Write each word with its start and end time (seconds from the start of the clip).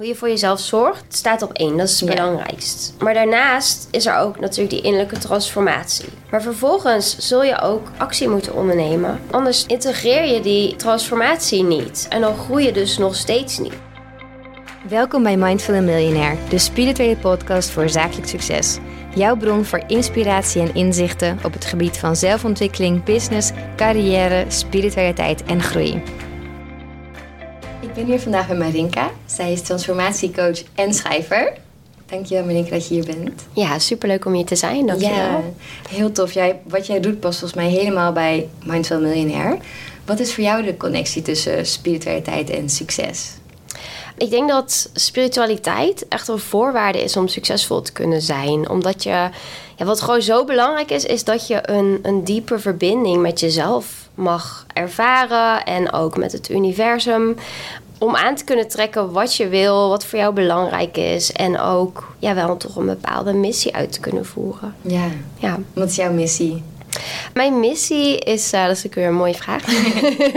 hoe 0.00 0.08
je 0.08 0.14
voor 0.14 0.28
jezelf 0.28 0.60
zorgt, 0.60 1.04
staat 1.08 1.42
op 1.42 1.52
één. 1.52 1.76
Dat 1.76 1.88
is 1.88 2.00
het 2.00 2.08
Ja. 2.08 2.14
belangrijkst. 2.14 2.94
Maar 2.98 3.14
daarnaast 3.14 3.88
is 3.90 4.06
er 4.06 4.16
ook 4.16 4.40
natuurlijk 4.40 4.70
die 4.70 4.80
innerlijke 4.80 5.18
transformatie. 5.18 6.08
Maar 6.30 6.42
vervolgens 6.42 7.18
zul 7.18 7.44
je 7.44 7.60
ook 7.60 7.88
actie 7.96 8.28
moeten 8.28 8.54
ondernemen. 8.54 9.20
Anders 9.30 9.66
integreer 9.66 10.24
je 10.34 10.40
die 10.40 10.76
transformatie 10.76 11.62
niet. 11.62 12.06
En 12.10 12.20
dan 12.20 12.36
groei 12.36 12.64
je 12.64 12.72
dus 12.72 12.98
nog 12.98 13.14
steeds 13.14 13.58
niet. 13.58 13.72
Welkom 14.88 15.22
bij 15.22 15.36
Mindful 15.36 15.82
Millionaire, 15.82 16.36
de 16.48 16.58
spirituele 16.58 17.16
podcast 17.16 17.70
voor 17.70 17.88
zakelijk 17.88 18.28
succes. 18.28 18.78
Jouw 19.14 19.36
bron 19.36 19.64
voor 19.64 19.82
inspiratie 19.86 20.62
en 20.62 20.74
inzichten 20.74 21.38
op 21.44 21.52
het 21.52 21.64
gebied 21.64 21.98
van 21.98 22.16
zelfontwikkeling, 22.16 23.04
business, 23.04 23.50
carrière, 23.76 24.44
spiritualiteit 24.48 25.44
en 25.44 25.62
groei. 25.62 26.02
Ik 27.90 27.96
ben 27.96 28.06
hier 28.06 28.20
vandaag 28.20 28.48
met 28.48 28.58
Marinka. 28.58 29.10
Zij 29.26 29.52
is 29.52 29.62
transformatiecoach 29.62 30.62
en 30.74 30.94
schrijver. 30.94 31.52
Dankjewel 32.06 32.44
Marinka 32.44 32.70
dat 32.70 32.88
je 32.88 32.94
hier 32.94 33.04
bent. 33.04 33.46
Ja, 33.52 33.78
superleuk 33.78 34.24
om 34.24 34.32
hier 34.32 34.44
te 34.44 34.56
zijn. 34.56 34.86
Dankjewel. 34.86 35.16
Ja, 35.16 35.42
heel 35.88 36.12
tof. 36.12 36.32
Jij, 36.32 36.60
wat 36.64 36.86
jij 36.86 37.00
doet 37.00 37.20
past 37.20 37.38
volgens 37.38 37.60
mij 37.60 37.70
helemaal 37.70 38.12
bij 38.12 38.48
Mindful 38.64 39.00
Millionaire. 39.00 39.58
Wat 40.04 40.20
is 40.20 40.34
voor 40.34 40.44
jou 40.44 40.62
de 40.64 40.76
connectie 40.76 41.22
tussen 41.22 41.66
spiritualiteit 41.66 42.50
en 42.50 42.68
succes? 42.68 43.30
Ik 44.16 44.30
denk 44.30 44.48
dat 44.48 44.90
spiritualiteit 44.94 46.08
echt 46.08 46.28
een 46.28 46.38
voorwaarde 46.38 47.02
is 47.02 47.16
om 47.16 47.28
succesvol 47.28 47.82
te 47.82 47.92
kunnen 47.92 48.22
zijn. 48.22 48.68
Omdat 48.68 49.02
je, 49.02 49.28
ja, 49.76 49.84
wat 49.84 50.00
gewoon 50.00 50.22
zo 50.22 50.44
belangrijk 50.44 50.90
is, 50.90 51.04
is 51.04 51.24
dat 51.24 51.46
je 51.46 51.70
een, 51.70 51.98
een 52.02 52.24
diepe 52.24 52.58
verbinding 52.58 53.22
met 53.22 53.40
jezelf 53.40 53.99
mag 54.14 54.66
ervaren. 54.72 55.64
En 55.64 55.92
ook 55.92 56.16
met 56.16 56.32
het 56.32 56.50
universum. 56.50 57.36
Om 57.98 58.16
aan 58.16 58.34
te 58.34 58.44
kunnen 58.44 58.68
trekken 58.68 59.12
wat 59.12 59.36
je 59.36 59.48
wil, 59.48 59.88
wat 59.88 60.04
voor 60.04 60.18
jou 60.18 60.34
belangrijk 60.34 60.96
is. 60.96 61.32
En 61.32 61.58
ook 61.60 62.12
ja, 62.18 62.34
wel 62.34 62.56
toch 62.56 62.76
een 62.76 62.86
bepaalde 62.86 63.32
missie 63.32 63.74
uit 63.74 63.92
te 63.92 64.00
kunnen 64.00 64.26
voeren. 64.26 64.74
Ja, 64.80 65.04
Ja. 65.38 65.58
wat 65.72 65.88
is 65.88 65.96
jouw 65.96 66.12
missie? 66.12 66.62
Mijn 67.34 67.60
missie 67.60 68.18
is, 68.18 68.52
eh, 68.52 68.66
dat 68.66 68.76
is 68.76 68.82
natuurlijk 68.82 68.94
weer 68.94 69.06
een 69.06 69.14
mooie 69.14 69.34
vraag. 69.34 69.66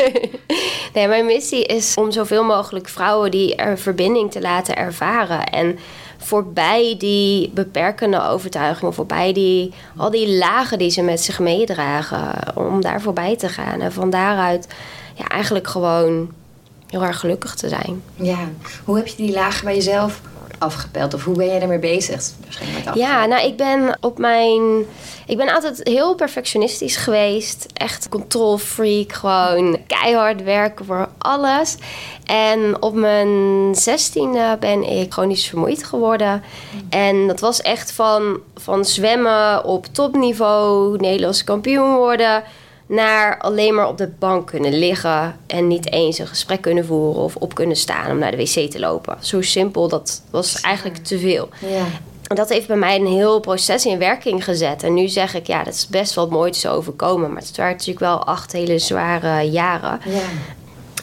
nee, 0.93 1.07
mijn 1.07 1.25
missie 1.25 1.63
is 1.65 1.93
om 1.95 2.11
zoveel 2.11 2.43
mogelijk 2.43 2.89
vrouwen 2.89 3.31
die 3.31 3.55
er 3.55 3.77
verbinding 3.77 4.31
te 4.31 4.41
laten 4.41 4.75
ervaren. 4.75 5.43
En 5.43 5.79
voorbij 6.17 6.95
die 6.97 7.49
beperkende 7.49 8.23
overtuigingen, 8.27 8.93
voorbij 8.93 9.33
die, 9.33 9.73
al 9.97 10.11
die 10.11 10.37
lagen 10.37 10.77
die 10.77 10.89
ze 10.89 11.01
met 11.01 11.21
zich 11.21 11.39
meedragen, 11.39 12.33
om 12.55 12.81
daar 12.81 13.01
voorbij 13.01 13.37
te 13.37 13.49
gaan. 13.49 13.81
En 13.81 13.93
van 13.93 14.09
daaruit 14.09 14.67
ja, 15.15 15.27
eigenlijk 15.27 15.67
gewoon 15.67 16.31
heel 16.87 17.03
erg 17.03 17.19
gelukkig 17.19 17.55
te 17.55 17.69
zijn. 17.69 18.03
Ja, 18.15 18.49
hoe 18.83 18.95
heb 18.95 19.07
je 19.07 19.15
die 19.15 19.31
lagen 19.31 19.65
bij 19.65 19.75
jezelf 19.75 20.21
afgepeld? 20.63 21.13
Of 21.13 21.23
hoe 21.23 21.37
ben 21.37 21.45
jij 21.45 21.59
daarmee 21.59 21.79
bezig? 21.79 22.31
Waarschijnlijk 22.43 22.85
met 22.85 22.95
Ja, 22.95 23.25
nou, 23.25 23.45
ik 23.45 23.57
ben 23.57 23.97
op 24.01 24.17
mijn. 24.17 24.85
Ik 25.25 25.37
ben 25.37 25.53
altijd 25.53 25.81
heel 25.83 26.15
perfectionistisch 26.15 26.95
geweest. 26.95 27.65
Echt 27.73 28.09
control 28.09 28.57
freak. 28.57 29.11
Gewoon 29.11 29.77
keihard 29.87 30.43
werken 30.43 30.85
voor 30.85 31.09
alles. 31.17 31.77
En 32.25 32.81
op 32.81 32.93
mijn 32.93 33.75
zestiende 33.75 34.57
ben 34.59 34.83
ik 34.83 35.13
chronisch 35.13 35.47
vermoeid 35.47 35.83
geworden. 35.83 36.43
En 36.89 37.27
dat 37.27 37.39
was 37.39 37.61
echt 37.61 37.91
van, 37.91 38.39
van 38.55 38.85
zwemmen 38.85 39.65
op 39.65 39.85
topniveau, 39.85 40.97
Nederlands 40.97 41.43
kampioen 41.43 41.95
worden. 41.95 42.43
Naar 42.85 43.37
alleen 43.39 43.75
maar 43.75 43.87
op 43.87 43.97
de 43.97 44.07
bank 44.19 44.47
kunnen 44.47 44.79
liggen 44.79 45.35
en 45.47 45.67
niet 45.67 45.91
eens 45.91 46.17
een 46.19 46.27
gesprek 46.27 46.61
kunnen 46.61 46.85
voeren 46.85 47.21
of 47.23 47.35
op 47.35 47.55
kunnen 47.55 47.75
staan 47.77 48.11
om 48.11 48.17
naar 48.17 48.31
de 48.31 48.37
wc 48.37 48.71
te 48.71 48.79
lopen. 48.79 49.17
Zo 49.19 49.41
simpel, 49.41 49.87
dat 49.87 50.21
was 50.31 50.61
eigenlijk 50.61 50.97
te 51.03 51.19
veel. 51.19 51.49
Ja, 51.59 51.85
En 52.27 52.35
dat 52.35 52.49
heeft 52.49 52.67
bij 52.67 52.75
mij 52.77 52.95
een 52.95 53.07
heel 53.07 53.39
proces 53.39 53.85
in 53.85 53.97
werking 53.99 54.43
gezet. 54.43 54.83
En 54.83 54.93
nu 54.93 55.07
zeg 55.07 55.33
ik, 55.33 55.47
ja, 55.47 55.63
dat 55.63 55.73
is 55.73 55.87
best 55.87 56.13
wel 56.13 56.27
mooi 56.27 56.51
te 56.51 56.69
overkomen. 56.69 57.33
Maar 57.33 57.41
het 57.41 57.57
waren 57.57 57.71
natuurlijk 57.71 57.99
wel 57.99 58.23
acht 58.25 58.51
hele 58.51 58.79
zware 58.79 59.49
jaren. 59.49 59.99
ja. 60.05 60.21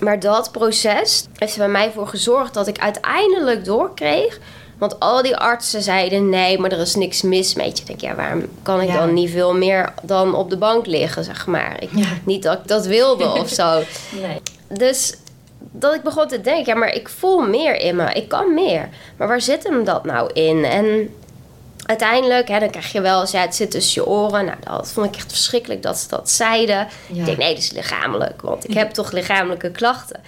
Maar 0.00 0.21
dat 0.21 0.53
proces 0.53 1.25
heeft 1.37 1.53
er 1.53 1.59
bij 1.59 1.69
mij 1.69 1.91
voor 1.94 2.06
gezorgd 2.09 2.55
dat 2.55 2.66
ik 2.66 2.78
uiteindelijk 2.78 3.65
doorkreeg. 3.65 4.38
Want 4.81 5.01
al 5.01 5.23
die 5.23 5.37
artsen 5.37 5.83
zeiden, 5.83 6.29
nee, 6.29 6.59
maar 6.59 6.73
er 6.73 6.79
is 6.81 6.95
niks 6.95 7.23
mis 7.23 7.55
met 7.55 7.67
je. 7.77 7.81
Ik 7.81 7.87
denk, 7.87 8.01
ja, 8.01 8.15
waarom 8.15 8.45
kan 8.63 8.81
ik 8.81 8.89
Ja. 8.89 8.99
dan 8.99 9.15
niet 9.15 9.31
veel 9.31 9.55
meer 9.55 9.93
dan 10.03 10.35
op 10.35 10.51
de 10.51 10.57
bank 10.57 10.87
liggen, 10.87 11.25
zeg 11.25 11.47
maar. 11.47 11.83
Ik, 11.83 11.91
Ja. 11.95 12.07
Niet 12.25 12.43
dat 12.43 12.59
ik 12.59 12.67
dat 12.69 12.87
wilde 12.87 13.25
of 13.25 13.49
zo. 13.49 13.83
Nee. 14.23 14.41
Dus 14.69 15.15
dat 15.73 15.95
ik 15.95 16.03
begon 16.03 16.29
te 16.29 16.41
denken, 16.41 16.73
ja, 16.73 16.75
maar 16.79 16.95
ik 16.95 17.09
voel 17.09 17.41
meer 17.41 17.81
in 17.81 17.97
me. 17.97 18.13
Ik 18.13 18.29
kan 18.29 18.55
meer. 18.55 18.89
Maar 19.17 19.29
waar 19.29 19.41
zit 19.41 19.63
hem 19.63 19.85
dat 19.85 20.05
nou 20.05 20.33
in? 20.33 20.65
En 20.65 21.15
uiteindelijk, 21.87 22.49
hè, 22.49 22.59
dan 22.59 22.71
krijg 22.71 22.93
je 22.93 23.01
wel 23.01 23.21
eens, 23.21 23.31
ja, 23.31 23.41
het 23.41 23.55
zit 23.55 23.71
tussen 23.71 24.03
je 24.03 24.09
oren. 24.09 24.45
Nou, 24.45 24.57
dat 24.65 24.93
vond 24.93 25.07
ik 25.07 25.17
echt 25.17 25.33
verschrikkelijk 25.33 25.83
dat 25.83 25.99
ze 25.99 26.09
dat 26.09 26.31
zeiden. 26.31 26.89
Ja. 27.07 27.19
Ik 27.21 27.25
denk, 27.25 27.39
nee, 27.39 27.55
dat 27.55 27.62
is 27.62 27.71
lichamelijk, 27.73 28.43
want 28.43 28.69
ik 28.69 28.75
heb 28.75 28.91
toch 28.91 29.11
lichamelijke 29.12 29.71
klachten. 29.71 30.21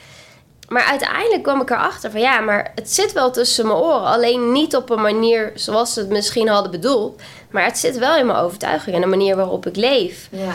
Maar 0.73 0.85
uiteindelijk 0.85 1.43
kwam 1.43 1.61
ik 1.61 1.71
erachter 1.71 2.11
van 2.11 2.21
ja, 2.21 2.41
maar 2.41 2.73
het 2.75 2.93
zit 2.93 3.13
wel 3.13 3.31
tussen 3.31 3.67
mijn 3.67 3.79
oren. 3.79 4.05
Alleen 4.07 4.53
niet 4.53 4.77
op 4.77 4.91
een 4.91 5.01
manier 5.03 5.53
zoals 5.55 5.93
ze 5.93 6.01
het 6.01 6.09
misschien 6.09 6.49
hadden 6.49 6.71
bedoeld. 6.71 7.21
Maar 7.51 7.65
het 7.65 7.79
zit 7.79 7.99
wel 7.99 8.17
in 8.17 8.27
mijn 8.27 8.39
overtuiging 8.39 8.95
en 8.95 9.01
de 9.03 9.07
manier 9.07 9.37
waarop 9.37 9.67
ik 9.67 9.77
leef. 9.77 10.29
Ja. 10.31 10.53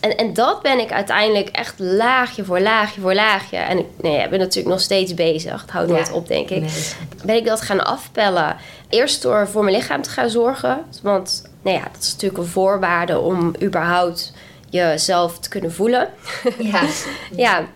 En, 0.00 0.16
en 0.16 0.34
dat 0.34 0.62
ben 0.62 0.78
ik 0.78 0.92
uiteindelijk 0.92 1.48
echt 1.48 1.74
laagje 1.78 2.44
voor 2.44 2.60
laagje 2.60 3.00
voor 3.00 3.14
laagje. 3.14 3.56
En 3.56 3.78
ik 3.78 3.86
nee, 4.00 4.22
ik 4.22 4.30
ben 4.30 4.38
natuurlijk 4.38 4.74
nog 4.74 4.80
steeds 4.80 5.14
bezig. 5.14 5.60
Het 5.60 5.70
houdt 5.70 5.90
nooit 5.90 6.06
Ja. 6.08 6.14
op, 6.14 6.28
denk 6.28 6.50
ik. 6.50 6.60
Nee, 6.60 6.72
Ben 7.24 7.36
ik 7.36 7.44
dat 7.44 7.60
gaan 7.60 7.84
afpellen. 7.84 8.56
Eerst 8.88 9.22
door 9.22 9.48
voor 9.48 9.64
mijn 9.64 9.76
lichaam 9.76 10.02
te 10.02 10.10
gaan 10.10 10.30
zorgen. 10.30 10.84
Want 11.02 11.42
nou 11.62 11.76
ja, 11.76 11.82
dat 11.92 12.02
is 12.02 12.12
natuurlijk 12.12 12.42
een 12.42 12.48
voorwaarde 12.48 13.18
om 13.18 13.54
überhaupt 13.62 14.32
jezelf 14.70 15.38
te 15.38 15.48
kunnen 15.48 15.72
voelen. 15.72 16.08
Ja. 16.58 16.82
ja. 17.36 17.66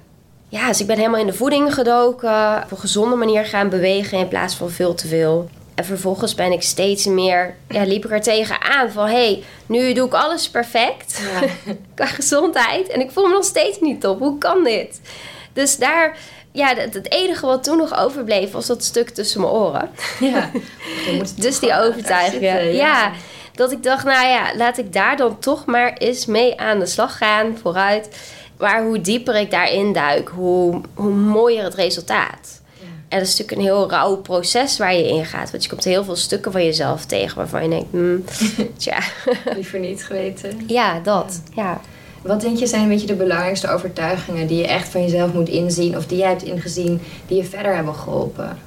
Ja, 0.48 0.66
dus 0.66 0.80
ik 0.80 0.86
ben 0.86 0.96
helemaal 0.96 1.20
in 1.20 1.26
de 1.26 1.32
voeding 1.32 1.74
gedoken. 1.74 2.62
Op 2.62 2.70
een 2.70 2.78
gezonde 2.78 3.16
manier 3.16 3.44
gaan 3.44 3.68
bewegen 3.68 4.18
in 4.18 4.28
plaats 4.28 4.54
van 4.54 4.70
veel 4.70 4.94
te 4.94 5.08
veel. 5.08 5.48
En 5.74 5.84
vervolgens 5.84 6.34
ben 6.34 6.52
ik 6.52 6.62
steeds 6.62 7.06
meer, 7.06 7.54
ja, 7.68 7.84
liep 7.84 8.04
ik 8.04 8.10
er 8.10 8.20
tegenaan 8.20 8.90
van... 8.90 9.06
hé, 9.06 9.12
hey, 9.12 9.44
nu 9.66 9.92
doe 9.92 10.06
ik 10.06 10.14
alles 10.14 10.50
perfect 10.50 11.20
Ja. 11.32 11.48
qua 11.94 12.06
gezondheid. 12.06 12.88
En 12.88 13.00
ik 13.00 13.10
voel 13.10 13.26
me 13.26 13.32
nog 13.32 13.44
steeds 13.44 13.80
niet 13.80 14.00
top. 14.00 14.18
Hoe 14.18 14.38
kan 14.38 14.64
dit? 14.64 15.00
Dus 15.52 15.76
daar, 15.76 16.16
ja, 16.52 16.74
het, 16.74 16.94
het 16.94 17.12
enige 17.12 17.46
wat 17.46 17.64
toen 17.64 17.76
nog 17.76 17.98
overbleef 17.98 18.50
was 18.50 18.66
dat 18.66 18.84
stuk 18.84 19.08
tussen 19.08 19.40
mijn 19.40 19.52
oren. 19.52 19.90
ja. 20.20 20.50
Dus 21.36 21.58
die 21.58 21.68
daar 21.68 22.30
zitten, 22.30 22.74
ja. 22.74 23.12
dat 23.54 23.72
ik 23.72 23.82
dacht, 23.82 24.04
nou 24.04 24.26
ja, 24.26 24.56
laat 24.56 24.78
ik 24.78 24.92
daar 24.92 25.16
dan 25.16 25.38
toch 25.38 25.66
maar 25.66 25.92
eens 25.92 26.26
mee 26.26 26.60
aan 26.60 26.78
de 26.78 26.86
slag 26.86 27.18
gaan, 27.18 27.58
vooruit. 27.62 28.08
Maar 28.58 28.82
hoe 28.82 29.00
dieper 29.00 29.34
ik 29.34 29.50
daarin 29.50 29.92
duik, 29.92 30.28
hoe, 30.28 30.80
hoe 30.94 31.10
mooier 31.10 31.64
het 31.64 31.74
resultaat. 31.74 32.60
En 33.08 33.18
dat 33.18 33.28
is 33.28 33.38
natuurlijk 33.38 33.58
een 33.58 33.74
heel 33.74 33.90
rauw 33.90 34.16
proces 34.16 34.78
waar 34.78 34.94
je 34.94 35.08
in 35.08 35.24
gaat. 35.24 35.50
Want 35.50 35.62
je 35.62 35.68
komt 35.68 35.84
heel 35.84 36.04
veel 36.04 36.16
stukken 36.16 36.52
van 36.52 36.64
jezelf 36.64 37.04
tegen 37.04 37.36
waarvan 37.36 37.62
je 37.62 37.68
denkt, 37.68 37.90
hmm, 37.90 38.24
tja, 38.76 38.98
Liever 39.54 39.78
niet 39.78 40.04
geweten. 40.04 40.60
ja, 40.66 41.00
dat. 41.00 41.42
Ja. 41.54 41.80
Wat 42.22 42.40
denk 42.40 42.58
je 42.58 42.66
zijn 42.66 42.82
een 42.82 42.88
beetje 42.88 43.06
de 43.06 43.14
belangrijkste 43.14 43.68
overtuigingen 43.68 44.46
die 44.46 44.58
je 44.58 44.66
echt 44.66 44.88
van 44.88 45.02
jezelf 45.02 45.32
moet 45.32 45.48
inzien 45.48 45.96
of 45.96 46.06
die 46.06 46.18
jij 46.18 46.28
hebt 46.28 46.42
ingezien 46.42 47.00
die 47.26 47.36
je 47.36 47.44
verder 47.44 47.74
hebben 47.74 47.94
geholpen? 47.94 48.58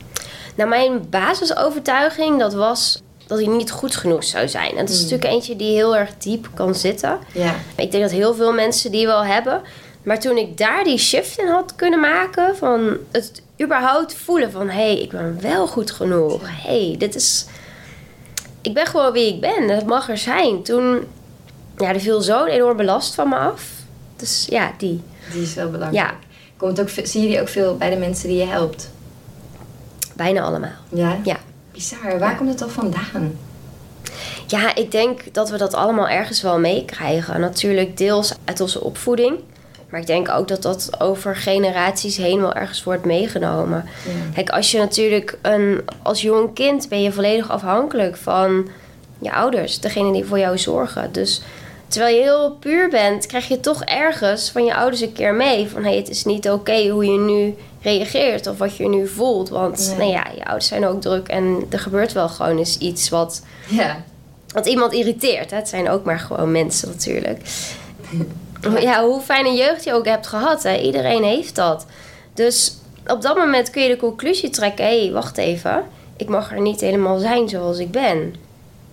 Nou, 0.55 0.69
mijn 0.69 1.09
basisovertuiging, 1.09 2.39
dat 2.39 2.53
was 2.53 3.01
dat 3.31 3.39
ik 3.39 3.47
niet 3.47 3.71
goed 3.71 3.95
genoeg 3.95 4.23
zou 4.23 4.47
zijn. 4.47 4.69
En 4.71 4.85
dat 4.85 4.89
is 4.89 5.01
natuurlijk 5.01 5.31
eentje 5.31 5.55
die 5.55 5.73
heel 5.73 5.97
erg 5.97 6.09
diep 6.17 6.47
kan 6.53 6.75
zitten. 6.75 7.19
Ja. 7.33 7.55
Ik 7.75 7.91
denk 7.91 8.03
dat 8.03 8.11
heel 8.11 8.33
veel 8.33 8.53
mensen 8.53 8.91
die 8.91 9.05
wel 9.05 9.25
hebben. 9.25 9.61
Maar 10.03 10.19
toen 10.19 10.37
ik 10.37 10.57
daar 10.57 10.83
die 10.83 10.97
shift 10.97 11.39
in 11.39 11.47
had 11.47 11.75
kunnen 11.75 11.99
maken, 11.99 12.55
van 12.55 12.97
het 13.11 13.41
überhaupt 13.61 14.13
voelen 14.13 14.51
van 14.51 14.69
hé, 14.69 14.73
hey, 14.73 15.01
ik 15.01 15.09
ben 15.09 15.37
wel 15.41 15.67
goed 15.67 15.91
genoeg. 15.91 16.41
Hé, 16.41 16.87
hey, 16.87 16.95
dit 16.97 17.15
is. 17.15 17.45
Ik 18.61 18.73
ben 18.73 18.85
gewoon 18.85 19.11
wie 19.11 19.33
ik 19.33 19.41
ben. 19.41 19.67
Dat 19.67 19.85
mag 19.85 20.09
er 20.09 20.17
zijn. 20.17 20.63
Toen, 20.63 21.07
ja, 21.77 21.93
er 21.93 21.99
viel 21.99 22.21
zo'n 22.21 22.47
enorme 22.47 22.83
last 22.83 23.15
van 23.15 23.29
me 23.29 23.35
af. 23.35 23.69
Dus 24.15 24.47
ja, 24.49 24.71
die. 24.77 25.01
Die 25.33 25.41
is 25.41 25.53
wel 25.53 25.69
belangrijk. 25.69 26.09
Ja, 26.09 26.15
Komt 26.57 26.81
ook, 26.81 26.89
zie 27.03 27.21
je 27.21 27.27
die 27.27 27.41
ook 27.41 27.49
veel 27.49 27.77
bij 27.77 27.89
de 27.89 27.95
mensen 27.95 28.27
die 28.27 28.37
je 28.37 28.45
helpt? 28.45 28.89
bijna 30.15 30.41
allemaal. 30.41 30.71
Ja? 30.89 31.17
Ja. 31.23 31.37
Bizar. 31.73 32.19
Waar 32.19 32.31
Ja. 32.31 32.35
komt 32.35 32.49
het 32.49 32.57
toch 32.57 32.71
vandaan? 32.71 33.37
Ja, 34.47 34.75
ik 34.75 34.91
denk 34.91 35.33
dat 35.33 35.49
we 35.49 35.57
dat 35.57 35.73
allemaal 35.73 36.07
ergens 36.07 36.41
wel 36.41 36.59
meekrijgen. 36.59 37.39
Natuurlijk 37.39 37.97
deels 37.97 38.33
uit 38.45 38.61
onze 38.61 38.81
opvoeding. 38.81 39.39
Maar 39.89 39.99
ik 39.99 40.07
denk 40.07 40.29
ook 40.29 40.47
dat 40.47 40.61
dat 40.61 40.89
over 40.99 41.35
generaties 41.35 42.17
heen 42.17 42.41
wel 42.41 42.53
ergens 42.53 42.83
wordt 42.83 43.05
meegenomen. 43.05 43.85
Ja. 44.05 44.11
Kijk, 44.33 44.49
als 44.49 44.71
je 44.71 44.77
natuurlijk 44.77 45.37
een, 45.41 45.81
als 46.01 46.21
jong 46.21 46.53
kind 46.53 46.89
ben 46.89 47.01
je 47.01 47.11
volledig 47.11 47.49
afhankelijk 47.49 48.15
van 48.17 48.69
je 49.19 49.33
ouders, 49.33 49.79
degene 49.79 50.11
die 50.13 50.25
voor 50.25 50.39
jou 50.39 50.57
zorgen. 50.57 51.11
Dus 51.11 51.41
terwijl 51.87 52.15
je 52.15 52.21
heel 52.21 52.51
puur 52.59 52.89
bent, 52.89 53.25
krijg 53.25 53.47
je 53.47 53.59
toch 53.59 53.83
ergens 53.83 54.49
van 54.51 54.65
je 54.65 54.75
ouders 54.75 55.01
een 55.01 55.13
keer 55.13 55.33
mee 55.33 55.67
van 55.67 55.81
hé, 55.83 55.89
hey, 55.89 55.97
het 55.97 56.09
is 56.09 56.25
niet 56.25 56.49
oké 56.49 56.87
hoe 56.89 57.05
je 57.05 57.19
nu 57.19 57.55
reageert 57.81 58.47
of 58.47 58.57
wat 58.57 58.77
je 58.77 58.87
nu 58.89 59.07
voelt. 59.07 59.49
Want 59.49 59.87
Nee. 59.87 59.97
nou 59.97 60.09
ja, 60.11 60.25
je 60.35 60.43
ouders 60.45 60.67
zijn 60.67 60.85
ook 60.85 61.01
druk 61.01 61.27
en 61.27 61.65
er 61.69 61.79
gebeurt 61.79 62.11
wel 62.13 62.29
gewoon 62.29 62.57
eens 62.57 62.77
iets 62.77 63.09
wat, 63.09 63.41
Ja. 63.67 64.03
wat 64.53 64.65
iemand 64.67 64.93
irriteert. 64.93 65.51
Hè? 65.51 65.57
Het 65.57 65.69
zijn 65.69 65.89
ook 65.89 66.03
maar 66.03 66.19
gewoon 66.19 66.51
mensen 66.51 66.87
natuurlijk. 66.89 67.41
Ja, 68.79 69.03
hoe 69.05 69.21
fijn 69.21 69.45
een 69.45 69.55
jeugd 69.55 69.83
je 69.83 69.93
ook 69.93 70.05
hebt 70.05 70.27
gehad. 70.27 70.63
Hè? 70.63 70.77
Iedereen 70.77 71.23
heeft 71.23 71.55
dat. 71.55 71.85
Dus 72.33 72.75
op 73.07 73.21
dat 73.21 73.35
moment 73.37 73.69
kun 73.69 73.81
je 73.81 73.87
de 73.89 73.97
conclusie 73.97 74.49
trekken: 74.49 74.85
hé, 74.85 75.01
hey, 75.03 75.11
wacht 75.11 75.37
even. 75.37 75.83
Ik 76.17 76.27
mag 76.29 76.51
er 76.51 76.61
niet 76.61 76.81
helemaal 76.81 77.17
zijn 77.19 77.49
zoals 77.49 77.77
ik 77.77 77.91
ben. 77.91 78.35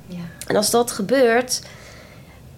Ja. 0.06 0.16
En 0.46 0.56
als 0.56 0.70
dat 0.70 0.90
gebeurt, 0.90 1.60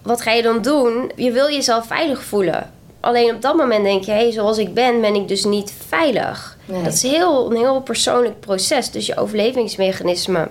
wat 0.01 0.21
ga 0.21 0.31
je 0.31 0.41
dan 0.41 0.61
doen? 0.61 1.11
Je 1.15 1.31
wil 1.31 1.49
jezelf 1.49 1.85
veilig 1.87 2.23
voelen. 2.23 2.71
Alleen 3.01 3.35
op 3.35 3.41
dat 3.41 3.55
moment 3.55 3.83
denk 3.83 4.03
je, 4.03 4.11
hé, 4.11 4.17
hey, 4.17 4.31
zoals 4.31 4.57
ik 4.57 4.73
ben, 4.73 5.01
ben 5.01 5.15
ik 5.15 5.27
dus 5.27 5.43
niet 5.43 5.73
veilig. 5.87 6.57
Nee. 6.65 6.83
Dat 6.83 6.93
is 6.93 7.01
heel, 7.01 7.51
een 7.51 7.57
heel 7.57 7.81
persoonlijk 7.81 8.39
proces. 8.39 8.91
Dus 8.91 9.05
je 9.05 9.17
overlevingsmechanisme 9.17 10.47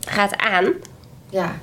gaat 0.00 0.36
aan. 0.36 0.72
Ja. 1.30 1.58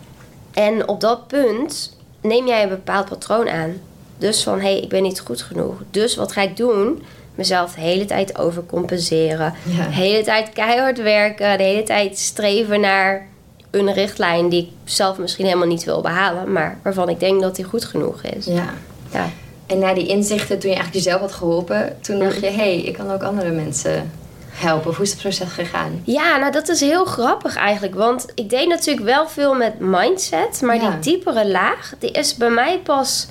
En 0.53 0.87
op 0.87 1.01
dat 1.01 1.27
punt 1.27 1.97
neem 2.21 2.47
jij 2.47 2.63
een 2.63 2.69
bepaald 2.69 3.09
patroon 3.09 3.49
aan. 3.49 3.81
Dus 4.17 4.43
van, 4.43 4.59
hé, 4.59 4.71
hey, 4.71 4.79
ik 4.79 4.89
ben 4.89 5.03
niet 5.03 5.19
goed 5.19 5.41
genoeg. 5.41 5.75
Dus 5.91 6.15
wat 6.15 6.31
ga 6.31 6.41
ik 6.41 6.57
doen? 6.57 7.03
Mezelf 7.35 7.73
de 7.73 7.81
hele 7.81 8.05
tijd 8.05 8.37
overcompenseren. 8.37 9.53
Ja. 9.63 9.85
De 9.85 9.93
hele 9.93 10.23
tijd 10.23 10.49
keihard 10.49 11.01
werken. 11.01 11.57
De 11.57 11.63
hele 11.63 11.83
tijd 11.83 12.17
streven 12.17 12.79
naar 12.79 13.27
een 13.71 13.93
richtlijn 13.93 14.49
die 14.49 14.61
ik 14.61 14.69
zelf 14.83 15.17
misschien 15.17 15.45
helemaal 15.45 15.67
niet 15.67 15.83
wil 15.83 16.01
behalen. 16.01 16.51
Maar 16.51 16.77
waarvan 16.83 17.09
ik 17.09 17.19
denk 17.19 17.41
dat 17.41 17.55
die 17.55 17.65
goed 17.65 17.85
genoeg 17.85 18.21
is. 18.21 18.45
Ja. 18.45 18.73
Ja. 19.11 19.29
En 19.67 19.79
na 19.79 19.93
die 19.93 20.07
inzichten, 20.07 20.59
toen 20.59 20.69
je 20.69 20.75
eigenlijk 20.75 21.05
jezelf 21.05 21.21
had 21.21 21.31
geholpen, 21.31 21.97
toen 22.01 22.19
dacht 22.19 22.39
je, 22.39 22.45
hé, 22.45 22.51
hey, 22.55 22.77
ik 22.81 22.93
kan 22.93 23.11
ook 23.11 23.23
andere 23.23 23.51
mensen 23.51 24.11
helpen. 24.49 24.89
Of 24.89 24.95
hoe 24.95 25.05
is 25.05 25.11
het 25.11 25.21
proces 25.21 25.51
gegaan? 25.51 26.01
Ja, 26.05 26.37
nou 26.37 26.51
dat 26.51 26.69
is 26.69 26.79
heel 26.79 27.05
grappig 27.05 27.55
eigenlijk. 27.55 27.95
Want 27.95 28.25
ik 28.35 28.49
deed 28.49 28.67
natuurlijk 28.67 29.05
wel 29.05 29.27
veel 29.27 29.53
met 29.53 29.79
mindset. 29.79 30.61
Maar 30.61 30.75
Ja. 30.75 30.89
die 30.89 30.99
diepere 30.99 31.47
laag, 31.47 31.93
die 31.99 32.11
is 32.11 32.35
bij 32.35 32.49
mij 32.49 32.79
pas 32.79 33.27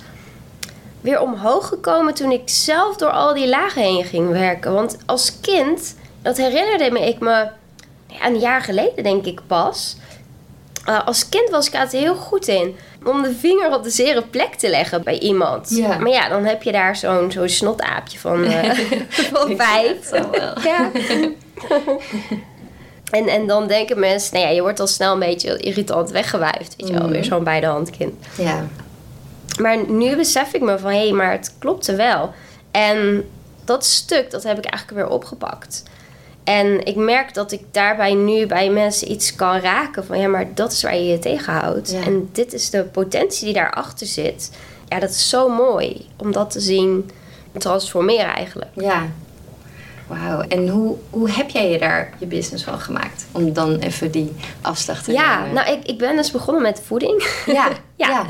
weer 1.01 1.21
omhoog 1.21 1.69
gekomen 1.69 2.15
toen 2.15 2.31
ik 2.31 2.43
zelf 2.45 2.97
door 2.97 3.11
al 3.11 3.35
die 3.35 3.49
lagen 3.49 3.83
heen 3.83 4.05
ging 4.05 4.31
werken. 4.31 4.73
Want 4.73 4.97
als 5.07 5.41
kind, 5.41 5.97
dat 6.23 6.37
herinnerde 6.37 6.91
me 6.91 7.09
ik 7.09 7.21
me 7.21 7.49
een 8.23 8.39
jaar 8.39 8.61
geleden 8.63 9.03
denk 9.03 9.25
ik 9.25 9.41
pas. 9.47 9.97
Uh, 10.89 11.07
als 11.07 11.29
kind 11.29 11.51
was 11.51 11.67
ik 11.67 11.75
altijd 11.75 12.03
heel 12.03 12.15
goed 12.15 12.49
in 12.49 12.77
om 13.05 13.23
de 13.23 13.35
vinger 13.35 13.75
op 13.75 13.83
de 13.83 13.91
zere 13.91 14.23
plek 14.23 14.55
te 14.55 14.69
leggen 14.71 15.03
bij 15.03 15.19
iemand. 15.19 15.71
Ja. 15.71 15.99
Maar 15.99 16.11
ja, 16.11 16.29
dan 16.29 16.45
heb 16.45 16.63
je 16.63 16.73
daar 16.73 16.97
zo'n 16.97 17.33
zo'n 17.33 17.49
snotaapje 17.49 18.19
van, 18.19 18.45
uh, 18.53 18.71
van 19.11 19.57
vijf. 19.57 20.11
wel. 20.11 20.31
Ja. 20.65 20.91
En, 23.11 23.27
en 23.29 23.47
dan 23.47 23.67
denken 23.67 23.99
mensen, 23.99 24.35
nou 24.35 24.47
ja, 24.47 24.53
je 24.53 24.61
wordt 24.61 24.81
al 24.81 24.87
snel 24.87 25.13
een 25.13 25.19
beetje 25.19 25.57
irritant 25.57 26.11
weggewuifd. 26.11 26.75
Weet 26.77 26.89
je 26.89 26.93
wel, 26.95 27.03
Mhm. 27.03 27.13
weer 27.13 27.25
zo'n 27.25 27.45
bij 27.45 27.61
de 27.61 27.67
hand 27.67 27.91
kind. 27.91 28.15
Ja. 28.39 28.67
Maar 29.61 29.91
nu 29.91 30.17
besef 30.17 30.53
ik 30.53 30.61
me 30.61 30.79
van, 30.79 30.91
hé, 30.91 30.99
hey, 31.03 31.13
maar 31.13 31.31
het 31.33 31.55
klopte 31.59 31.95
wel. 31.97 32.31
En 32.71 33.29
dat 33.65 33.85
stuk, 33.85 34.31
dat 34.31 34.43
heb 34.43 34.59
ik 34.59 34.65
eigenlijk 34.65 35.03
weer 35.07 35.15
opgepakt. 35.17 35.83
En 36.45 36.85
ik 36.87 36.97
merk 36.97 37.35
dat 37.35 37.53
ik 37.53 37.61
daarbij 37.71 38.15
nu 38.15 38.47
bij 38.47 38.71
mensen 38.71 39.11
iets 39.11 39.35
kan 39.35 39.59
raken 39.61 40.05
van, 40.07 40.19
ja, 40.19 40.29
maar 40.29 40.55
dat 40.55 40.73
is 40.73 40.83
waar 40.83 40.97
je 40.97 41.07
je 41.07 41.19
tegenhoudt. 41.19 41.91
Ja. 41.91 42.01
En 42.03 42.29
dit 42.33 42.53
is 42.53 42.71
de 42.71 42.83
potentie 42.83 43.45
die 43.45 43.55
daarachter 43.55 44.07
zit. 44.07 44.51
Ja, 44.89 44.99
dat 45.01 45.11
is 45.11 45.29
zo 45.29 45.49
mooi 45.49 46.07
om 46.17 46.33
dat 46.33 46.51
te 46.51 46.61
zien 46.61 47.11
transformeren 47.59 48.35
eigenlijk. 48.35 48.71
Ja. 48.75 49.07
Wauw. 50.07 50.41
En 50.41 50.69
hoe, 50.69 50.97
hoe 51.11 51.31
heb 51.31 51.51
jij 51.51 51.71
je 51.71 51.79
daar 51.79 52.13
je 52.19 52.27
business 52.27 52.65
van 52.65 52.81
gemaakt? 52.81 53.27
Om 53.33 53.53
dan 53.53 53.79
even 53.79 54.11
die 54.11 54.33
afslag 54.61 55.03
te 55.03 55.13
Ja, 55.13 55.39
nemen. 55.41 55.55
nou, 55.55 55.71
ik, 55.73 55.85
ik 55.87 55.99
ben 55.99 56.17
dus 56.17 56.31
begonnen 56.31 56.63
met 56.63 56.83
voeding. 56.87 57.27
ja. 57.47 57.69
Ja. 57.97 58.09
ja. 58.09 58.27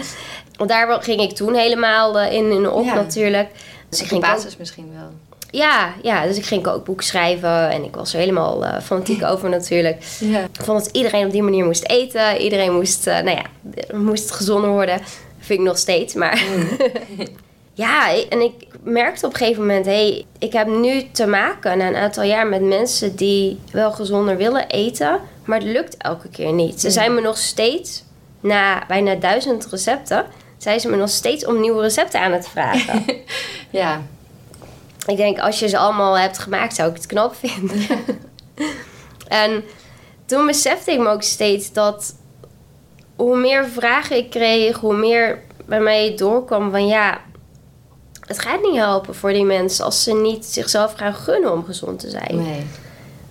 Want 0.56 0.70
daar 0.70 1.02
ging 1.02 1.20
ik 1.20 1.32
toen 1.32 1.54
helemaal 1.54 2.18
eh, 2.18 2.32
in, 2.32 2.50
in 2.50 2.70
op 2.70 2.84
Ja. 2.84 2.94
natuurlijk. 2.94 3.48
Dus 3.88 4.00
ik 4.00 4.06
ging 4.06 4.20
basis 4.20 4.56
misschien 4.56 4.90
wel. 4.94 5.10
Ja, 5.52 5.94
ja, 6.02 6.26
dus 6.26 6.36
ik 6.36 6.44
ging 6.44 6.62
kookboek 6.62 7.02
schrijven 7.02 7.70
en 7.70 7.84
ik 7.84 7.94
was 7.94 8.12
er 8.12 8.18
helemaal 8.18 8.64
eh, 8.64 8.80
fanatiek 8.80 9.24
over 9.24 9.48
natuurlijk. 9.48 10.04
Ja. 10.20 10.40
Ik 10.40 10.64
vond 10.64 10.84
dat 10.84 10.96
iedereen 10.96 11.26
op 11.26 11.32
die 11.32 11.42
manier 11.42 11.64
moest 11.64 11.88
eten. 11.88 12.36
Iedereen 12.36 12.72
moest, 12.72 13.06
eh, 13.06 13.22
nou 13.22 13.36
ja, 13.36 13.44
moest 13.96 14.30
gezonder 14.30 14.70
worden. 14.70 15.00
Vind 15.38 15.58
ik 15.58 15.66
nog 15.66 15.78
steeds, 15.78 16.14
maar... 16.14 16.42
ja, 17.74 18.14
en 18.28 18.40
ik 18.40 18.52
merkte 18.82 19.26
op 19.26 19.32
een 19.32 19.38
gegeven 19.38 19.66
moment... 19.66 19.86
hé, 19.86 19.92
hey, 19.92 20.24
ik 20.38 20.52
heb 20.52 20.66
nu 20.66 21.02
te 21.10 21.26
maken 21.26 21.78
na 21.78 21.88
een 21.88 21.96
aantal 21.96 22.24
jaar 22.24 22.46
met 22.46 22.62
mensen 22.62 23.16
die 23.16 23.58
wel 23.72 23.92
gezonder 23.92 24.36
willen 24.36 24.68
eten... 24.68 25.20
maar 25.44 25.58
het 25.58 25.68
lukt 25.68 25.96
elke 25.96 26.28
keer 26.28 26.52
niet. 26.52 26.80
Ze 26.80 26.90
zijn 26.90 27.14
me 27.14 27.20
nog 27.20 27.38
steeds, 27.38 28.04
na 28.40 28.84
bijna 28.88 29.14
duizend 29.14 29.66
recepten... 29.70 30.24
zijn 30.56 30.80
ze 30.80 30.88
me 30.88 30.96
nog 30.96 31.10
steeds 31.10 31.46
om 31.46 31.60
nieuwe 31.60 31.82
recepten 31.82 32.20
aan 32.20 32.32
het 32.32 32.48
vragen. 32.48 33.04
Ja. 33.70 34.02
Ik 35.06 35.16
denk, 35.16 35.38
als 35.38 35.58
je 35.58 35.68
ze 35.68 35.78
allemaal 35.78 36.18
hebt 36.18 36.38
gemaakt, 36.38 36.74
zou 36.74 36.90
ik 36.90 36.96
het 36.96 37.06
knap 37.06 37.34
vinden. 37.34 37.86
en 39.44 39.64
toen 40.26 40.46
besefte 40.46 40.92
ik 40.92 40.98
me 40.98 41.08
ook 41.08 41.22
steeds 41.22 41.72
dat 41.72 42.14
hoe 43.16 43.36
meer 43.36 43.66
vragen 43.68 44.16
ik 44.16 44.30
kreeg, 44.30 44.76
hoe 44.76 44.96
meer 44.96 45.38
bij 45.64 45.80
mij 45.80 46.16
doorkwam 46.16 46.70
van 46.70 46.86
ja, 46.86 47.20
het 48.26 48.38
gaat 48.38 48.62
niet 48.62 48.76
helpen 48.76 49.14
voor 49.14 49.32
die 49.32 49.44
mensen 49.44 49.84
als 49.84 50.02
ze 50.02 50.14
niet 50.14 50.44
zichzelf 50.44 50.92
gaan 50.92 51.14
gunnen 51.14 51.52
om 51.52 51.64
gezond 51.64 51.98
te 51.98 52.10
zijn. 52.10 52.42
Nee. 52.42 52.66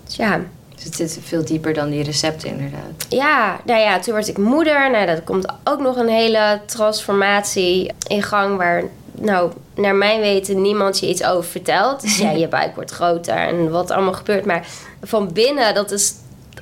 Dus 0.05 0.15
ja, 0.15 0.41
Dus 0.75 0.83
het 0.83 0.95
zit 0.95 1.19
veel 1.23 1.45
dieper 1.45 1.73
dan 1.73 1.89
die 1.89 2.03
recepten 2.03 2.49
inderdaad. 2.49 3.05
ja, 3.09 3.59
nou 3.65 3.79
ja, 3.79 3.99
toen 3.99 4.13
werd 4.13 4.27
ik 4.27 4.37
moeder. 4.37 4.91
Nou, 4.91 5.05
dat 5.05 5.23
komt 5.23 5.53
ook 5.63 5.79
nog 5.79 5.95
een 5.97 6.09
hele 6.09 6.61
transformatie 6.65 7.91
in 8.07 8.23
gang 8.23 8.57
waar, 8.57 8.83
nou, 9.11 9.51
naar 9.75 9.95
mijn 9.95 10.19
weten 10.19 10.61
niemand 10.61 10.99
je 10.99 11.07
iets 11.07 11.23
over 11.23 11.49
vertelt. 11.49 12.01
Dus 12.01 12.17
ja, 12.17 12.31
je 12.31 12.47
buik 12.57 12.75
wordt 12.75 12.91
groter 12.91 13.35
en 13.35 13.69
wat 13.69 13.91
allemaal 13.91 14.13
gebeurt. 14.13 14.45
Maar 14.45 14.67
van 15.01 15.33
binnen, 15.33 15.73
dat 15.73 15.91
is, 15.91 16.13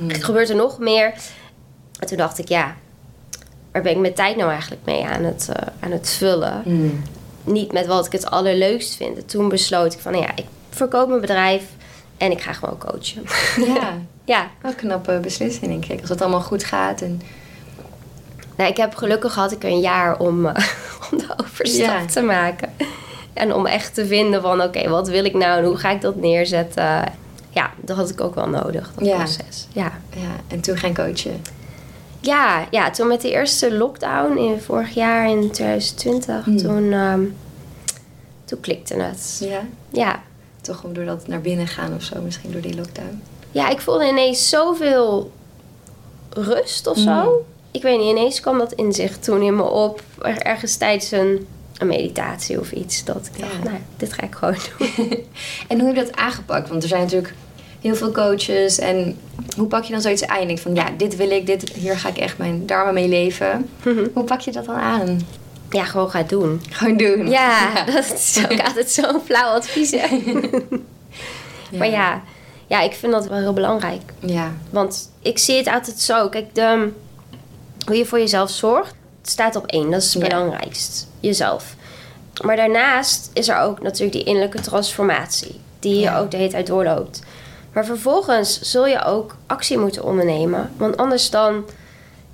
gebeurt 0.08 0.50
er 0.50 0.56
nog 0.56 0.80
meer. 0.80 1.14
En 2.00 2.08
toen 2.08 2.18
dacht 2.18 2.38
ik, 2.38 2.48
ja, 2.48 2.76
waar 3.72 3.82
ben 3.82 3.92
ik 3.92 3.98
mijn 3.98 4.14
tijd 4.14 4.36
nou 4.36 4.50
eigenlijk 4.50 4.82
mee 4.86 5.06
aan 5.06 5.24
het, 5.24 5.50
eh, 5.54 5.68
aan 5.80 5.92
het 5.92 6.10
vullen? 6.10 6.62
Mm. 6.66 7.04
Niet 7.44 7.72
met 7.72 7.86
wat 7.86 8.06
ik 8.06 8.12
het 8.12 8.30
allerleukst 8.30 8.96
vind. 8.96 9.18
En 9.18 9.26
toen 9.26 9.50
besloot 9.50 9.94
ik 9.94 10.00
van, 10.00 10.12
nou 10.12 10.24
ja, 10.24 10.32
ik 10.36 10.46
verkoop 10.70 11.08
mijn 11.08 11.22
bedrijf 11.22 11.64
en 12.18 12.32
ik 12.32 12.42
ga 12.42 12.54
gewoon 12.54 12.78
coachen. 12.78 13.24
Ja. 13.74 13.98
ja, 14.34 14.50
een 14.62 14.76
knappe 14.76 15.20
beslissing, 15.22 15.66
denk 15.66 15.86
ik. 15.86 16.02
Als 16.02 16.10
het 16.10 16.22
allemaal 16.22 16.42
goed 16.42 16.64
gaat. 16.64 17.02
En... 17.02 17.22
Nou, 18.56 18.70
ik 18.70 18.78
heb 18.78 18.96
gelukkig 18.96 19.36
had 19.36 19.52
ik 19.52 19.64
een 19.64 19.80
jaar 19.80 20.20
om, 20.20 20.46
eh, 20.46 20.66
om 21.12 21.18
de 21.28 21.34
overstap 21.44 21.86
Ja. 21.86 22.06
te 22.06 22.22
maken. 22.22 22.70
En 23.34 23.54
om 23.54 23.66
echt 23.66 23.94
te 23.94 24.06
vinden 24.06 24.42
van, 24.42 24.62
oké, 24.62 24.90
wat 24.90 25.08
wil 25.08 25.26
ik 25.26 25.34
nou 25.34 25.58
en 25.60 25.66
hoe 25.66 25.78
ga 25.78 25.90
ik 25.92 26.02
dat 26.02 26.16
neerzetten? 26.16 27.04
Ja, 27.50 27.72
dat 27.82 27.98
had 27.98 28.10
ik 28.10 28.22
ook 28.22 28.36
wel 28.36 28.50
nodig, 28.50 28.92
dat 28.96 29.08
Ja. 29.08 29.16
proces. 29.18 29.68
Ja. 29.74 29.92
Ja, 30.16 30.30
en 30.48 30.62
toen 30.62 30.78
gaan 30.78 30.94
coachen. 30.94 31.42
Ja, 32.22 32.68
ja, 32.72 32.90
toen 32.92 33.08
met 33.08 33.22
de 33.22 33.32
eerste 33.32 33.74
lockdown 33.74 34.38
in 34.38 34.60
vorig 34.62 34.90
jaar 34.94 35.30
in 35.30 35.52
2020, 35.52 36.46
Hmm. 36.46 36.58
toen, 36.58 36.92
ehm, 36.94 37.22
toen 38.46 38.60
klikte 38.60 38.94
het. 38.96 39.38
Ja. 39.44 39.62
Ja. 39.90 40.22
Toch 40.62 40.84
om 40.84 40.94
door 40.94 41.06
dat 41.06 41.28
naar 41.28 41.42
binnen 41.42 41.68
gaan 41.68 41.96
of 41.96 42.04
zo, 42.04 42.22
misschien 42.22 42.52
door 42.52 42.62
die 42.62 42.76
lockdown. 42.76 43.22
ja, 43.52 43.70
ik 43.70 43.82
voelde 43.82 44.08
ineens 44.08 44.50
zoveel 44.50 45.32
rust 46.30 46.88
of 46.88 46.98
zo. 46.98 47.12
Mm. 47.12 47.30
Ik 47.72 47.82
weet 47.82 47.98
niet, 47.98 48.10
ineens 48.10 48.40
kwam 48.40 48.58
dat 48.58 48.74
inzicht 48.74 49.24
toen 49.24 49.42
in 49.42 49.56
me 49.56 49.64
op. 49.64 50.02
er- 50.22 50.42
Ergens 50.42 50.76
tijdens 50.78 51.12
een, 51.12 51.48
een 51.78 51.88
meditatie 51.88 52.60
of 52.60 52.72
iets. 52.72 53.04
Dat 53.04 53.30
ik 53.34 53.40
dacht, 53.42 53.54
Ja. 53.64 53.64
nou, 53.70 53.78
dit 53.98 54.14
ga 54.14 54.24
ik 54.24 54.36
gewoon 54.36 54.56
doen. 54.78 54.88
En 55.68 55.80
hoe 55.80 55.88
heb 55.88 55.96
je 55.96 56.04
dat 56.04 56.16
aangepakt? 56.16 56.70
Want 56.70 56.84
er 56.84 56.90
zijn 56.90 57.02
natuurlijk 57.02 57.34
heel 57.82 57.96
veel 57.96 58.12
coaches. 58.12 58.80
En 58.80 59.18
hoe 59.58 59.68
pak 59.68 59.84
je 59.84 59.92
dan 59.92 60.02
zoiets 60.02 60.26
aan? 60.28 60.40
Je 60.40 60.46
denkt 60.46 60.62
van, 60.62 60.76
ja, 60.76 60.86
dit 60.98 61.16
wil 61.16 61.30
ik, 61.32 61.46
dit, 61.46 61.70
hier 61.74 61.98
ga 61.98 62.10
ik 62.10 62.18
echt 62.18 62.38
mijn 62.38 62.66
darmen 62.66 62.94
mee 62.94 63.08
leven. 63.08 63.70
Hoe 64.14 64.24
pak 64.24 64.40
je 64.40 64.52
dat 64.52 64.66
dan 64.66 64.76
aan? 64.76 65.20
ja, 65.72 65.84
gewoon 65.84 66.10
ga 66.10 66.24
doen. 66.24 66.62
Gewoon 66.70 66.98
doen. 66.98 67.30
Ja, 67.30 67.74
dat 67.94 68.14
is 68.14 68.40
ook 68.52 68.60
altijd 68.62 68.92
zo'n 68.92 69.22
flauw 69.26 69.50
advies. 69.56 69.92
hè. 69.92 70.08
Maar 71.78 71.90
ja, 71.90 72.22
ja, 72.68 72.82
ik 72.82 72.92
vind 72.94 73.12
dat 73.12 73.28
wel 73.28 73.38
heel 73.38 73.54
belangrijk. 73.54 74.02
Ja. 74.20 74.52
Want 74.70 75.12
ik 75.22 75.38
zie 75.38 75.58
het 75.58 75.68
altijd 75.68 76.00
zo. 76.00 76.30
Kijk, 76.30 76.56
de, 76.56 76.90
hoe 77.90 77.98
je 77.98 78.06
voor 78.06 78.20
jezelf 78.20 78.50
zorgt, 78.50 78.94
staat 79.22 79.56
op 79.56 79.66
één. 79.66 79.92
Dat 79.92 80.02
is 80.02 80.14
het 80.14 80.24
Ja. 80.24 80.30
belangrijkst. 80.30 81.08
Jezelf. 81.20 81.76
Maar 82.44 82.56
daarnaast 82.56 83.30
is 83.34 83.48
er 83.50 83.60
ook 83.60 83.82
natuurlijk 83.82 84.12
die 84.14 84.24
innerlijke 84.24 84.62
transformatie. 84.62 85.60
Die 85.80 86.00
Ja. 86.00 86.14
je 86.16 86.24
ook 86.24 86.32
de 86.32 86.38
hele 86.38 86.50
tijd 86.50 86.68
doorloopt. 86.68 87.20
Maar 87.74 87.86
vervolgens 87.86 88.62
zul 88.62 88.88
je 88.88 89.04
ook 89.04 89.36
actie 89.48 89.78
moeten 89.78 90.04
ondernemen. 90.04 90.72
Want 90.78 90.98
anders 90.98 91.30
dan 91.30 91.64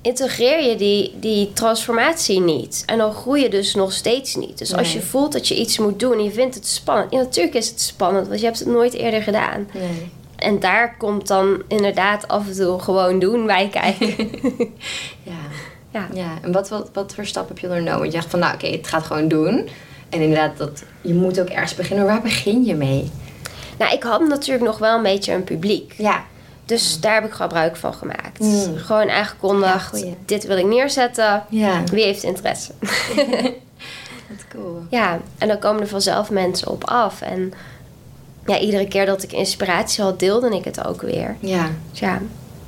integreer 0.01 0.69
je 0.69 0.75
die, 0.75 1.13
die 1.19 1.53
transformatie 1.53 2.39
niet. 2.39 2.83
En 2.85 2.97
dan 2.97 3.13
groei 3.13 3.41
je 3.41 3.50
dus 3.50 3.75
nog 3.75 3.93
steeds 3.93 4.35
niet. 4.35 4.57
Dus 4.57 4.74
als 4.75 4.93
je 4.93 5.01
voelt 5.01 5.31
dat 5.31 5.47
je 5.47 5.55
iets 5.59 5.77
moet 5.77 6.00
doen 6.00 6.12
en 6.13 6.24
je 6.24 6.31
vindt 6.31 6.55
het 6.55 6.67
spannend. 6.67 7.12
Ja, 7.12 7.17
natuurlijk 7.17 7.55
is 7.55 7.69
het 7.69 7.81
spannend, 7.81 8.27
want 8.27 8.39
je 8.39 8.45
hebt 8.45 8.59
het 8.59 8.67
nooit 8.67 8.93
eerder 8.93 9.21
gedaan. 9.21 9.67
Nee. 9.74 10.12
En 10.35 10.59
daar 10.59 10.97
komt 10.97 11.27
dan 11.27 11.61
inderdaad 11.67 12.27
af 12.27 12.47
en 12.47 12.53
toe 12.53 12.79
gewoon 12.79 13.19
doen 13.19 13.45
bij 13.45 13.69
kijken. 13.69 14.15
Ja. 15.23 15.33
ja. 15.91 16.07
ja. 16.13 16.29
En 16.41 16.51
wat, 16.51 16.69
wat, 16.69 16.89
wat 16.93 17.13
voor 17.13 17.25
stap 17.25 17.47
heb 17.47 17.59
je 17.59 17.67
ondernomen? 17.67 17.99
Want 17.99 18.11
je 18.11 18.17
dacht 18.17 18.29
van, 18.29 18.39
nou 18.39 18.53
oké, 18.53 18.67
het 18.67 18.87
gaat 18.87 19.03
gewoon 19.03 19.27
doen. 19.27 19.69
En 20.09 20.21
inderdaad, 20.21 20.57
dat, 20.57 20.83
je 21.01 21.13
moet 21.13 21.39
ook 21.39 21.49
ergens 21.49 21.75
beginnen. 21.75 22.05
Waar 22.05 22.21
begin 22.21 22.65
je 22.65 22.75
mee? 22.75 23.11
Nou, 23.77 23.93
ik 23.93 24.03
had 24.03 24.27
natuurlijk 24.27 24.65
nog 24.65 24.77
wel 24.77 24.97
een 24.97 25.03
beetje 25.03 25.33
een 25.33 25.43
publiek. 25.43 25.93
Ja. 25.97 26.23
Dus 26.65 26.99
daar 26.99 27.13
heb 27.13 27.25
ik 27.25 27.31
gebruik 27.31 27.75
van 27.75 27.93
gemaakt. 27.93 28.39
Mm. 28.39 28.77
Gewoon 28.77 29.09
aangekondigd, 29.09 29.99
Ja, 29.99 30.13
dit 30.25 30.45
wil 30.45 30.57
ik 30.57 30.65
neerzetten. 30.65 31.43
Ja. 31.49 31.83
Wie 31.91 32.03
heeft 32.03 32.23
interesse? 32.23 32.71
Wat 34.29 34.45
cool. 34.49 34.85
Ja, 34.89 35.19
en 35.37 35.47
dan 35.47 35.59
komen 35.59 35.81
er 35.81 35.87
vanzelf 35.87 36.29
mensen 36.29 36.67
op 36.67 36.83
af. 36.83 37.21
En 37.21 37.53
ja, 38.45 38.59
iedere 38.59 38.87
keer 38.87 39.05
dat 39.05 39.23
ik 39.23 39.31
inspiratie 39.31 40.03
had, 40.03 40.19
deelde 40.19 40.55
ik 40.55 40.65
het 40.65 40.85
ook 40.85 41.01
weer. 41.01 41.35
Ja. 41.39 41.69
Dus 41.91 41.99
ja, 41.99 42.21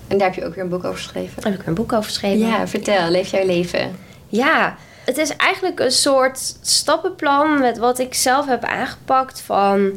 En 0.08 0.18
daar 0.18 0.28
heb 0.28 0.36
je 0.36 0.46
ook 0.46 0.56
weer 0.56 0.64
een 0.64 0.70
boek 0.70 0.84
over 0.84 0.98
geschreven. 0.98 1.42
daar 1.42 1.52
heb 1.52 1.62
ik 1.62 1.68
een 1.68 1.74
boek 1.74 1.94
over 1.94 2.04
geschreven. 2.10 2.48
Ja, 2.48 2.68
vertel. 2.68 3.10
Leef 3.10 3.32
jouw 3.32 3.46
leven. 3.46 3.96
Ja, 4.28 4.78
het 5.06 5.18
is 5.18 5.36
eigenlijk 5.36 5.80
een 5.80 5.92
soort 5.92 6.56
stappenplan 6.62 7.60
met 7.60 7.78
wat 7.78 8.00
ik 8.00 8.14
zelf 8.14 8.46
heb 8.48 8.64
aangepakt 8.64 9.42
van 9.42 9.92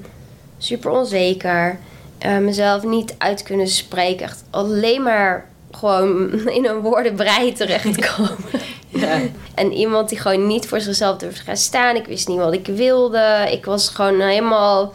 super 0.58 0.90
onzeker, 0.90 1.78
eh, 2.18 2.38
mezelf 2.38 2.82
niet 2.82 3.14
uit 3.18 3.42
kunnen 3.42 3.68
spreken, 3.68 4.24
echt 4.24 4.44
alleen 4.50 5.02
maar 5.02 5.48
gewoon 5.70 6.30
in 6.58 6.66
een 6.66 6.80
woordenbrei 6.80 7.52
terechtkomen. 7.52 8.36
Ja. 8.92 9.20
En 9.54 9.72
iemand 9.72 10.08
die 10.08 10.18
gewoon 10.18 10.46
niet 10.46 10.68
voor 10.68 10.80
zichzelf 10.80 11.16
durfde 11.16 11.42
gaan 11.44 11.56
staan. 11.56 11.96
Ik 11.96 12.06
wist 12.06 12.28
niet 12.28 12.38
wat 12.38 12.52
ik 12.52 12.66
wilde. 12.66 13.48
Ik 13.50 13.64
was 13.64 13.88
gewoon 13.88 14.20
helemaal 14.20 14.94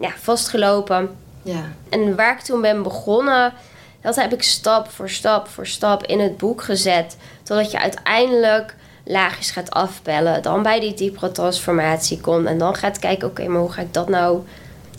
ja, 0.00 0.10
vastgelopen. 0.22 1.10
Ja. 1.42 1.62
En 1.88 2.16
waar 2.16 2.32
ik 2.32 2.40
toen 2.40 2.60
ben 2.60 2.82
begonnen, 2.82 3.52
dat 4.00 4.16
heb 4.16 4.32
ik 4.32 4.42
stap 4.42 4.90
voor 4.90 5.10
stap 5.10 5.48
voor 5.48 5.66
stap 5.66 6.06
in 6.06 6.20
het 6.20 6.36
boek 6.36 6.62
gezet. 6.62 7.16
Totdat 7.42 7.70
je 7.70 7.80
uiteindelijk 7.80 8.74
laagjes 9.04 9.50
gaat 9.50 9.70
afbellen. 9.70 10.42
Dan 10.42 10.62
bij 10.62 10.80
die 10.80 10.94
diepere 10.94 11.32
transformatie 11.32 12.20
komt. 12.20 12.46
En 12.46 12.58
dan 12.58 12.74
gaat 12.74 12.98
kijken, 12.98 13.28
oké, 13.28 13.46
maar 13.48 13.60
hoe 13.60 13.72
ga 13.72 13.80
ik 13.82 13.94
dat 13.94 14.08
nou... 14.08 14.40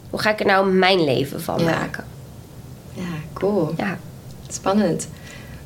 Hoe 0.10 0.20
ga 0.20 0.30
ik 0.30 0.40
er 0.40 0.46
nou 0.46 0.68
mijn 0.72 1.04
leven 1.04 1.42
van 1.42 1.60
Ja. 1.60 1.66
maken? 1.80 2.06
Ja, 2.94 3.04
cool. 3.34 3.74
Ja. 3.78 3.98
Spannend. 4.48 5.08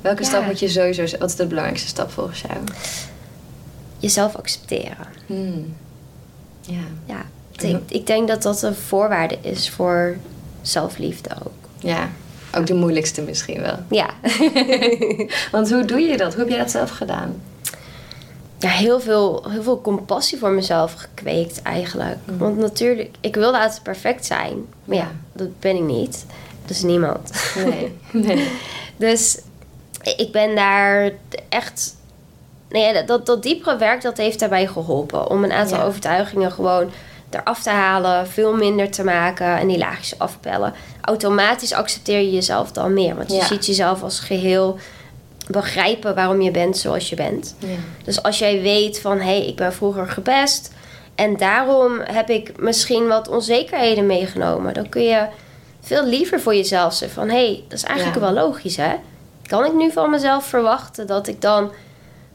Welke 0.02 0.22
Ja. 0.22 0.28
stap 0.28 0.46
moet 0.46 0.60
je 0.60 0.68
sowieso... 0.68 1.18
Wat 1.18 1.30
is 1.30 1.36
de 1.36 1.46
belangrijkste 1.48 1.88
stap 1.88 2.12
volgens 2.12 2.42
jou? 2.42 2.58
Jezelf 3.98 4.36
accepteren. 4.36 5.08
Hmm. 5.26 5.76
Ja. 6.62 6.82
Ja. 7.06 7.22
Ik, 7.63 7.82
ik 7.88 8.08
denk 8.08 8.27
dat 8.27 8.41
dat 8.41 8.62
een 8.62 8.75
voorwaarde 8.75 9.38
is 9.41 9.70
voor 9.70 10.18
zelfliefde 10.62 11.30
ook. 11.46 11.51
Ja. 11.80 12.10
Ook 12.58 12.68
de 12.68 12.74
moeilijkste 12.74 13.22
misschien 13.22 13.62
wel. 13.62 13.77
Ja. 13.89 14.10
Want 15.51 15.72
hoe 15.72 15.86
doe 15.86 16.00
je 16.00 16.18
dat? 16.18 16.32
Hoe 16.34 16.39
heb 16.41 16.50
jij 16.50 16.58
dat 16.58 16.72
zelf 16.72 16.89
gedaan? 16.89 17.41
ja, 18.62 18.70
heel 18.70 19.00
veel, 19.00 19.46
heel 19.50 19.63
veel 19.63 19.82
compassie 19.82 20.38
voor 20.38 20.51
mezelf 20.51 20.94
gekweekt 20.94 21.62
eigenlijk. 21.62 22.18
Want 22.38 22.58
natuurlijk, 22.58 23.10
ik 23.20 23.36
wilde 23.36 23.60
altijd 23.60 23.84
perfect 23.84 24.25
zijn. 24.25 24.65
Maar 24.86 24.98
ja, 24.98 25.12
dat 25.34 25.60
ben 25.60 25.75
ik 25.75 25.82
niet. 25.82 26.25
Dus 26.65 26.82
niemand. 26.82 27.32
Nee. 27.65 27.96
nee. 28.25 28.48
Dus 28.98 29.39
ik 30.18 30.32
ben 30.32 30.56
daar 30.56 31.12
echt... 31.50 31.96
Nee, 32.70 33.06
dat, 33.06 33.25
dat 33.25 33.44
diepere 33.44 33.77
werk 33.77 34.01
dat 34.01 34.18
heeft 34.18 34.39
daarbij 34.39 34.68
geholpen. 34.68 35.30
Om 35.30 35.44
een 35.44 35.51
aantal 35.51 35.77
Ja. 35.77 35.84
overtuigingen 35.84 36.51
gewoon 36.51 36.89
eraf 37.36 37.62
te 37.62 37.70
halen. 37.70 38.28
Veel 38.28 38.56
minder 38.56 38.92
te 38.92 39.04
maken 39.04 39.58
en 39.58 39.68
die 39.68 39.78
laagjes 39.78 40.20
afpellen. 40.20 40.74
Automatisch 41.02 41.74
accepteer 41.74 42.20
je 42.20 42.32
jezelf 42.32 42.72
dan 42.72 42.94
meer. 42.94 43.16
Want 43.16 43.30
je 43.32 43.36
Ja. 43.38 43.46
ziet 43.46 43.66
jezelf 43.66 44.04
als 44.04 44.20
geheel 44.20 44.78
begrijpen 45.48 46.16
waarom 46.16 46.42
je 46.42 46.52
bent 46.52 46.78
zoals 46.78 47.10
je 47.10 47.16
bent. 47.16 47.56
Ja. 47.60 47.68
Dus 48.04 48.24
als 48.24 48.40
jij 48.40 48.62
weet 48.62 49.00
van 49.00 49.18
hé, 49.18 49.24
hey, 49.24 49.46
ik 49.48 49.56
ben 49.56 49.74
vroeger 49.74 50.08
gepest 50.08 50.72
en 51.16 51.38
daarom 51.38 52.00
heb 52.04 52.30
ik 52.30 52.52
misschien 52.60 53.08
wat 53.08 53.28
onzekerheden 53.28 54.06
meegenomen, 54.06 54.74
dan 54.74 54.90
kun 54.90 55.04
je 55.04 55.26
veel 55.82 56.06
liever 56.06 56.40
voor 56.40 56.56
jezelf 56.56 56.94
zeggen 56.94 57.20
van 57.22 57.30
hé, 57.30 57.46
hey, 57.46 57.64
dat 57.68 57.78
is 57.78 57.84
eigenlijk 57.84 58.20
Ja. 58.20 58.22
wel 58.34 58.44
logisch 58.44 58.76
hè. 58.78 58.92
Kan 59.46 59.66
ik 59.66 59.74
nu 59.74 59.92
van 59.92 60.10
mezelf 60.10 60.46
verwachten 60.46 61.08
dat 61.08 61.28
ik 61.28 61.42
dan 61.42 61.72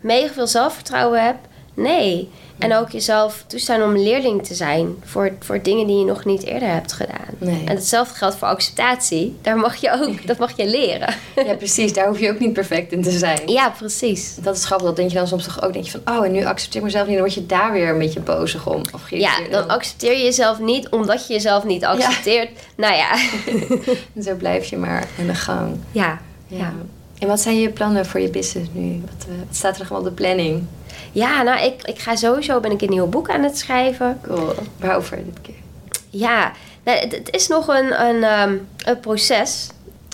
mega 0.01 0.33
veel 0.33 0.47
zelfvertrouwen 0.47 1.25
heb? 1.25 1.37
Nee. 1.75 2.31
En 2.59 2.75
ook 2.75 2.91
jezelf 2.91 3.45
toestaan 3.47 3.83
om 3.83 3.97
leerling 3.97 4.47
te 4.47 4.55
zijn 4.55 4.95
voor, 5.05 5.33
voor 5.41 5.63
dingen 5.63 5.87
die 5.87 5.99
je 5.99 6.05
nog 6.05 6.25
niet 6.25 6.45
eerder 6.45 6.69
hebt 6.69 6.93
gedaan. 6.93 7.35
Nee. 7.39 7.65
En 7.65 7.75
hetzelfde 7.75 8.15
geldt 8.15 8.37
voor 8.37 8.49
acceptatie. 8.49 9.37
Daar 9.43 9.57
mag 9.57 9.77
je 9.77 9.93
ook, 9.93 10.27
dat 10.27 10.39
mag 10.39 10.57
je 10.57 10.67
leren. 10.67 11.15
ja, 11.47 11.55
precies. 11.55 11.93
Daar 11.93 12.07
hoef 12.09 12.19
je 12.21 12.31
ook 12.31 12.39
niet 12.39 12.53
perfect 12.53 12.93
in 12.93 13.03
te 13.03 13.11
zijn. 13.11 13.41
Ja, 13.47 13.71
precies. 13.71 14.35
Dat 14.41 14.57
is 14.57 14.65
grappig. 14.65 14.87
Dat 14.87 14.97
denk 14.97 15.11
je 15.11 15.17
dan 15.17 15.27
soms 15.27 15.45
toch 15.45 15.63
ook. 15.63 15.73
Denk 15.73 15.85
je 15.85 15.91
van, 15.91 16.17
oh, 16.17 16.25
en 16.25 16.33
nu 16.33 16.45
accepteer 16.45 16.81
ik 16.81 16.87
mezelf 16.87 17.07
niet. 17.07 17.15
Dan 17.15 17.25
word 17.25 17.35
je 17.35 17.47
daar 17.47 17.73
weer 17.73 17.89
een 17.89 17.99
beetje 17.99 18.21
bozig 18.21 18.67
om. 18.67 18.81
Of 18.95 19.11
Ja, 19.11 19.33
dan 19.51 19.69
accepteer 19.69 20.13
je 20.13 20.25
jezelf 20.25 20.59
niet 20.59 20.89
omdat 20.89 21.27
je 21.27 21.33
jezelf 21.33 21.65
niet 21.65 21.85
accepteert. 21.85 22.51
Nou 22.77 22.95
ja. 22.95 23.11
En 24.15 24.23
zo 24.27 24.35
blijf 24.35 24.65
je 24.65 24.77
maar 24.77 25.07
in 25.19 25.27
de 25.27 25.35
gang. 25.35 25.77
ja. 25.93 26.21
Ja. 26.49 26.57
Ja. 26.59 26.73
En 27.19 27.29
wat 27.29 27.41
zijn 27.41 27.61
je 27.61 27.69
plannen 27.71 28.07
voor 28.07 28.21
je 28.21 28.29
business 28.29 28.71
nu? 28.73 29.01
Wat, 29.01 29.27
eh, 29.29 29.35
wat 29.47 29.57
staat 29.57 29.79
er 29.79 29.87
nog 29.89 29.99
op 29.99 30.05
de 30.05 30.11
planning? 30.11 30.63
Ja, 31.17 31.43
nou, 31.43 31.65
ik, 31.65 31.83
ik 31.83 31.99
ga 31.99 32.17
sowieso, 32.17 32.61
ben 32.61 32.71
ik 32.71 32.83
een 32.83 32.91
nieuw 32.91 33.07
boek 33.07 33.31
aan 33.31 33.43
het 33.43 33.59
schrijven. 33.59 34.21
Cool. 34.23 34.55
Waarover 34.77 35.17
dit 35.17 35.41
keer? 35.43 35.55
Ja, 36.11 36.53
nou, 36.85 36.99
het, 36.99 37.13
het 37.13 37.35
is 37.35 37.47
nog 37.47 37.69
een, 37.69 38.01
een, 38.01 38.23
ehm, 38.23 38.57
een 38.85 39.01
proces. 39.01 39.69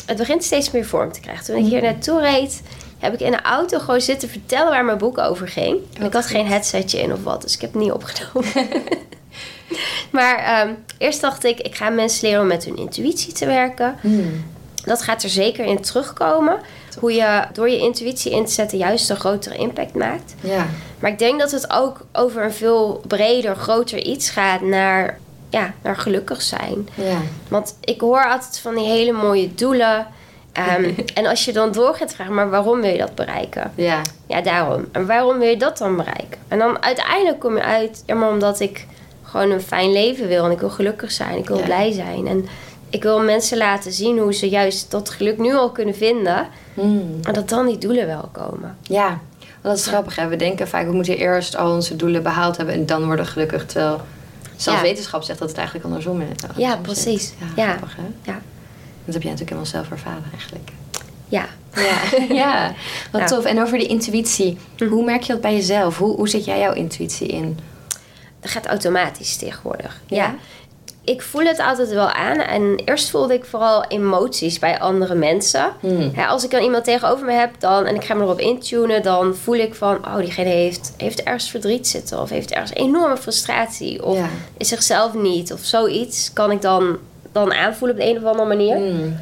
Het 0.06 0.16
begint 0.16 0.44
steeds 0.44 0.71
meer 0.71 0.87
vorm 0.87 1.12
te 1.12 1.21
krijgen. 1.21 1.44
Toen 1.44 1.56
ik 1.56 1.64
hier 1.64 1.82
naartoe 1.82 2.21
reed, 2.21 2.62
heb 2.99 3.14
ik 3.14 3.21
in 3.21 3.30
de 3.30 3.42
auto 3.42 3.78
gewoon 3.78 4.00
zitten 4.00 4.28
vertellen 4.28 4.71
waar 4.71 4.85
mijn 4.85 4.99
boek 4.99 5.18
over 5.18 5.49
ging. 5.49 5.78
En 5.99 6.06
ik 6.06 6.12
had 6.12 6.26
geen 6.26 6.47
headsetje 6.47 7.00
in 7.00 7.12
of 7.12 7.23
wat, 7.23 7.42
dus 7.42 7.54
ik 7.54 7.61
heb 7.61 7.73
het 7.73 7.82
niet 7.82 7.92
opgenomen. 7.92 8.52
maar 10.11 10.38
ehm, 10.38 10.75
eerst 10.99 11.21
dacht 11.21 11.44
ik, 11.44 11.61
ik 11.61 11.75
ga 11.75 11.88
mensen 11.88 12.26
leren 12.26 12.42
om 12.42 12.49
met 12.49 12.64
hun 12.64 12.76
intuïtie 12.76 13.32
te 13.32 13.47
werken. 13.47 13.97
Hmm. 14.00 14.44
Dat 14.85 15.02
gaat 15.02 15.23
er 15.23 15.30
zeker 15.30 15.64
in 15.64 15.80
terugkomen. 15.80 16.59
Hoe 17.00 17.12
je 17.12 17.42
door 17.52 17.68
je 17.70 17.78
intuïtie 17.78 18.32
in 18.32 18.44
te 18.46 18.52
zetten 18.52 18.78
juist 18.78 19.11
een 19.11 19.16
grotere 19.16 19.56
impact 19.56 19.94
maakt. 19.94 20.34
Ja. 20.40 20.66
Maar 21.00 21.11
ik 21.11 21.18
denk 21.18 21.40
dat 21.40 21.50
het 21.50 21.70
ook 21.72 22.00
over 22.12 22.42
een 22.44 22.52
veel 22.52 23.02
breder, 23.06 23.56
groter 23.56 23.99
iets 23.99 24.30
gaat 24.30 24.61
naar, 24.61 25.18
ja, 25.50 25.72
naar 25.82 25.96
gelukkig 25.96 26.42
zijn. 26.42 26.88
Ja. 26.94 27.16
Want 27.49 27.76
ik 27.80 28.00
hoor 28.00 28.25
altijd 28.30 28.58
van 28.58 28.75
die 28.75 28.84
hele 28.87 29.12
mooie 29.12 29.54
doelen. 29.54 30.06
Ehm, 30.52 30.90
en 31.14 31.26
als 31.26 31.44
je 31.44 31.52
dan 31.52 31.72
door 31.72 31.94
gaat 31.94 32.14
vragen, 32.14 32.34
maar 32.34 32.50
waarom 32.50 32.80
wil 32.80 32.90
je 32.90 32.99
dat 32.99 33.14
bereiken? 33.14 33.72
Ja. 33.75 34.00
Ja, 34.26 34.40
daarom. 34.40 34.88
En 34.92 35.06
waarom 35.06 35.38
wil 35.38 35.49
je 35.49 35.56
dat 35.56 35.78
dan 35.78 35.96
bereiken? 35.96 36.38
En 36.49 36.58
dan 36.58 36.82
uiteindelijk 36.82 37.40
kom 37.40 37.56
je 37.56 37.62
uit, 37.62 38.02
ja, 38.06 38.14
maar 38.14 38.28
omdat 38.30 38.61
ik 38.61 38.87
gewoon 39.22 39.50
een 39.50 39.61
fijn 39.62 39.92
leven 39.92 40.28
wil. 40.28 40.44
En 40.44 40.50
ik 40.50 40.61
wil 40.61 40.70
gelukkig 40.70 41.12
zijn. 41.12 41.38
Ik 41.38 41.49
wil 41.49 41.58
Ja. 41.58 41.64
blij 41.64 41.92
zijn. 41.92 42.26
En 42.26 42.46
ik 42.92 43.02
wil 43.02 43.20
mensen 43.20 43.56
laten 43.58 43.92
zien 43.92 44.18
hoe 44.18 44.34
ze 44.34 44.49
juist 44.49 44.90
dat 44.90 45.11
geluk 45.11 45.38
nu 45.38 45.54
al 45.54 45.70
kunnen 45.70 45.94
vinden. 45.94 46.46
Hmm. 46.75 47.18
En 47.22 47.32
dat 47.32 47.49
dan 47.49 47.66
die 47.66 47.78
doelen 47.78 48.06
wel 48.06 48.28
komen. 48.32 48.76
Ja. 48.82 49.06
Want 49.38 49.62
dat 49.62 49.76
is 49.76 49.87
grappig. 49.87 50.16
Hè? 50.16 50.28
We 50.28 50.37
denken 50.37 50.68
vaak, 50.68 50.87
we 50.87 50.92
moeten 50.92 51.16
eerst 51.18 51.56
al 51.56 51.75
onze 51.75 51.96
doelen 51.96 52.22
behaald 52.22 52.56
hebben 52.56 52.75
en 52.75 52.87
dan 52.87 53.04
worden 53.06 53.26
gelukkig. 53.26 53.66
Terwijl 53.66 54.00
zelfs 54.56 54.80
Ja. 54.80 54.87
wetenschap 54.87 55.22
zegt 55.22 55.38
dat 55.38 55.49
het 55.49 55.56
eigenlijk 55.56 55.87
andersom 55.87 56.20
is. 56.20 56.28
Ja, 56.56 56.76
precies. 56.76 57.26
zit. 57.26 57.34
Ja, 57.56 57.62
Ja. 57.64 57.68
grappig 57.68 57.96
hè? 57.96 58.02
Ja. 58.32 58.40
Dat 59.04 59.14
heb 59.14 59.22
jij 59.22 59.32
natuurlijk 59.32 59.49
helemaal 59.50 59.66
zelf 59.66 59.90
ervaren 59.90 60.25
eigenlijk. 60.32 60.70
Ja. 61.28 61.46
Ja, 61.75 62.18
ja. 62.44 62.72
wat 63.12 63.28
tof. 63.28 63.44
En 63.44 63.62
over 63.62 63.78
die 63.78 63.87
intuïtie. 63.87 64.58
Hoe 64.88 65.04
merk 65.04 65.22
je 65.22 65.32
dat 65.32 65.40
bij 65.42 65.54
jezelf? 65.54 65.99
Hoe, 65.99 66.16
hoe 66.16 66.28
zet 66.28 66.44
jij 66.44 66.58
jouw 66.58 66.72
intuïtie 66.72 67.26
in? 67.28 67.58
Dat 68.40 68.50
gaat 68.50 68.66
automatisch 68.66 69.37
tegenwoordig. 69.37 70.00
Ja? 70.06 70.16
Ja. 70.16 70.34
Ik 71.04 71.23
voel 71.23 71.44
het 71.44 71.59
altijd 71.59 71.92
wel 71.92 72.11
aan. 72.11 72.38
En 72.38 72.82
eerst 72.85 73.11
voelde 73.11 73.35
ik 73.35 73.44
vooral 73.44 73.85
emoties 73.85 74.59
bij 74.59 74.80
andere 74.80 75.14
mensen. 75.14 75.73
Hmm. 75.80 76.12
Als 76.28 76.44
ik 76.44 76.50
dan 76.50 76.62
iemand 76.62 76.85
tegenover 76.85 77.26
me 77.26 77.32
heb 77.32 77.50
dan, 77.59 77.87
en 77.87 77.94
ik 77.94 78.04
ga 78.04 78.14
me 78.14 78.23
erop 78.23 78.38
intunen... 78.38 79.02
dan 79.02 79.35
voel 79.35 79.54
ik 79.54 79.75
van, 79.75 79.97
oh, 79.97 80.16
diegene 80.16 80.49
heeft, 80.49 80.94
heeft 80.97 81.23
ergens 81.23 81.50
verdriet 81.50 81.88
zitten... 81.88 82.21
of 82.21 82.30
heeft 82.30 82.50
ergens 82.50 82.73
enorme 82.73 83.16
frustratie... 83.16 84.04
of 84.04 84.16
Ja. 84.16 84.28
is 84.56 84.68
zichzelf 84.68 85.14
niet, 85.14 85.52
of 85.52 85.61
zoiets... 85.61 86.32
kan 86.32 86.50
ik 86.50 86.62
dan, 86.62 86.99
dan 87.32 87.52
aanvoelen 87.52 87.97
op 87.97 88.02
de 88.02 88.09
een 88.09 88.16
of 88.16 88.25
andere 88.25 88.49
manier. 88.49 88.76
Hmm. 88.76 89.16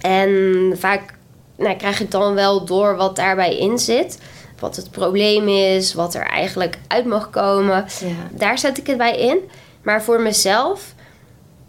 En 0.00 0.72
vaak 0.78 1.14
nou, 1.56 1.76
krijg 1.76 2.00
ik 2.00 2.10
dan 2.10 2.34
wel 2.34 2.64
door 2.64 2.96
wat 2.96 3.16
daarbij 3.16 3.58
in 3.58 3.78
zit. 3.78 4.18
Wat 4.58 4.76
het 4.76 4.90
probleem 4.90 5.48
is, 5.48 5.94
wat 5.94 6.14
er 6.14 6.26
eigenlijk 6.26 6.78
uit 6.86 7.04
mag 7.04 7.30
komen. 7.30 7.84
Ja. 8.00 8.06
Daar 8.30 8.58
zet 8.58 8.78
ik 8.78 8.86
het 8.86 8.96
bij 8.96 9.16
in. 9.18 9.38
Maar 9.86 10.02
voor 10.02 10.20
mezelf, 10.20 10.94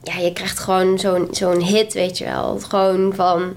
ja, 0.03 0.17
je 0.17 0.33
krijgt 0.33 0.59
gewoon 0.59 1.00
zo'n 1.00 1.27
zo'n 1.31 1.62
hit, 1.62 1.93
weet 1.93 2.17
je 2.17 2.25
wel. 2.25 2.59
Gewoon 2.59 3.13
van, 3.15 3.55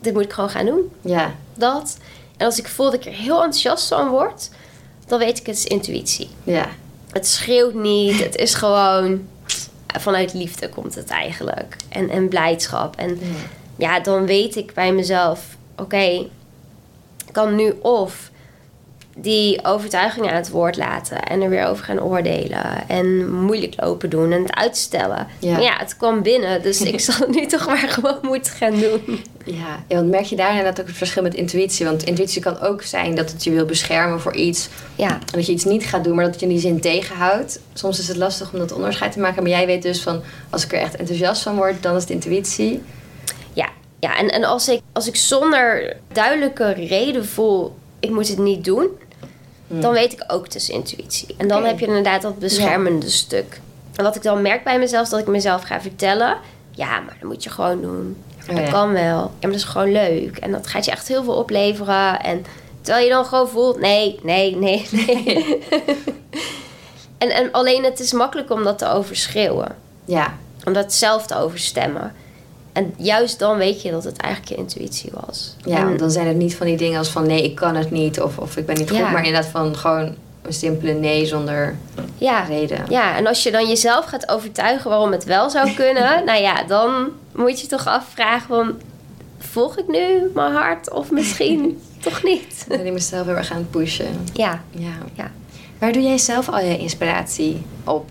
dit 0.00 0.12
moet 0.12 0.22
ik 0.22 0.32
gewoon 0.32 0.50
gaan 0.50 0.66
doen. 0.66 0.92
Ja. 1.00 1.34
Dat. 1.54 1.96
En 2.36 2.46
als 2.46 2.58
ik 2.58 2.68
voel 2.68 2.90
dat 2.90 2.94
ik 2.94 3.04
er 3.04 3.18
heel 3.18 3.36
enthousiast 3.42 3.88
van 3.88 4.08
word, 4.08 4.50
dan 5.06 5.18
weet 5.18 5.38
ik 5.38 5.46
het 5.46 5.56
is 5.56 5.64
intuïtie. 5.64 6.28
Ja. 6.44 6.68
Het 7.10 7.26
schreeuwt 7.26 7.74
niet, 7.74 8.22
het 8.24 8.36
is 8.36 8.54
gewoon 8.54 9.28
vanuit 9.86 10.32
liefde 10.34 10.68
komt 10.68 10.94
het 10.94 11.10
eigenlijk. 11.10 11.76
En, 11.88 12.10
en 12.10 12.28
blijdschap. 12.28 12.96
En 12.96 13.20
ja, 13.76 14.00
dan 14.00 14.26
weet 14.26 14.56
ik 14.56 14.74
bij 14.74 14.92
mezelf, 14.92 15.56
oké, 15.76 16.02
ik 17.26 17.32
kan 17.32 17.54
nu 17.54 17.70
of 17.82 18.30
die 19.16 19.64
overtuiging 19.64 20.28
aan 20.28 20.34
het 20.34 20.50
woord 20.50 20.76
laten 20.76 21.22
en 21.22 21.42
er 21.42 21.48
weer 21.48 21.66
over 21.66 21.84
gaan 21.84 22.02
oordelen 22.02 22.88
en 22.88 23.32
moeilijk 23.32 23.74
lopen 23.76 24.10
doen 24.10 24.32
en 24.32 24.42
het 24.42 24.54
uitstellen. 24.54 25.26
Ja. 25.38 25.52
Maar 25.52 25.62
ja, 25.62 25.76
het 25.78 25.96
kwam 25.96 26.22
binnen, 26.22 26.62
dus 26.62 26.80
ik 26.80 27.00
zal 27.10 27.14
het 27.18 27.34
nu 27.34 27.46
toch 27.46 27.66
maar 27.66 27.88
gewoon 27.88 28.18
moeten 28.22 28.52
gaan 28.52 28.80
doen. 28.80 29.20
Ja, 29.44 29.84
ja, 29.88 29.96
want 29.96 30.10
merk 30.10 30.24
je 30.24 30.36
daar 30.36 30.50
inderdaad 30.50 30.80
ook 30.80 30.86
het 30.86 30.96
verschil 30.96 31.22
met 31.22 31.34
intuïtie? 31.34 31.86
Want 31.86 32.02
intuïtie 32.02 32.42
kan 32.42 32.60
ook 32.60 32.82
zijn 32.82 33.14
dat 33.14 33.30
het 33.30 33.44
je 33.44 33.50
wil 33.50 33.64
beschermen 33.64 34.20
voor 34.20 34.34
iets. 34.34 34.68
Ja, 34.96 35.10
En 35.10 35.20
dat 35.32 35.46
je 35.46 35.52
iets 35.52 35.64
niet 35.64 35.84
gaat 35.84 36.04
doen, 36.04 36.14
maar 36.14 36.24
dat 36.24 36.32
het 36.32 36.40
je 36.42 36.46
in 36.48 36.52
die 36.52 36.62
zin 36.62 36.80
tegenhoudt. 36.80 37.60
Soms 37.72 37.98
is 37.98 38.08
het 38.08 38.16
lastig 38.16 38.52
om 38.52 38.58
dat 38.58 38.72
onderscheid 38.72 39.12
te 39.12 39.20
maken. 39.20 39.42
Maar 39.42 39.52
jij 39.52 39.66
weet 39.66 39.82
dus 39.82 40.02
van, 40.02 40.22
als 40.50 40.64
ik 40.64 40.72
er 40.72 40.78
echt 40.80 40.96
enthousiast 40.96 41.42
van 41.42 41.56
word, 41.56 41.82
dan 41.82 41.96
is 41.96 42.02
het 42.02 42.10
intuïtie. 42.10 42.82
ja, 43.52 43.68
ja. 43.98 44.18
En, 44.18 44.28
en 44.28 44.44
als, 44.44 44.68
ik, 44.68 44.80
als 44.92 45.06
ik 45.06 45.16
zonder 45.16 45.96
duidelijke 46.12 46.72
reden 46.72 47.26
voel, 47.26 47.74
ik 48.00 48.10
moet 48.10 48.28
het 48.28 48.38
niet 48.38 48.64
doen, 48.64 48.88
dan 49.80 49.92
weet 49.92 50.12
ik 50.12 50.24
ook 50.26 50.48
is 50.48 50.70
intuïtie. 50.70 51.34
En 51.36 51.48
dan 51.48 51.64
heb 51.64 51.78
je 51.78 51.86
inderdaad 51.86 52.22
dat 52.22 52.38
beschermende 52.38 53.10
stuk. 53.10 53.60
En 53.94 54.04
wat 54.04 54.16
ik 54.16 54.22
dan 54.22 54.42
merk 54.42 54.64
bij 54.64 54.78
mezelf, 54.78 55.04
is 55.04 55.10
dat 55.10 55.20
ik 55.20 55.26
mezelf 55.26 55.62
ga 55.62 55.80
vertellen, 55.80 56.36
ja, 56.70 57.00
maar 57.00 57.16
dat 57.20 57.28
moet 57.28 57.42
je 57.42 57.50
gewoon 57.50 57.80
doen. 57.80 58.16
Oh, 58.40 58.56
dat 58.56 58.64
ja. 58.64 58.70
kan 58.70 58.92
wel. 58.92 59.02
Ja, 59.02 59.30
maar 59.40 59.50
dat 59.50 59.54
is 59.54 59.64
gewoon 59.64 59.92
leuk. 59.92 60.36
En 60.36 60.52
dat 60.52 60.66
gaat 60.66 60.84
je 60.84 60.90
echt 60.90 61.08
heel 61.08 61.24
veel 61.24 61.34
opleveren. 61.34 62.20
En 62.20 62.44
terwijl 62.80 63.04
je 63.04 63.12
dan 63.12 63.24
gewoon 63.24 63.48
voelt, 63.48 63.80
nee, 63.80 64.18
nee, 64.22 64.56
nee, 64.56 64.86
nee. 64.90 65.58
en, 67.18 67.30
en 67.30 67.52
alleen 67.52 67.84
het 67.84 68.00
is 68.00 68.12
makkelijk 68.12 68.50
om 68.50 68.64
dat 68.64 68.78
te 68.78 68.88
overschreeuwen. 68.88 69.76
Ja, 70.04 70.34
Om 70.64 70.72
dat 70.72 70.92
zelf 70.92 71.26
te 71.26 71.36
overstemmen. 71.36 72.14
En 72.72 72.94
juist 72.96 73.38
dan 73.38 73.56
weet 73.58 73.82
je 73.82 73.90
dat 73.90 74.04
het 74.04 74.16
eigenlijk 74.16 74.52
je 74.54 74.58
intuïtie 74.58 75.10
was. 75.26 75.56
ja 75.64 75.76
En- 75.78 75.86
want 75.86 75.98
dan 75.98 76.10
zijn 76.10 76.26
het 76.26 76.36
niet 76.36 76.56
van 76.56 76.66
die 76.66 76.76
dingen 76.76 76.98
als 76.98 77.08
van 77.08 77.26
nee, 77.26 77.42
ik 77.44 77.54
kan 77.54 77.74
het 77.76 77.90
niet 77.90 78.20
of, 78.20 78.38
of 78.38 78.56
ik 78.56 78.66
ben 78.66 78.76
niet 78.78 78.88
goed. 78.90 78.98
Ja. 78.98 79.10
Maar 79.10 79.24
inderdaad 79.26 79.50
van 79.50 79.76
gewoon 79.76 80.14
een 80.42 80.52
simpele 80.52 80.92
nee 80.92 81.26
zonder 81.26 81.76
ja, 82.18 82.42
reden. 82.42 82.84
ja, 82.88 83.16
en 83.16 83.26
als 83.26 83.42
je 83.42 83.50
dan 83.50 83.68
jezelf 83.68 84.04
gaat 84.04 84.28
overtuigen 84.28 84.90
waarom 84.90 85.12
het 85.12 85.24
wel 85.24 85.50
zou 85.50 85.70
kunnen, 85.82 86.24
nou 86.24 86.40
ja, 86.40 86.62
dan 86.62 87.08
moet 87.34 87.60
je 87.60 87.66
toch 87.66 87.86
afvragen 87.86 88.48
van, 88.48 88.74
volg 89.38 89.78
ik 89.78 89.88
nu 89.88 90.30
mijn 90.34 90.52
hart 90.52 90.90
of 90.92 91.10
misschien 91.10 91.80
toch 92.00 92.22
niet? 92.22 92.64
Dan 92.68 92.76
ben 92.76 92.86
ik 92.86 92.92
mezelf 92.92 93.26
heel 93.26 93.36
erg 93.36 93.50
aan 93.50 93.56
het 93.56 93.70
pushen. 93.70 94.26
Ja, 94.32 94.62
Ja. 94.70 94.90
ja. 95.14 95.30
Waar 95.78 95.92
doe 95.92 96.02
jij 96.02 96.18
zelf 96.18 96.48
al 96.48 96.60
je 96.60 96.78
inspiratie 96.78 97.62
op? 97.84 98.10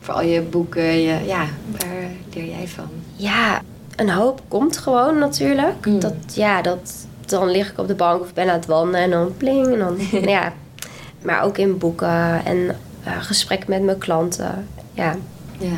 Voor 0.00 0.14
al 0.14 0.22
je 0.22 0.40
boeken, 0.40 0.82
je, 1.00 1.18
ja, 1.26 1.46
waar 1.78 2.08
leer 2.34 2.44
jij 2.46 2.68
van? 2.68 2.88
Ja, 3.16 3.62
een 3.96 4.10
hoop 4.10 4.40
komt 4.48 4.76
gewoon 4.78 5.18
natuurlijk. 5.18 5.86
Mm. 5.86 6.00
Dat, 6.00 6.14
ja, 6.34 6.62
dat, 6.62 6.92
dan 7.26 7.50
lig 7.50 7.70
ik 7.70 7.78
op 7.78 7.86
de 7.88 7.94
bank 7.94 8.20
of 8.20 8.32
ben 8.34 8.48
aan 8.48 8.54
het 8.58 8.66
wandelen 8.66 9.00
en 9.00 9.10
dan 9.10 9.34
pling. 9.36 9.66
En 9.72 9.78
dan, 9.78 9.96
ja. 10.30 10.52
Maar 11.22 11.42
ook 11.42 11.58
in 11.58 11.78
boeken 11.78 12.44
en 12.44 12.76
eh, 13.04 13.22
gesprekken 13.22 13.70
met 13.70 13.82
mijn 13.82 13.98
klanten. 13.98 14.68
Ja, 14.92 15.16
Ja. 15.58 15.76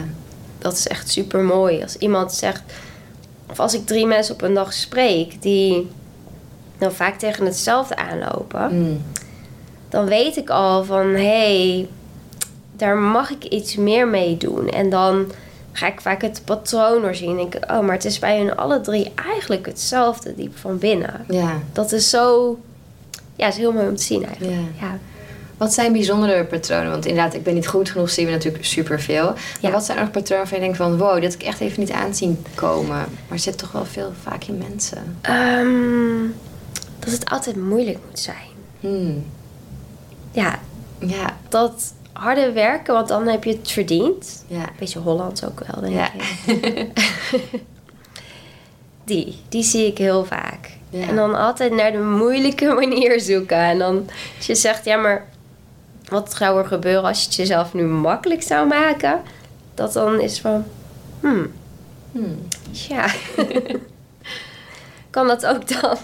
dat 0.58 0.72
is 0.72 0.86
echt 0.86 1.10
super 1.10 1.40
mooi. 1.40 1.82
Als 1.82 1.96
iemand 1.96 2.32
zegt, 2.32 2.62
of 3.50 3.60
als 3.60 3.74
ik 3.74 3.86
drie 3.86 4.06
mensen 4.06 4.34
op 4.34 4.42
een 4.42 4.54
dag 4.54 4.72
spreek 4.72 5.42
die 5.42 5.90
dan 6.78 6.92
vaak 6.92 7.18
tegen 7.18 7.44
hetzelfde 7.44 7.96
aanlopen, 7.96 8.78
Mm. 8.78 9.02
dan 9.88 10.04
weet 10.06 10.36
ik 10.36 10.50
al 10.50 10.84
van 10.84 11.06
hé, 11.06 11.68
hey, 11.68 11.88
daar 12.76 12.96
mag 12.96 13.30
ik 13.30 13.44
iets 13.44 13.76
meer 13.76 14.08
mee 14.08 14.36
doen. 14.36 14.68
En 14.68 14.90
dan 14.90 15.32
ga 15.76 15.86
ik 15.86 16.00
vaak 16.00 16.22
het 16.22 16.42
patroon 16.44 17.02
doorzien. 17.02 17.30
En 17.30 17.36
denk 17.36 17.54
ik, 17.54 17.70
oh, 17.70 17.80
maar 17.80 17.92
het 17.94 18.04
is 18.04 18.18
bij 18.18 18.38
hun 18.38 18.56
alle 18.56 18.80
drie 18.80 19.12
eigenlijk 19.14 19.66
hetzelfde 19.66 20.34
diep 20.34 20.56
van 20.58 20.78
binnen. 20.78 21.24
Ja. 21.28 21.52
Dat 21.72 21.92
is 21.92 22.10
zo, 22.10 22.58
ja, 23.36 23.46
is 23.48 23.56
heel 23.56 23.72
mooi 23.72 23.88
om 23.88 23.96
te 23.96 24.02
zien 24.02 24.24
eigenlijk. 24.26 24.54
Ja. 24.80 24.86
Ja. 24.86 24.98
Wat 25.56 25.72
zijn 25.72 25.92
bijzondere 25.92 26.44
patronen? 26.44 26.90
Want 26.90 27.06
inderdaad, 27.06 27.34
ik 27.34 27.42
ben 27.42 27.54
niet 27.54 27.66
goed 27.66 27.90
genoeg, 27.90 28.10
zien 28.10 28.26
we 28.26 28.32
natuurlijk 28.32 28.64
superveel. 28.64 29.24
Maar 29.24 29.38
Ja. 29.60 29.70
wat 29.70 29.84
zijn 29.84 29.96
er 29.98 30.02
nog 30.04 30.12
patronen 30.12 30.36
waarvan 30.38 30.58
je 30.58 30.64
denkt 30.64 30.76
van... 30.78 30.98
wow, 30.98 31.14
dit 31.20 31.24
had 31.32 31.40
ik 31.42 31.46
echt 31.46 31.60
even 31.60 31.80
niet 31.80 31.90
aanzien 31.90 32.44
komen. 32.54 33.04
Maar 33.28 33.38
zit 33.38 33.58
toch 33.58 33.72
wel 33.72 33.84
veel 33.84 34.12
vaak 34.22 34.44
in 34.44 34.58
mensen. 34.70 35.16
Ehm, 35.20 36.26
dat 36.98 37.10
het 37.12 37.30
altijd 37.30 37.56
moeilijk 37.56 37.98
moet 38.08 38.18
zijn. 38.20 38.48
Hmm. 38.80 39.24
Ja, 40.32 40.58
Ja, 40.98 41.36
dat 41.48 41.92
harde 42.18 42.52
werken, 42.52 42.94
want 42.94 43.08
dan 43.08 43.26
heb 43.26 43.44
je 43.44 43.50
het 43.50 43.70
verdiend. 43.70 44.44
ja. 44.46 44.64
Beetje 44.78 44.98
Hollands 44.98 45.44
ook 45.44 45.60
wel, 45.66 45.80
denk 45.80 45.94
Ja. 45.94 46.10
ik. 46.12 46.86
Die, 49.04 49.40
die 49.48 49.62
zie 49.62 49.86
ik 49.86 49.98
heel 49.98 50.24
vaak. 50.24 50.70
Ja. 50.90 51.08
En 51.08 51.16
dan 51.16 51.34
altijd 51.34 51.72
naar 51.72 51.92
de 51.92 51.98
moeilijke 52.02 52.72
manier 52.80 53.20
zoeken. 53.20 53.56
En 53.58 53.78
dan 53.78 54.08
als 54.36 54.46
je 54.46 54.54
zegt, 54.54 54.84
ja, 54.84 54.96
maar 54.96 55.26
wat 56.08 56.34
zou 56.36 56.58
er 56.58 56.66
gebeuren 56.66 57.04
als 57.04 57.18
je 57.20 57.24
het 57.26 57.34
jezelf 57.34 57.74
nu 57.74 57.82
makkelijk 57.84 58.42
zou 58.42 58.66
maken? 58.68 59.20
Dat 59.74 59.92
dan 59.92 60.20
is 60.20 60.40
van, 60.40 60.64
hmm, 61.20 61.52
Hmm. 62.12 62.38
ja. 62.88 63.06
kan 65.10 65.26
dat 65.26 65.46
ook 65.46 65.68
dan? 65.80 65.98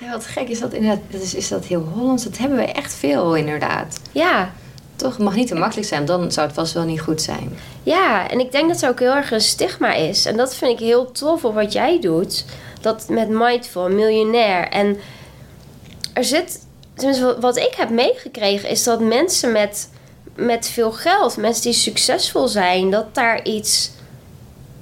Ja, 0.00 0.10
wat 0.10 0.26
gek 0.26 0.48
is 0.48 0.60
dat 0.60 0.72
inderdaad. 0.72 1.00
Is, 1.22 1.34
is 1.34 1.48
dat 1.48 1.64
heel 1.64 1.80
Hollands? 1.94 2.24
Dat 2.24 2.38
hebben 2.38 2.58
we 2.58 2.64
echt 2.64 2.94
veel 2.94 3.34
inderdaad. 3.36 4.00
Ja, 4.12 4.52
Toch, 4.96 5.10
het 5.12 5.18
mag 5.22 5.34
niet 5.34 5.48
te 5.48 5.54
makkelijk 5.54 5.88
zijn. 5.88 6.04
Dan 6.04 6.32
zou 6.32 6.46
het 6.46 6.56
vast 6.56 6.72
wel 6.72 6.84
niet 6.84 7.00
goed 7.00 7.22
zijn. 7.22 7.58
Ja, 7.82 8.30
en 8.30 8.40
ik 8.40 8.52
denk 8.52 8.68
dat 8.68 8.80
het 8.80 8.90
ook 8.90 8.98
heel 8.98 9.14
erg 9.14 9.30
een 9.30 9.40
stigma 9.40 9.92
is. 9.94 10.26
En 10.26 10.36
dat 10.36 10.54
vind 10.54 10.72
ik 10.72 10.86
heel 10.86 11.12
tof 11.12 11.44
op 11.44 11.54
wat 11.54 11.72
jij 11.72 12.00
doet. 12.00 12.44
Dat 12.80 13.08
met 13.08 13.28
Mindful, 13.28 13.88
miljonair. 13.90 14.68
En 14.68 14.98
er 16.12 16.24
zit, 16.24 16.58
tenminste 16.94 17.24
wat- 17.24 17.38
wat 17.40 17.56
ik 17.56 17.74
heb 17.76 17.90
meegekregen, 17.90 18.68
is 18.68 18.82
dat 18.84 19.00
mensen 19.00 19.52
met, 19.52 19.90
met 20.36 20.68
veel 20.68 20.92
geld, 20.92 21.36
mensen 21.36 21.62
die 21.62 21.72
succesvol 21.72 22.48
zijn, 22.48 22.90
dat 22.90 23.14
daar 23.14 23.44
iets. 23.44 23.90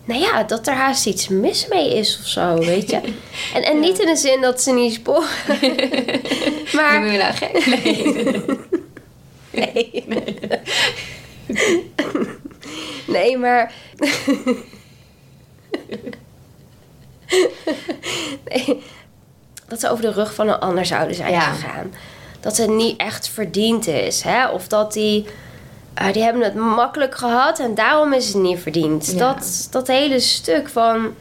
Nou 0.07 0.21
ja, 0.21 0.42
dat 0.42 0.66
er 0.66 0.75
haast 0.75 1.07
iets 1.07 1.29
mis 1.29 1.69
mee 1.69 1.95
is 1.95 2.19
of 2.21 2.27
zo, 2.27 2.55
weet 2.55 2.90
je. 2.90 3.01
En, 3.55 3.62
en 3.62 3.81
niet 3.81 3.99
in 3.99 4.07
de 4.07 4.16
zin 4.16 4.40
dat 4.40 4.62
ze 4.62 4.73
niet 4.73 4.92
sporen. 4.95 5.29
maar 6.77 7.01
Noem 7.01 7.11
je 7.11 7.19
nou 7.19 7.33
gek? 7.35 7.66
Nee. 7.66 8.14
Nee. 9.51 10.05
Nee, 13.07 13.37
maar. 13.38 13.73
nee. 18.49 18.83
Dat 19.69 19.81
ze 19.81 19.88
over 19.90 20.03
de 20.05 20.12
rug 20.12 20.35
van 20.35 20.49
een 20.49 20.59
ander 20.59 20.87
zouden 20.87 21.14
zijn 21.16 21.33
Ja. 21.33 21.40
gegaan. 21.40 21.95
Dat 22.40 22.57
het 22.57 22.71
niet 22.71 23.01
echt 23.01 23.29
verdiend 23.29 23.87
is. 23.87 24.23
Hè? 24.23 24.49
Of 24.49 24.69
dat 24.69 24.92
die. 24.92 25.27
Eh, 25.96 26.12
die 26.12 26.22
hebben 26.22 26.42
het 26.42 26.54
makkelijk 26.54 27.14
gehad 27.14 27.59
en 27.59 27.74
daarom 27.74 28.12
is 28.12 28.26
het 28.26 28.37
niet 28.42 28.59
verdiend. 28.59 29.06
Ja. 29.06 29.18
Dat, 29.18 29.68
dat 29.70 29.87
hele 29.87 30.20
stuk 30.20 30.68
van. 30.68 31.14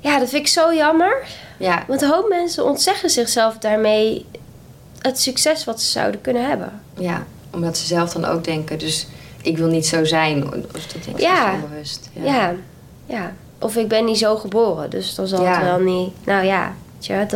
Ja, 0.00 0.18
dat 0.18 0.28
vind 0.28 0.42
ik 0.42 0.52
zo 0.52 0.74
jammer. 0.74 1.22
Ja, 1.58 1.84
Want 1.88 2.02
een 2.02 2.10
hoop 2.10 2.28
mensen 2.28 2.64
ontzeggen 2.64 3.10
zichzelf 3.10 3.58
daarmee 3.58 4.26
het 5.00 5.20
succes 5.20 5.64
wat 5.64 5.82
ze 5.82 5.90
zouden 5.90 6.20
kunnen 6.20 6.46
hebben. 6.48 6.80
ja, 6.98 7.24
omdat 7.50 7.78
ze 7.78 7.86
zelf 7.86 8.12
dan 8.12 8.24
ook 8.24 8.44
denken. 8.44 8.78
Dus 8.78 9.06
ik 9.42 9.58
wil 9.58 9.68
niet 9.68 9.86
zo 9.86 10.04
zijn. 10.04 10.46
Of 10.54 10.62
dat 10.86 11.04
denk 11.04 11.16
ik 11.16 11.20
Ja. 11.20 11.52
onbewust. 11.54 12.10
Ja. 12.12 12.54
ja, 13.06 13.32
Of 13.58 13.76
ik 13.76 13.88
ben 13.88 14.04
niet 14.04 14.18
zo 14.18 14.36
geboren, 14.36 14.90
dus 14.90 15.14
dan 15.14 15.26
zal 15.26 15.42
Ja. 15.42 15.52
het 15.54 15.62
wel 15.64 15.78
niet. 15.80 16.12
Nou 16.24 16.44
ja, 16.44 16.74
weet 16.94 17.06
je, 17.06 17.26
dat. 17.28 17.30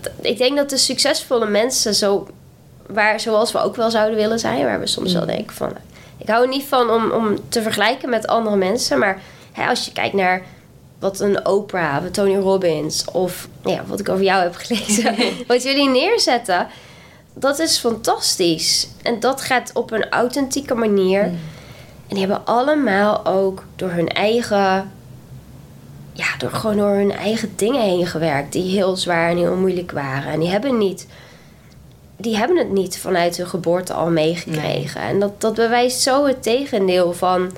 dat- 0.00 0.12
Ik 0.20 0.38
denk 0.38 0.56
dat 0.56 0.70
de 0.70 0.76
succesvolle 0.76 1.46
mensen 1.46 1.94
zo. 1.94 2.26
Waar, 2.86 3.20
zoals 3.20 3.52
we 3.52 3.58
ook 3.58 3.76
wel 3.76 3.90
zouden 3.90 4.16
willen 4.16 4.38
zijn, 4.38 4.64
waar 4.64 4.80
we 4.80 4.86
soms 4.86 5.12
Mm. 5.12 5.16
wel 5.18 5.26
denken 5.26 5.56
van. 5.56 5.72
Ik 6.18 6.28
hou 6.28 6.42
er 6.42 6.48
niet 6.48 6.64
van 6.64 6.90
om, 6.90 7.10
om 7.10 7.38
te 7.48 7.62
vergelijken 7.62 8.10
met 8.10 8.26
andere 8.26 8.56
mensen, 8.56 8.98
maar 8.98 9.20
hè, 9.52 9.66
als 9.68 9.84
je 9.84 9.92
kijkt 9.92 10.14
naar 10.14 10.42
wat 10.98 11.20
een 11.20 11.46
Oprah, 11.46 12.04
een 12.04 12.10
Tony 12.12 12.36
Robbins, 12.36 13.04
of 13.10 13.48
ja, 13.64 13.82
wat 13.86 14.00
ik 14.00 14.08
over 14.08 14.24
jou 14.24 14.42
heb 14.42 14.54
gelezen, 14.54 15.16
wat 15.46 15.62
jullie 15.62 15.88
neerzetten, 15.88 16.66
dat 17.34 17.58
is 17.58 17.78
fantastisch. 17.78 18.88
En 19.02 19.20
dat 19.20 19.40
gaat 19.40 19.70
op 19.74 19.90
een 19.92 20.08
authentieke 20.10 20.74
manier. 20.74 21.22
Mm. 21.24 21.38
En 22.08 22.16
die 22.16 22.18
hebben 22.18 22.46
allemaal 22.46 23.26
ook 23.26 23.64
door 23.76 23.90
hun 23.90 24.08
eigen. 24.08 24.92
Ja, 26.12 26.26
door, 26.38 26.50
gewoon 26.50 26.76
door 26.76 26.90
hun 26.94 27.12
eigen 27.12 27.52
dingen 27.56 27.82
heen 27.82 28.06
gewerkt. 28.06 28.52
Die 28.52 28.70
heel 28.74 28.96
zwaar 28.96 29.30
en 29.30 29.36
heel 29.36 29.56
moeilijk 29.56 29.90
waren. 29.90 30.32
En 30.32 30.40
die 30.40 30.48
hebben 30.48 30.78
niet. 30.78 31.06
Die 32.16 32.36
hebben 32.36 32.56
het 32.56 32.70
niet 32.70 32.98
vanuit 32.98 33.36
hun 33.36 33.46
geboorte 33.46 33.92
al 33.92 34.10
meegekregen. 34.10 35.00
En 35.00 35.20
dat, 35.20 35.40
dat 35.40 35.54
bewijst 35.54 36.00
zo 36.00 36.26
het 36.26 36.42
tegendeel 36.42 37.12
van 37.12 37.52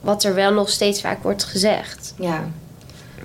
wat 0.00 0.24
er 0.24 0.34
wel 0.34 0.52
nog 0.52 0.68
steeds 0.68 1.00
vaak 1.00 1.22
wordt 1.22 1.44
gezegd. 1.44 2.14
Ja. 2.18 2.44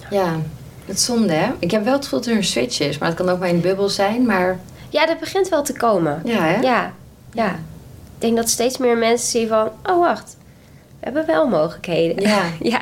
Ja. 0.09 0.39
Het 0.85 0.99
zonde, 0.99 1.33
hè? 1.33 1.51
Ik 1.59 1.71
heb 1.71 1.83
wel 1.83 1.93
het 1.93 2.03
gevoel 2.03 2.19
dat 2.19 2.29
er 2.29 2.35
een 2.35 2.43
switch 2.43 2.79
is, 2.79 2.97
maar 2.97 3.07
het 3.07 3.17
kan 3.17 3.29
ook 3.29 3.39
mijn 3.39 3.61
bubbel 3.61 3.89
zijn, 3.89 4.25
maar... 4.25 4.59
Ja, 4.89 5.05
dat 5.05 5.19
begint 5.19 5.49
wel 5.49 5.63
te 5.63 5.73
komen. 5.73 6.21
Ja, 6.25 6.43
hè? 6.43 6.59
Ja, 6.59 6.93
ja. 7.33 7.49
Ik 8.15 8.21
denk 8.21 8.35
dat 8.35 8.49
steeds 8.49 8.77
meer 8.77 8.97
mensen 8.97 9.27
zien 9.27 9.47
van... 9.47 9.69
Oh, 9.83 9.99
wacht. 9.99 10.37
We 10.99 11.05
hebben 11.05 11.25
wel 11.25 11.47
mogelijkheden. 11.47 12.21
Ja. 12.21 12.41
ja. 12.71 12.81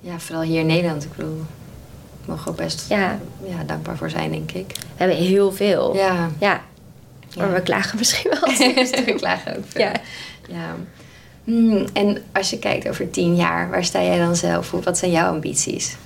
Ja, 0.00 0.18
vooral 0.18 0.44
hier 0.44 0.60
in 0.60 0.66
Nederland. 0.66 1.04
Ik 1.04 1.16
bedoel, 1.16 1.42
we 2.24 2.30
mogen 2.32 2.50
ook 2.50 2.56
best 2.56 2.84
Ja. 2.88 3.18
ja, 3.44 3.64
dankbaar 3.66 3.96
voor 3.96 4.10
zijn, 4.10 4.30
denk 4.30 4.52
ik. 4.52 4.66
We 4.76 4.84
hebben 4.94 5.16
heel 5.16 5.52
veel. 5.52 5.96
Ja. 5.96 6.30
Ja. 6.38 6.60
Maar 7.36 7.52
we 7.52 7.62
klagen 7.62 7.98
misschien 7.98 8.30
wel. 8.30 8.54
We 9.04 9.14
klagen 9.20 9.56
ook 9.56 9.64
veel. 9.68 9.80
Ja. 9.84 9.92
ja. 10.48 10.74
Hmm, 11.44 11.84
en 11.92 12.22
als 12.32 12.50
je 12.50 12.58
kijkt 12.58 12.88
over 12.88 13.10
tien 13.10 13.36
jaar, 13.36 13.70
waar 13.70 13.84
sta 13.84 14.02
jij 14.02 14.18
dan 14.18 14.36
zelf? 14.36 14.70
Wat 14.70 14.98
zijn 14.98 15.10
jouw 15.10 15.32
ambities? 15.32 15.96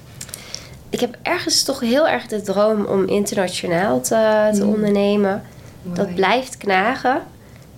Ik 0.90 1.00
heb 1.00 1.16
ergens 1.22 1.62
toch 1.62 1.80
heel 1.80 2.08
erg 2.08 2.26
de 2.26 2.40
droom 2.42 2.84
om 2.84 3.08
internationaal 3.08 4.00
te, 4.00 4.50
te 4.54 4.64
Mm. 4.64 4.68
ondernemen. 4.74 5.42
Mooi. 5.82 5.96
Dat 5.96 6.14
blijft 6.14 6.56
knagen. 6.56 7.22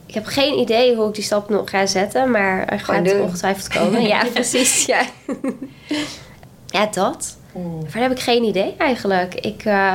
Ik 0.07 0.15
heb 0.15 0.27
geen 0.27 0.59
idee 0.59 0.95
hoe 0.97 1.09
ik 1.09 1.15
die 1.15 1.25
stap 1.25 1.49
nog 1.49 1.71
ga 1.71 1.87
zetten, 1.87 2.31
maar 2.31 2.65
er 2.67 2.81
Gewoon 2.81 3.07
gaat 3.07 3.15
doen. 3.15 3.23
ongetwijfeld 3.23 3.69
komen. 3.69 4.03
ja, 4.15 4.25
precies. 4.33 4.85
Ja. 4.85 5.01
ja, 6.67 6.87
dat. 6.87 7.37
Hmm. 7.53 7.81
Verder 7.83 8.03
heb 8.09 8.11
ik 8.19 8.21
geen 8.21 8.43
idee 8.43 8.75
eigenlijk. 8.79 9.35
Ik, 9.35 9.65
eh, 9.65 9.95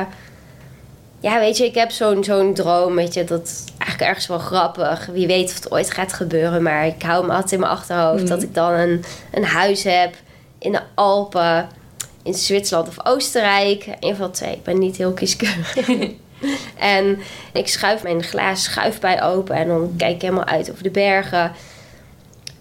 ja, 1.20 1.38
weet 1.38 1.56
je, 1.56 1.64
ik 1.64 1.74
heb 1.74 1.90
zo'n 1.90 2.24
zo'n 2.24 2.54
droom, 2.54 2.94
weet 2.94 3.14
je, 3.14 3.24
dat 3.24 3.42
is 3.46 3.64
eigenlijk 3.78 4.08
ergens 4.08 4.26
wel 4.26 4.38
grappig. 4.38 5.06
Wie 5.12 5.26
weet 5.26 5.48
of 5.48 5.54
het 5.54 5.70
ooit 5.70 5.90
gaat 5.90 6.12
gebeuren, 6.12 6.62
maar 6.62 6.86
ik 6.86 7.02
hou 7.02 7.26
me 7.26 7.32
altijd 7.32 7.52
in 7.52 7.60
mijn 7.60 7.72
achterhoofd 7.72 8.22
Mhm. 8.22 8.30
dat 8.30 8.42
ik 8.42 8.54
dan 8.54 8.72
een, 8.72 9.04
een 9.32 9.44
huis 9.44 9.82
heb 9.82 10.14
in 10.58 10.72
de 10.72 10.80
Alpen, 10.94 11.68
in 12.22 12.34
Zwitserland 12.34 12.88
of 12.88 13.06
Oostenrijk. 13.06 13.86
Een 14.00 14.16
van 14.16 14.26
de 14.26 14.32
twee. 14.32 14.52
Ik 14.52 14.62
ben 14.62 14.78
niet 14.78 14.96
heel 14.96 15.12
kieskeurig. 15.12 15.76
en 16.78 17.18
ik 17.52 17.68
schuif 17.68 18.02
mijn 18.02 18.22
glazen 18.22 18.70
schuifbij 18.72 19.22
open 19.22 19.56
en 19.56 19.68
dan 19.68 19.94
kijk 19.96 20.14
ik 20.14 20.20
helemaal 20.22 20.44
uit 20.44 20.70
over 20.70 20.82
de 20.82 20.90
bergen. 20.90 21.52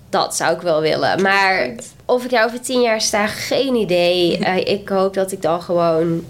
Dat 0.10 0.36
zou 0.36 0.56
ik 0.56 0.62
wel 0.62 0.82
willen. 0.82 1.22
Maar 1.22 1.70
of 2.06 2.24
ik 2.24 2.30
daar 2.30 2.46
over 2.46 2.62
tien 2.62 2.82
jaar 2.82 3.02
sta, 3.02 3.28
geen 3.28 3.76
idee. 3.76 4.38
Eh, 4.46 4.58
ik 4.58 4.90
hoop 4.90 5.14
dat 5.14 5.32
ik 5.32 5.42
dan 5.42 5.62
gewoon 5.62 6.26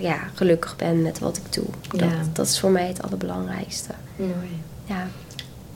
ja, 0.00 0.18
gelukkig 0.34 0.76
ben 0.76 1.02
met 1.02 1.18
wat 1.18 1.36
ik 1.36 1.52
doe. 1.52 1.64
Dat, 1.90 2.00
Ja. 2.00 2.16
dat 2.32 2.46
is 2.46 2.60
voor 2.60 2.70
mij 2.70 2.86
het 2.86 3.02
allerbelangrijkste. 3.02 3.90
Mooi. 4.16 4.60
Ja. 4.84 5.06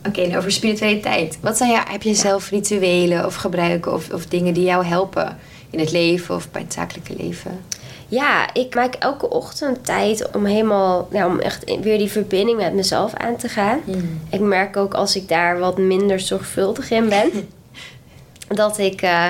Oké, 0.06 0.20
en 0.20 0.36
over 0.36 0.52
spiritualiteit. 0.52 1.38
Wat 1.40 1.56
zijn 1.56 1.70
jou, 1.70 1.90
heb 1.90 2.02
je 2.02 2.14
zelf 2.14 2.50
rituelen 2.50 3.26
of 3.26 3.34
gebruiken 3.34 3.92
of, 3.92 4.10
of 4.10 4.26
dingen 4.26 4.54
die 4.54 4.64
jou 4.64 4.84
helpen 4.84 5.36
in 5.70 5.78
het 5.78 5.92
leven 5.92 6.34
of 6.34 6.50
bij 6.50 6.62
het 6.62 6.72
zakelijke 6.72 7.14
leven? 7.16 7.60
ja, 8.08 8.54
ik 8.54 8.74
maak 8.74 8.94
elke 8.94 9.28
ochtend 9.30 9.84
tijd 9.84 10.30
om 10.34 10.44
helemaal, 10.44 11.08
ja, 11.12 11.26
om 11.26 11.40
echt 11.40 11.80
weer 11.80 11.98
die 11.98 12.10
verbinding 12.10 12.58
met 12.58 12.74
mezelf 12.74 13.14
aan 13.14 13.36
te 13.36 13.48
gaan. 13.48 13.80
Ik 14.30 14.40
merk 14.40 14.76
ook 14.76 14.94
als 14.94 15.16
ik 15.16 15.28
daar 15.28 15.58
wat 15.58 15.78
minder 15.78 16.20
zorgvuldig 16.20 16.90
in 16.90 17.08
ben, 17.08 17.30
dat 18.60 18.78
ik 18.78 19.02
eh, 19.02 19.26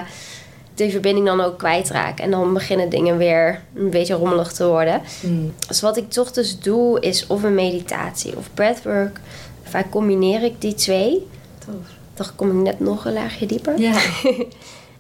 die 0.75 0.91
verbinding 0.91 1.27
dan 1.27 1.41
ook 1.41 1.59
kwijtraak. 1.59 2.19
En 2.21 2.31
dan 2.31 2.53
beginnen 2.53 2.89
dingen 2.89 3.17
weer 3.17 3.61
een 3.75 3.91
beetje 3.91 4.15
rommelig 4.15 4.53
te 4.53 4.67
worden. 4.67 5.01
Hmm. 5.21 5.55
Dus 5.69 5.81
wat 5.81 5.97
ik 5.97 6.11
toch 6.11 6.33
dus 6.33 6.59
doe, 6.59 7.01
is 7.01 7.27
of 7.27 7.43
een 7.43 7.55
meditatie 7.55 8.37
of 8.37 8.49
breathwork. 8.55 9.21
Vaak 9.63 9.91
combineer 9.91 10.43
ik 10.43 10.61
die 10.61 10.75
twee. 10.75 11.27
Tof. 11.65 11.75
Dan 12.15 12.27
kom 12.37 12.49
ik 12.49 12.65
net 12.65 12.81
nog 12.81 13.05
een 13.05 13.13
laagje 13.13 13.47
dieper. 13.47 13.79
Ja. 13.81 13.93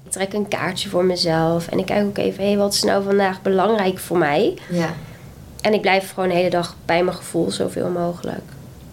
Ik 0.04 0.10
trek 0.20 0.32
een 0.32 0.48
kaartje 0.48 0.88
voor 0.88 1.04
mezelf. 1.04 1.68
En 1.68 1.78
ik 1.78 1.86
kijk 1.86 2.04
ook 2.06 2.18
even, 2.18 2.42
hé, 2.42 2.48
hey, 2.48 2.58
wat 2.58 2.72
is 2.74 2.82
nou 2.82 3.04
vandaag 3.04 3.42
belangrijk 3.42 3.98
voor 3.98 4.18
mij? 4.18 4.54
Ja. 4.70 4.94
En 5.60 5.74
ik 5.74 5.80
blijf 5.80 6.12
gewoon 6.14 6.28
de 6.28 6.34
hele 6.34 6.50
dag 6.50 6.76
bij 6.84 7.04
mijn 7.04 7.16
gevoel 7.16 7.50
zoveel 7.50 7.88
mogelijk. 7.88 8.42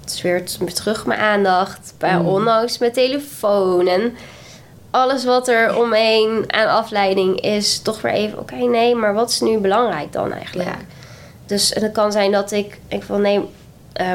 Het 0.02 0.14
is 0.14 0.22
weer 0.22 0.46
t- 0.46 0.76
terug 0.76 1.06
mijn 1.06 1.20
aandacht. 1.20 1.94
Bij 1.98 2.18
Mm. 2.18 2.26
ondanks 2.28 2.78
mijn 2.78 2.92
telefoon 2.92 3.88
en 3.88 4.14
alles 4.92 5.26
wat 5.26 5.48
er 5.48 5.78
omheen 5.78 6.44
aan 6.48 6.68
afleiding 6.68 7.42
is. 7.42 7.80
Toch 7.80 8.02
weer 8.02 8.12
even, 8.12 8.40
oké, 8.40 8.56
nee, 8.56 8.96
maar 8.96 9.14
wat 9.14 9.30
is 9.30 9.40
nu 9.42 9.58
belangrijk 9.58 10.12
dan 10.12 10.34
eigenlijk? 10.34 10.70
Ja. 10.70 10.78
Dus 11.46 11.74
en 11.74 11.84
het 11.84 11.92
kan 11.92 12.12
zijn 12.12 12.32
dat 12.32 12.52
ik 12.52 12.80
denk 12.88 13.04
van, 13.04 13.22
nee, 13.22 13.50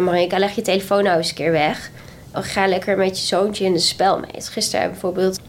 Marika, 0.00 0.38
leg 0.38 0.54
je 0.54 0.62
telefoon 0.62 1.04
nou 1.04 1.16
eens 1.16 1.28
een 1.28 1.34
keer 1.34 1.52
weg. 1.52 1.90
Of 2.34 2.52
ga 2.52 2.66
lekker 2.66 2.96
met 2.96 3.20
je 3.20 3.26
zoontje 3.26 3.64
in 3.64 3.72
de 3.72 3.78
spel 3.78 4.18
mee. 4.18 4.32
Dus 4.32 4.48
gisteren 4.48 4.80
hebben 4.80 5.00
we 5.00 5.06
bijvoorbeeld 5.06 5.40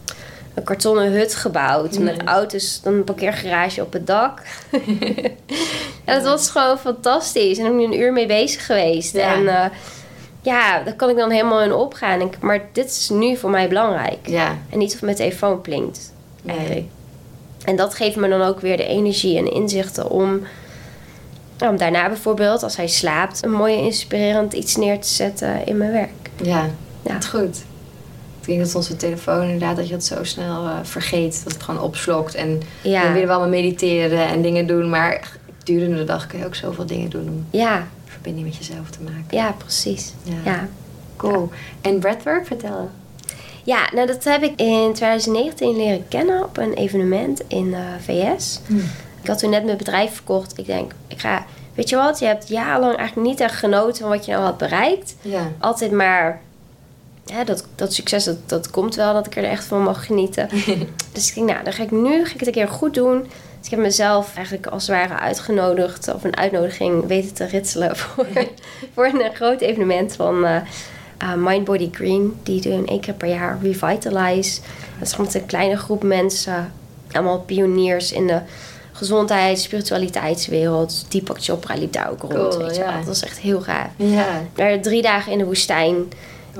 een 0.54 0.62
kartonnen 0.62 1.12
hut 1.12 1.34
gebouwd. 1.34 1.98
Met 1.98 2.22
auto's, 2.24 2.80
dan 2.82 2.94
een 2.94 3.04
parkeergarage 3.04 3.82
op 3.82 3.92
het 3.92 4.06
dak. 4.06 4.42
en 6.04 6.14
dat 6.14 6.22
was 6.22 6.50
gewoon 6.50 6.78
fantastisch. 6.78 7.58
En 7.58 7.64
daar 7.64 7.72
ben 7.72 7.80
ik 7.80 7.92
een 7.92 8.00
uur 8.00 8.12
mee 8.12 8.26
bezig 8.26 8.66
geweest. 8.66 9.14
Ja. 9.14 9.34
En 9.34 9.48
eh, 9.48 9.64
ja, 10.42 10.82
daar 10.82 10.94
kan 10.94 11.10
ik 11.10 11.16
dan 11.16 11.30
helemaal 11.30 11.62
in 11.62 11.72
opgaan. 11.72 12.20
Ik- 12.20 12.40
maar 12.40 12.60
dit 12.72 12.86
is 12.86 13.08
nu 13.08 13.36
voor 13.36 13.50
mij 13.50 13.68
belangrijk. 13.68 14.18
Ja. 14.22 14.56
En 14.70 14.78
niet 14.78 14.94
of 14.94 15.02
mijn 15.02 15.16
telefoon 15.16 15.60
plinkt. 15.60 16.12
Nee. 16.42 16.88
En 17.64 17.76
dat 17.76 17.94
geeft 17.94 18.16
me 18.16 18.28
dan 18.28 18.42
ook 18.42 18.60
weer 18.60 18.76
de 18.76 18.84
energie 18.86 19.38
en 19.38 19.52
inzichten 19.52 20.10
om, 20.10 20.40
om 21.68 21.76
daarna 21.76 22.08
bijvoorbeeld, 22.08 22.62
als 22.62 22.76
hij 22.76 22.86
slaapt, 22.88 23.44
een 23.44 23.52
mooi 23.52 23.74
inspirerend 23.76 24.52
iets 24.52 24.76
neer 24.76 25.00
te 25.00 25.08
zetten 25.08 25.66
in 25.66 25.76
mijn 25.76 25.92
werk. 25.92 26.30
Ja. 26.42 26.66
Ja. 27.02 27.12
Het 27.14 27.26
goed. 27.26 27.56
Ik 28.40 28.46
denk 28.54 28.66
dat 28.66 28.74
onze 28.74 28.96
telefoon 28.96 29.42
inderdaad, 29.42 29.76
dat 29.76 29.88
je 29.88 29.94
het 29.94 30.04
zo 30.04 30.24
snel 30.24 30.64
eh, 30.66 30.72
vergeet. 30.82 31.40
Dat 31.44 31.52
het 31.52 31.62
gewoon 31.62 31.80
opslokt. 31.82 32.34
En 32.34 32.60
Ja. 32.82 33.02
dan 33.02 33.12
willen 33.12 33.26
we 33.28 33.34
allemaal 33.34 33.50
mediteren 33.62 34.26
en 34.28 34.42
dingen 34.42 34.66
doen. 34.66 34.88
Maar 34.88 35.30
gedurende 35.58 35.96
de 35.96 36.04
dag 36.04 36.26
kun 36.26 36.38
je 36.38 36.44
ook 36.46 36.54
zoveel 36.54 36.86
dingen 36.86 37.10
doen 37.10 37.46
Ja, 37.50 37.86
verbinding 38.22 38.46
met 38.46 38.66
jezelf 38.66 38.90
te 38.90 39.02
maken. 39.02 39.24
ja, 39.36 39.52
precies. 39.52 40.12
Ja. 40.22 40.34
Ja. 40.44 40.68
Cool. 41.16 41.50
En 41.80 41.98
breathwork, 41.98 42.46
vertellen. 42.46 42.90
Ja, 43.64 43.90
nou 43.94 44.06
dat 44.06 44.24
heb 44.24 44.42
ik 44.42 44.60
in 44.60 44.92
2019 44.92 45.76
leren 45.76 46.08
kennen 46.08 46.44
op 46.44 46.56
een 46.56 46.72
evenement 46.72 47.42
in 47.48 47.70
de 47.70 47.96
VS. 48.00 48.60
Ik 49.22 49.28
had 49.28 49.38
toen 49.38 49.50
net 49.50 49.64
mijn 49.64 49.76
bedrijf 49.76 50.14
verkocht. 50.14 50.58
Ik 50.58 50.66
denk, 50.66 50.92
ik 51.08 51.18
ga, 51.20 51.46
weet 51.74 51.88
je 51.88 51.96
wat, 51.96 52.18
je 52.18 52.26
hebt 52.26 52.48
jarenlang 52.48 52.96
eigenlijk 52.96 53.28
niet 53.28 53.40
echt 53.40 53.54
genoten 53.54 54.00
van 54.00 54.08
wat 54.08 54.24
je 54.24 54.32
nou 54.32 54.44
had 54.44 54.58
bereikt. 54.58 55.14
Ja. 55.20 55.42
Altijd 55.58 55.90
maar, 55.90 56.40
ja, 57.28 57.44
dat, 57.44 57.64
dat 57.74 57.92
succes, 57.92 58.24
dat, 58.24 58.36
dat 58.46 58.70
komt 58.70 58.94
wel, 58.94 59.12
dat 59.12 59.26
ik 59.26 59.36
er 59.36 59.44
echt 59.44 59.64
van 59.64 59.82
mag 59.82 60.06
genieten. 60.06 60.48
dus 61.12 61.28
ik 61.28 61.34
denk, 61.34 61.46
nou, 61.50 61.64
dan 61.64 61.72
ga 61.72 61.82
ik 61.82 61.90
nu 61.90 62.24
ga 62.24 62.32
ik 62.32 62.38
het 62.38 62.46
een 62.46 62.52
keer 62.52 62.68
goed 62.68 62.94
doen. 62.94 63.20
Dus 63.58 63.66
ik 63.66 63.70
heb 63.70 63.80
mezelf 63.80 64.36
eigenlijk 64.36 64.66
als 64.66 64.86
het 64.86 64.96
ware 64.96 65.20
uitgenodigd, 65.20 66.14
of 66.14 66.24
een 66.24 66.36
uitnodiging 66.36 67.06
weten 67.06 67.34
te 67.34 67.44
ritselen 67.44 67.96
voor, 68.00 68.26
voor 68.94 69.04
een 69.04 69.34
groot 69.34 69.60
evenement 69.60 70.16
van 70.16 70.44
eh 70.44 70.60
eh, 71.18 71.34
Mind 71.34 71.64
Body 71.64 71.88
Green. 71.92 72.36
Die 72.42 72.60
doen 72.60 72.86
één 72.86 73.00
keer 73.00 73.14
per 73.14 73.28
jaar 73.28 73.58
Revitalize. 73.62 74.60
Dat 74.98 75.06
is 75.06 75.10
gewoon 75.10 75.26
met 75.26 75.34
een 75.34 75.46
kleine 75.46 75.76
groep 75.76 76.02
mensen, 76.02 76.72
allemaal 77.10 77.40
pioniers 77.40 78.12
in 78.12 78.26
de 78.26 78.40
gezondheid, 78.92 79.60
spiritualiteitswereld. 79.60 81.04
Deepak 81.08 81.36
Chopra 81.40 81.74
liep 81.74 81.92
daar 81.92 82.10
ook 82.10 82.20
rond. 82.20 82.32
Cool, 82.32 82.58
weet 82.58 82.76
je 82.76 82.82
ja. 82.82 82.96
Dat 82.96 83.06
was 83.06 83.22
echt 83.22 83.38
heel 83.38 83.60
gaaf. 83.60 83.90
Ja. 83.96 84.42
Waren 84.54 84.82
drie 84.82 85.02
dagen 85.02 85.32
in 85.32 85.38
de 85.38 85.44
woestijn. 85.44 85.96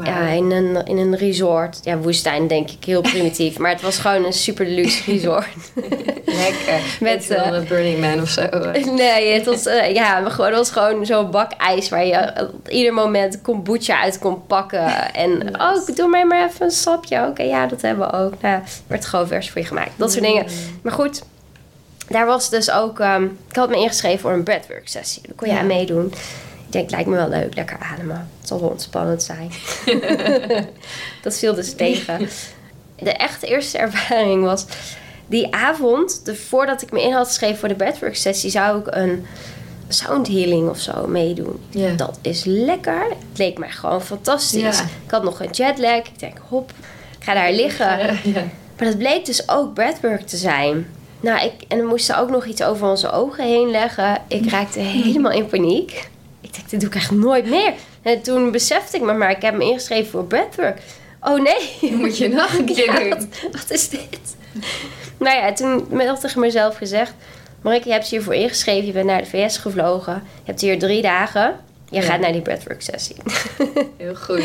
Ja, 0.04 0.26
in 0.28 0.50
een, 0.50 0.84
in 0.86 0.96
een 0.98 1.16
resort. 1.16 1.78
Ja, 1.82 1.96
woestijn 1.98 2.46
denk 2.46 2.70
ik 2.70 2.84
heel 2.84 3.00
primitief. 3.00 3.58
maar 3.58 3.70
het 3.70 3.80
was 3.80 3.98
gewoon 3.98 4.24
een 4.24 4.32
super 4.32 4.66
luxe 4.66 5.10
resort. 5.12 5.46
Lekker. 6.24 6.80
Met, 7.00 7.30
eh, 7.30 7.46
een 7.52 7.64
Burning 7.68 8.00
Man 8.00 8.20
of 8.20 8.28
zo. 8.28 8.42
nee, 8.94 9.32
het 9.32 9.44
was, 9.46 9.66
eh, 9.66 9.94
ja, 9.94 10.20
maar 10.20 10.30
gewoon, 10.30 10.46
het 10.46 10.56
was 10.58 10.70
gewoon 10.70 11.06
zo'n 11.06 11.30
bak 11.30 11.52
ijs 11.52 11.88
waar 11.88 12.06
je 12.06 12.48
op 12.54 12.68
ieder 12.68 12.94
moment 12.94 13.40
kombucha 13.42 14.00
uit 14.00 14.18
kon 14.18 14.46
pakken. 14.46 15.14
En, 15.14 15.38
Nice. 15.38 15.58
oh, 15.90 15.96
doe 15.96 16.08
mij 16.08 16.24
maar 16.26 16.48
even 16.48 16.64
een 16.64 16.70
sapje. 16.70 17.26
Oké, 17.26 17.42
ja, 17.42 17.66
dat 17.66 17.82
hebben 17.82 18.10
we 18.10 18.16
ook. 18.16 18.32
Nou, 18.40 18.62
werd 18.86 19.06
gewoon 19.06 19.26
vers 19.26 19.50
voor 19.50 19.60
je 19.60 19.66
gemaakt. 19.66 19.90
Dat 19.96 20.12
soort 20.12 20.24
dingen. 20.24 20.46
Maar 20.82 20.92
goed, 20.92 21.22
daar 22.08 22.26
was 22.26 22.50
dus 22.50 22.70
ook... 22.70 23.00
ehm, 23.00 23.24
ik 23.50 23.56
had 23.56 23.68
me 23.68 23.76
ingeschreven 23.76 24.18
voor 24.20 24.32
een 24.32 24.42
breathwork 24.42 24.88
sessie. 24.88 25.22
Daar 25.26 25.34
kon 25.36 25.48
je 25.48 25.54
Ja. 25.54 25.60
aan 25.60 25.66
meedoen. 25.66 26.12
Ik 26.68 26.74
denk, 26.74 26.90
lijkt 26.90 27.08
me 27.08 27.16
wel 27.16 27.28
leuk. 27.28 27.54
Lekker 27.54 27.78
ademen. 27.78 28.28
Het 28.38 28.48
zal 28.48 28.60
wel 28.60 28.68
ontspannend 28.68 29.22
zijn. 29.22 29.50
dat 31.22 31.38
viel 31.38 31.54
dus 31.54 31.74
tegen. 31.74 32.28
De 32.96 33.12
echte 33.12 33.46
eerste 33.46 33.78
ervaring 33.78 34.44
was... 34.44 34.66
Die 35.26 35.54
avond, 35.54 36.24
de, 36.24 36.34
voordat 36.34 36.82
ik 36.82 36.92
me 36.92 37.02
in 37.02 37.12
had 37.12 37.26
geschreven 37.26 37.58
voor 37.58 37.68
de 37.68 37.74
breathwork 37.74 38.16
sessie... 38.16 38.50
zou 38.50 38.80
ik 38.80 38.86
een 38.90 39.26
sound 39.88 40.28
healing 40.28 40.68
of 40.68 40.78
zo 40.78 41.06
meedoen. 41.06 41.60
Dat 41.96 42.18
is 42.22 42.44
lekker. 42.44 43.02
Het 43.08 43.38
leek 43.38 43.58
mij 43.58 43.70
gewoon 43.70 44.02
fantastisch. 44.02 44.80
Ik 44.80 45.10
had 45.10 45.22
nog 45.22 45.40
een 45.40 45.50
jetlag. 45.50 45.96
Ik 45.98 46.18
denk, 46.18 46.38
hop, 46.48 46.72
ik 47.18 47.24
ga 47.24 47.34
daar 47.34 47.52
liggen. 47.52 48.18
Maar 48.76 48.86
dat 48.86 48.98
bleek 48.98 49.24
dus 49.24 49.48
ook 49.48 49.74
breathwork 49.74 50.26
te 50.26 50.36
zijn. 50.36 50.86
Nou, 51.20 51.44
ik, 51.44 51.52
en 51.68 51.78
we 51.78 51.84
moesten 51.84 52.18
ook 52.18 52.30
nog 52.30 52.44
iets 52.44 52.62
over 52.62 52.88
onze 52.88 53.10
ogen 53.10 53.44
heen 53.44 53.70
leggen. 53.70 54.22
Ik 54.28 54.50
raakte 54.50 54.78
helemaal 54.78 55.32
in 55.32 55.46
paniek. 55.46 56.08
Ik 56.48 56.54
dacht, 56.54 56.70
dit 56.70 56.80
doe 56.80 56.88
ik 56.88 56.94
echt 56.94 57.10
nooit 57.10 57.46
meer. 57.46 57.72
En 58.02 58.22
toen 58.22 58.50
besefte 58.50 58.96
ik 58.96 59.02
me 59.02 59.12
maar, 59.12 59.30
ik 59.30 59.42
heb 59.42 59.54
me 59.56 59.64
ingeschreven 59.64 60.10
voor 60.10 60.24
breathwork. 60.24 60.80
Oh 61.20 61.40
nee. 61.42 61.92
Moet 61.94 62.18
je 62.18 62.28
nog 62.28 62.58
een 62.58 62.64
keer 62.64 62.84
Ja, 63.04 63.08
wat, 63.08 63.26
wat 63.52 63.70
is 63.70 63.88
dit? 63.88 64.36
nou 65.18 65.36
ja, 65.36 65.52
toen 65.52 65.98
heb 65.98 66.18
ik 66.24 66.36
mezelf 66.36 66.76
gezegd... 66.76 67.12
Marike, 67.62 67.86
je 67.86 67.92
hebt 67.92 68.08
je 68.08 68.14
hiervoor 68.16 68.34
ingeschreven. 68.34 68.86
Je 68.86 68.92
bent 68.92 69.06
naar 69.06 69.22
de 69.22 69.28
VS 69.28 69.56
gevlogen. 69.56 70.12
Je 70.14 70.20
hebt 70.44 70.60
hier 70.60 70.78
drie 70.78 71.02
dagen. 71.02 71.56
Je 71.90 71.96
Ja. 71.96 72.02
gaat 72.02 72.20
naar 72.20 72.32
die 72.32 72.40
breathwork 72.42 72.82
sessie. 72.82 73.16
Heel 73.96 74.14
goed. 74.14 74.42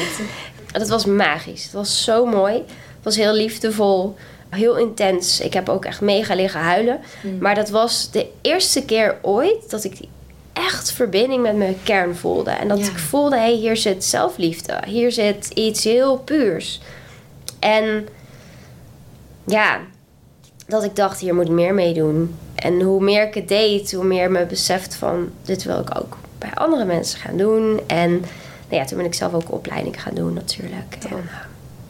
Dat 0.72 0.90
was 0.90 1.06
magisch. 1.06 1.64
Het 1.64 1.74
was 1.74 2.04
zo 2.04 2.26
mooi. 2.26 2.54
Het 2.54 3.04
was 3.04 3.16
heel 3.16 3.34
liefdevol. 3.34 4.16
Heel 4.50 4.78
intens. 4.78 5.40
Ik 5.40 5.54
heb 5.54 5.70
ook 5.70 5.86
echt 5.86 6.02
mega 6.02 6.36
liggen 6.36 6.60
huilen. 6.60 7.00
Maar 7.40 7.56
dat 7.56 7.70
was 7.70 8.12
de 8.12 8.28
eerste 8.42 8.86
keer 8.86 9.18
ooit 9.22 9.70
dat 9.70 9.84
ik 9.84 9.98
die 9.98 10.10
echt 10.54 10.92
verbinding 10.92 11.42
met 11.42 11.56
mijn 11.58 11.78
kern 11.84 12.16
voelde. 12.16 12.52
En 12.52 12.68
dat 12.68 12.80
Ja. 12.80 12.86
ik 12.86 12.98
voelde, 13.00 13.36
hé, 13.36 13.42
hey, 13.42 13.54
hier 13.54 13.78
zit 13.78 14.04
zelfliefde. 14.04 14.80
Hier 14.88 15.12
zit 15.12 15.48
iets 15.54 15.84
heel 15.84 16.18
puurs. 16.18 16.82
En 17.60 18.08
ja, 19.46 19.80
dat 20.68 20.84
ik 20.84 20.96
dacht, 20.96 21.20
hier 21.20 21.36
moet 21.36 21.46
ik 21.46 21.52
meer 21.52 21.74
mee 21.74 21.94
doen. 21.94 22.36
En 22.56 22.82
hoe 22.82 23.02
meer 23.04 23.28
ik 23.28 23.34
het 23.34 23.48
deed, 23.48 23.92
hoe 23.94 24.04
meer 24.06 24.32
me 24.32 24.46
beseft 24.46 24.96
van... 24.96 25.32
dit 25.42 25.64
wil 25.64 25.80
ik 25.80 25.98
ook 25.98 26.18
bij 26.38 26.52
andere 26.54 26.86
mensen 26.86 27.20
gaan 27.20 27.38
doen. 27.38 27.80
En 27.88 28.12
nou 28.12 28.26
ja, 28.82 28.86
toen 28.86 28.98
ben 28.98 29.06
ik 29.06 29.14
zelf 29.14 29.34
ook 29.34 29.52
opleiding 29.52 30.02
gaan 30.02 30.14
doen 30.16 30.34
natuurlijk. 30.34 30.96
En, 31.10 31.18
eh, 31.18 31.36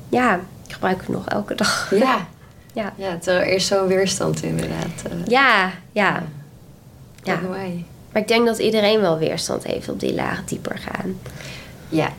ja, 0.09 0.35
ik 0.67 0.73
gebruik 0.73 0.99
het 0.99 1.07
nog 1.09 1.27
elke 1.27 1.55
dag. 1.55 1.91
Ja. 1.95 2.17
Ja, 2.75 2.93
Ja, 2.95 3.17
terwijl 3.17 3.45
eerst 3.45 3.67
zo'n 3.67 3.87
weerstand 3.87 4.43
inderdaad. 4.43 5.03
eh, 5.11 5.17
ja, 5.25 5.71
ja. 5.91 6.23
ja. 7.23 7.39
Maar 8.13 8.21
ik 8.21 8.27
denk 8.27 8.45
dat 8.45 8.57
iedereen 8.57 9.01
wel 9.01 9.17
weerstand 9.17 9.63
heeft 9.63 9.89
op 9.89 9.99
die 9.99 10.13
laag 10.13 10.43
dieper 10.45 10.77
gaan. 10.91 11.19
Ja. 11.89 12.09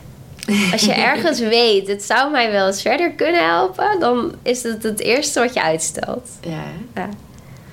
Als 0.71 0.81
je 0.85 0.93
ergens 0.93 1.39
weet, 1.57 1.87
het 1.87 2.03
zou 2.03 2.31
mij 2.31 2.51
wel 2.51 2.67
eens 2.67 2.81
verder 2.81 3.11
kunnen 3.11 3.45
helpen... 3.47 3.99
dan 3.99 4.33
is 4.41 4.63
het 4.63 4.83
het 4.83 4.99
eerste 4.99 5.39
wat 5.39 5.53
je 5.53 5.61
uitstelt. 5.63 6.29
Ja. 6.41 6.63
Ja, 6.95 7.09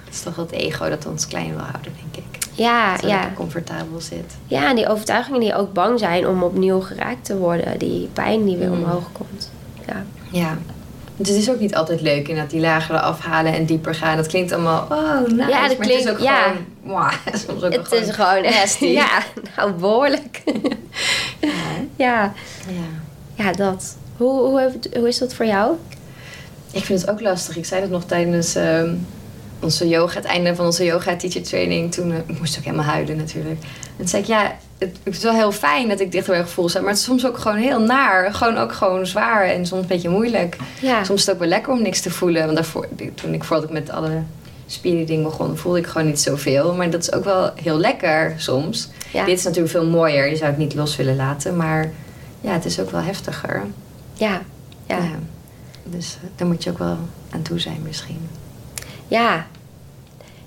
Het 0.05 0.15
is 0.15 0.21
toch 0.21 0.35
dat 0.35 0.51
ego 0.51 0.89
dat 0.89 1.07
ons 1.07 1.27
klein 1.27 1.49
wil 1.51 1.59
houden, 1.65 1.93
denk 2.13 2.27
ik. 2.27 2.39
ja, 2.53 2.95
Zodat 2.97 3.11
ja. 3.11 3.21
het 3.21 3.35
comfortabel 3.35 4.01
zit. 4.01 4.35
Ja, 4.47 4.69
en 4.69 4.77
die 4.77 4.89
overtuigingen 4.89 5.41
die 5.41 5.55
ook 5.55 5.73
bang 5.73 5.99
zijn 5.99 6.29
om 6.29 6.43
opnieuw 6.43 6.81
geraakt 6.81 7.25
te 7.25 7.37
worden. 7.37 7.79
Die 7.79 8.09
pijn 8.13 8.45
die 8.45 8.57
weer 8.57 8.69
Mm. 8.71 8.83
omhoog 8.83 9.13
komt. 9.13 9.51
Ja. 9.87 10.05
Ja. 10.31 10.59
Dus 11.17 11.29
het 11.29 11.37
is 11.39 11.51
ook 11.51 11.61
niet 11.61 11.75
altijd 11.75 12.01
leuk 12.01 12.29
in 12.29 12.37
dat 12.37 12.51
die 12.51 12.61
lagere 12.61 13.01
afhalen 13.01 13.53
en 13.55 13.65
dieper 13.67 13.95
gaan. 13.95 14.17
Dat 14.17 14.27
klinkt 14.27 14.53
allemaal, 14.53 14.87
oh, 14.91 15.21
nice. 15.21 15.35
Ja, 15.37 15.37
dat 15.37 15.49
maar 15.49 15.63
het 15.69 15.71
is 15.81 15.87
klinkt- 15.87 16.11
ook 16.11 16.19
ja. 16.19 16.43
gewoon, 16.43 16.65
mwah, 16.83 17.13
soms 17.47 17.63
ook 17.63 17.73
Het 17.73 17.93
is 17.93 18.11
gewoon 18.11 18.45
echt... 18.45 18.57
nasty. 18.57 18.85
Ja, 19.03 19.23
nou 19.57 19.73
behoorlijk. 19.73 20.43
Ja, 21.41 21.49
ja. 21.97 22.33
ja. 22.67 23.45
ja, 23.45 23.53
dat. 23.53 23.97
Hoe, 24.17 24.41
hoe, 24.41 24.73
hoe 24.95 25.09
is 25.09 25.19
dat 25.19 25.35
voor 25.35 25.47
jou? 25.47 25.77
Ik 26.73 26.85
vind 26.85 27.01
het 27.01 27.11
ook 27.11 27.21
lastig. 27.21 27.57
Ik 27.57 27.65
zei 27.65 27.81
dat 27.81 27.91
nog 27.91 28.05
tijdens 28.05 28.55
ehm, 28.55 28.95
onze 29.61 29.89
yoga, 29.89 30.15
het 30.15 30.25
einde 30.25 30.55
van 30.55 30.65
onze 30.65 30.85
yoga 30.85 31.17
teacher 31.17 31.43
training. 31.43 31.93
Toen 31.93 32.13
eh, 32.13 32.19
ik 32.27 32.39
moest 32.39 32.59
ook 32.59 32.65
helemaal 32.65 32.85
huilen 32.85 33.17
natuurlijk. 33.17 33.61
En 33.63 33.97
toen 33.97 34.09
zei 34.09 34.23
ik, 34.23 34.29
ja, 34.29 34.57
het, 34.79 34.97
het 35.03 35.17
is 35.17 35.23
wel 35.23 35.33
heel 35.33 35.53
fijn 35.53 35.89
dat 35.89 36.01
ik 36.01 36.13
dicht 36.13 36.27
bij 36.27 36.43
gevoel 36.43 36.69
sta. 36.69 36.81
Maar 36.81 36.89
het 36.89 36.99
is 36.99 37.05
soms 37.05 37.27
ook 37.27 37.39
gewoon 37.39 37.57
heel 37.57 37.81
naar. 37.81 38.35
Gewoon 38.35 38.57
ook 38.57 38.73
gewoon 38.73 39.07
zwaar 39.07 39.45
en 39.45 39.67
soms 39.67 39.83
een 39.83 39.89
beetje 39.89 40.09
moeilijk. 40.09 40.57
Ja. 40.81 41.05
Soms 41.05 41.21
is 41.21 41.27
het 41.27 41.35
ook 41.35 41.41
wel 41.41 41.51
lekker 41.51 41.73
om 41.73 41.83
niks 41.83 42.01
te 42.01 42.11
voelen. 42.11 42.45
Want 42.45 42.57
daarvoor, 42.57 42.89
toen 43.15 43.35
ik 43.35 43.45
voordat 43.45 43.65
ik 43.65 43.71
met 43.71 43.91
alle 43.91 44.23
spieren 44.73 45.07
dingen 45.07 45.25
begon, 45.25 45.57
voelde 45.57 45.79
ik 45.79 45.87
gewoon 45.87 46.07
niet 46.07 46.21
zoveel. 46.21 46.75
Maar 46.75 46.91
dat 46.91 47.01
is 47.03 47.13
ook 47.13 47.25
wel 47.25 47.51
heel 47.63 47.79
lekker 47.79 48.35
soms. 48.37 48.89
Ja. 49.13 49.25
Dit 49.25 49.39
is 49.39 49.45
natuurlijk 49.45 49.73
veel 49.73 49.87
mooier. 49.87 50.29
Je 50.29 50.37
zou 50.37 50.51
het 50.51 50.59
niet 50.59 50.75
los 50.75 50.97
willen 50.97 51.17
laten. 51.17 51.57
Maar 51.57 51.91
ja, 52.41 52.53
het 52.53 52.65
is 52.65 52.81
ook 52.81 52.91
wel 52.91 53.01
heftiger. 53.01 53.63
Ja. 54.13 54.43
Ja. 54.87 54.97
Ja. 54.97 55.19
Dus 55.85 56.17
eh, 56.23 56.29
daar 56.37 56.47
moet 56.47 56.63
je 56.63 56.71
ook 56.71 56.79
wel 56.79 56.97
aan 57.31 57.43
toe 57.43 57.59
zijn 57.59 57.81
misschien. 57.83 58.29
Ja. 59.09 59.47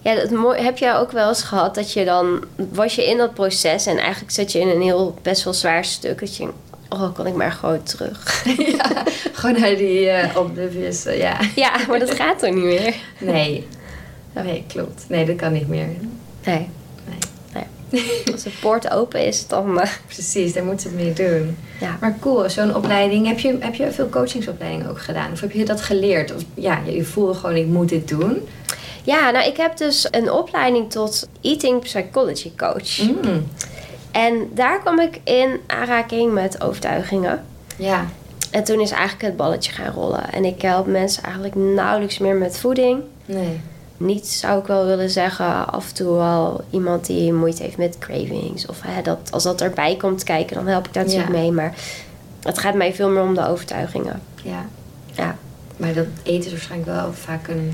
Ja, 0.01 0.15
dat 0.15 0.57
heb 0.57 0.77
jij 0.77 0.95
ook 0.95 1.11
wel 1.11 1.27
eens 1.27 1.43
gehad 1.43 1.75
dat 1.75 1.93
je 1.93 2.05
dan... 2.05 2.43
Was 2.71 2.95
je 2.95 3.05
in 3.05 3.17
dat 3.17 3.33
proces 3.33 3.85
en 3.85 3.97
eigenlijk 3.97 4.31
zat 4.31 4.51
je 4.51 4.59
in 4.59 4.67
een 4.67 4.81
heel 4.81 5.17
best 5.21 5.43
wel 5.43 5.53
zwaar 5.53 5.85
stuk. 5.85 6.19
Dat 6.19 6.37
je... 6.37 6.49
Oh, 6.89 7.13
kan 7.13 7.27
ik 7.27 7.35
maar 7.35 7.51
gewoon 7.51 7.83
terug. 7.83 8.43
ja, 8.77 9.03
gewoon 9.33 9.59
naar 9.59 9.75
die 9.75 10.11
oblivious, 10.37 11.05
eh, 11.05 11.17
ja. 11.17 11.39
ja, 11.55 11.71
maar 11.87 11.99
dat 11.99 12.15
gaat 12.15 12.39
toch 12.39 12.53
niet 12.53 12.63
meer? 12.63 12.95
Nee. 13.19 13.67
Nee, 14.43 14.63
klopt. 14.67 15.05
Nee, 15.09 15.25
dat 15.25 15.35
kan 15.35 15.53
niet 15.53 15.67
meer. 15.67 15.87
Nee. 16.45 16.69
Nee. 17.53 17.63
nee. 17.89 18.23
Als 18.31 18.43
de 18.43 18.49
poort 18.61 18.91
open 18.91 19.25
is, 19.25 19.47
dan... 19.47 19.79
eh, 19.81 19.89
Precies, 20.05 20.53
daar 20.53 20.63
moet 20.63 20.81
je 20.83 20.87
het 20.89 20.97
mee 20.97 21.13
doen. 21.13 21.57
ja. 21.79 21.97
Maar 22.01 22.15
cool, 22.19 22.49
zo'n 22.49 22.75
opleiding. 22.75 23.27
Heb 23.27 23.39
je, 23.39 23.57
heb 23.59 23.75
je 23.75 23.91
veel 23.91 24.09
coachingsopleidingen 24.09 24.89
ook 24.89 25.01
gedaan? 25.01 25.31
Of 25.31 25.39
heb 25.41 25.51
je 25.51 25.65
dat 25.65 25.81
geleerd? 25.81 26.35
Of 26.35 26.41
ja, 26.53 26.79
je 26.85 27.03
voelde 27.03 27.33
gewoon, 27.33 27.55
ik 27.55 27.65
moet 27.67 27.89
dit 27.89 28.07
doen. 28.07 28.47
ja, 29.03 29.31
nou 29.31 29.47
ik 29.47 29.57
heb 29.57 29.77
dus 29.77 30.07
een 30.11 30.31
opleiding 30.31 30.91
tot 30.91 31.27
Eating 31.41 31.79
Psychology 31.81 32.51
Coach. 32.57 33.01
Mm. 33.01 33.45
En 34.11 34.49
daar 34.53 34.79
kwam 34.79 34.99
ik 34.99 35.19
in 35.23 35.59
aanraking 35.67 36.33
met 36.33 36.61
overtuigingen. 36.63 37.43
Ja. 37.77 38.05
En 38.51 38.63
toen 38.63 38.79
is 38.79 38.91
eigenlijk 38.91 39.21
het 39.21 39.37
balletje 39.37 39.71
gaan 39.71 39.93
rollen. 39.93 40.31
En 40.33 40.45
ik 40.45 40.61
help 40.61 40.87
mensen 40.87 41.23
eigenlijk 41.23 41.55
nauwelijks 41.55 42.17
meer 42.17 42.35
met 42.35 42.57
voeding. 42.57 43.01
Nee. 43.25 43.59
Niet 43.97 44.27
zou 44.27 44.59
ik 44.59 44.67
wel 44.67 44.85
willen 44.85 45.09
zeggen, 45.09 45.71
af 45.71 45.87
en 45.89 45.93
toe 45.95 46.15
wel 46.15 46.63
iemand 46.69 47.05
die 47.05 47.33
moeite 47.33 47.63
heeft 47.63 47.77
met 47.77 47.97
cravings. 47.99 48.65
Of 48.65 48.81
hè, 48.81 49.01
dat, 49.01 49.19
als 49.31 49.43
dat 49.43 49.61
erbij 49.61 49.95
komt 49.95 50.23
kijken, 50.23 50.55
dan 50.55 50.67
help 50.67 50.87
ik 50.87 50.93
daar 50.93 51.03
natuurlijk 51.03 51.31
Ja. 51.33 51.39
mee. 51.39 51.51
Maar 51.51 51.73
het 52.41 52.57
gaat 52.57 52.75
mij 52.75 52.93
veel 52.93 53.09
meer 53.09 53.21
om 53.21 53.33
de 53.35 53.47
overtuigingen. 53.47 54.21
Ja. 54.43 54.65
Ja, 55.13 55.35
Maar 55.77 55.93
dat 55.93 56.05
eten 56.23 56.45
is 56.45 56.51
waarschijnlijk 56.51 56.91
wel 56.91 57.13
vaak 57.13 57.47
een 57.47 57.73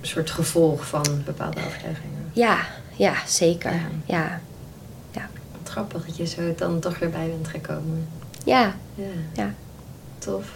soort 0.00 0.30
gevolg 0.30 0.86
van 0.86 1.22
bepaalde 1.24 1.60
overtuigingen. 1.66 2.30
ja, 2.32 2.56
ja 2.96 3.14
zeker. 3.26 3.72
Ja. 4.04 4.40
Ja, 5.10 5.28
Wat 5.62 5.70
grappig 5.72 6.06
dat 6.06 6.16
je 6.16 6.26
zo 6.26 6.54
dan 6.56 6.80
toch 6.80 6.98
weer 6.98 7.10
bij 7.10 7.26
bent 7.28 7.48
gekomen. 7.48 8.08
ja, 8.44 8.74
Ja. 8.94 9.04
ja. 9.32 9.54
Tof. 10.18 10.50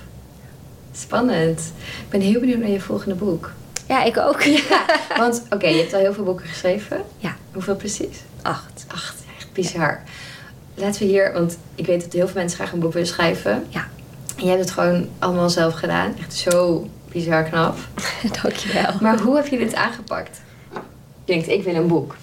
Spannend. 0.93 1.61
Ik 2.05 2.09
ben 2.09 2.21
heel 2.21 2.41
benieuwd 2.41 2.59
naar 2.59 2.69
je 2.69 2.81
volgende 2.81 3.15
boek. 3.15 3.53
Ja, 3.89 4.03
ik 4.05 4.17
ook. 4.19 4.43
Ja. 4.43 4.85
Want, 5.19 5.43
oké, 5.51 5.67
je 5.67 5.77
hebt 5.81 5.93
al 5.93 6.01
heel 6.01 6.13
veel 6.15 6.25
boeken 6.25 6.47
geschreven. 6.47 7.03
Ja, 7.19 7.37
Hoeveel 7.53 7.77
precies? 7.77 8.17
acht. 8.43 8.85
Acht, 8.89 9.15
echt 9.39 9.53
bizar. 9.53 10.03
Laten 10.75 11.01
we 11.01 11.07
hier, 11.07 11.33
want 11.33 11.59
ik 11.75 11.87
weet 11.87 12.01
dat 12.05 12.13
heel 12.13 12.27
veel 12.27 12.35
mensen 12.41 12.59
graag 12.59 12.73
een 12.73 12.79
boek 12.81 12.93
willen 12.93 13.09
schrijven. 13.09 13.65
Ja, 13.69 13.89
En 14.37 14.43
jij 14.43 14.49
hebt 14.53 14.61
het 14.65 14.71
gewoon 14.71 15.09
allemaal 15.19 15.51
zelf 15.51 15.75
gedaan. 15.75 16.15
Echt 16.19 16.35
zo 16.35 16.89
bizar 17.13 17.43
knap. 17.45 17.77
dankjewel. 18.43 18.93
Maar 19.01 19.19
hoe 19.21 19.37
heb 19.37 19.47
je 19.47 19.59
dit 19.59 19.75
aangepakt? 19.75 20.41
Je 21.25 21.33
denkt, 21.33 21.49
ik 21.49 21.63
wil 21.65 21.75
een 21.75 21.87
boek. 21.87 22.17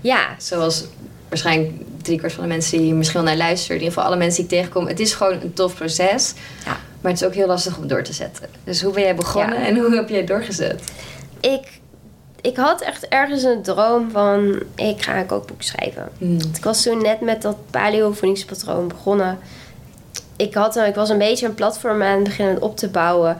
Ja, 0.00 0.28
Zoals 0.38 0.84
waarschijnlijk 1.28 1.72
driekwart 2.02 2.32
van 2.32 2.42
de 2.42 2.48
mensen 2.48 2.76
die 2.78 2.86
hier 2.86 2.94
misschien 2.96 3.20
wel 3.22 3.28
naar 3.28 3.38
luisteren. 3.38 3.76
In 3.76 3.82
ieder 3.82 3.94
geval 3.94 4.08
alle 4.12 4.18
mensen 4.22 4.42
die 4.42 4.44
ik 4.52 4.58
tegenkom. 4.58 4.86
Het 4.86 5.00
is 5.00 5.14
gewoon 5.14 5.40
een 5.40 5.52
tof 5.52 5.74
proces. 5.74 6.34
ja. 6.64 6.76
Maar 7.06 7.14
het 7.14 7.24
is 7.24 7.28
ook 7.30 7.34
heel 7.36 7.46
lastig 7.46 7.78
om 7.78 7.86
door 7.86 8.02
te 8.02 8.12
zetten. 8.12 8.48
Dus 8.64 8.82
hoe 8.82 8.92
ben 8.92 9.02
jij 9.02 9.14
begonnen 9.14 9.60
Ja. 9.60 9.66
en 9.66 9.76
hoe 9.78 9.94
heb 9.94 10.08
jij 10.08 10.24
doorgezet? 10.24 10.82
Ik, 11.40 11.80
ik 12.40 12.56
had 12.56 12.80
echt 12.80 13.08
ergens 13.08 13.42
een 13.42 13.62
droom 13.62 14.10
van, 14.10 14.62
ik 14.74 15.02
ga 15.02 15.18
een 15.18 15.26
kookboek 15.26 15.62
schrijven. 15.62 16.08
Hmm. 16.18 16.38
Ik 16.56 16.64
was 16.64 16.82
toen 16.82 17.02
net 17.02 17.20
met 17.20 17.42
dat 17.42 17.56
paleo 17.70 18.12
voedingspatroon 18.12 18.88
begonnen. 18.88 19.38
Ik, 20.36 20.54
had, 20.54 20.76
ik 20.76 20.94
was 20.94 21.08
een 21.08 21.18
beetje 21.18 21.46
een 21.46 21.54
platform 21.54 22.02
aan 22.02 22.14
het 22.14 22.24
beginnen 22.24 22.62
op 22.62 22.76
te 22.76 22.88
bouwen. 22.88 23.38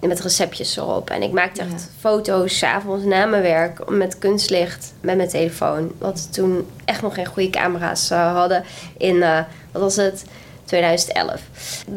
Met 0.00 0.20
receptjes 0.20 0.76
erop. 0.76 1.10
En 1.10 1.22
ik 1.22 1.32
maakte 1.32 1.60
echt 1.60 1.70
Ja. 1.70 1.98
foto's 2.00 2.58
's 2.58 2.62
avonds 2.62 3.04
na 3.04 3.24
mijn 3.26 3.42
werk. 3.42 3.88
Met 3.90 4.18
kunstlicht. 4.18 4.92
Met 5.00 5.16
mijn 5.16 5.28
telefoon. 5.28 5.92
Wat 5.98 6.32
toen 6.32 6.66
echt 6.84 7.02
nog 7.02 7.14
geen 7.14 7.26
goede 7.26 7.50
camera's 7.50 8.10
eh, 8.10 8.32
hadden. 8.32 8.64
In, 8.98 9.22
eh, 9.22 9.40
wat 9.72 9.82
was 9.82 9.96
het? 9.96 10.24
2011. 10.68 11.40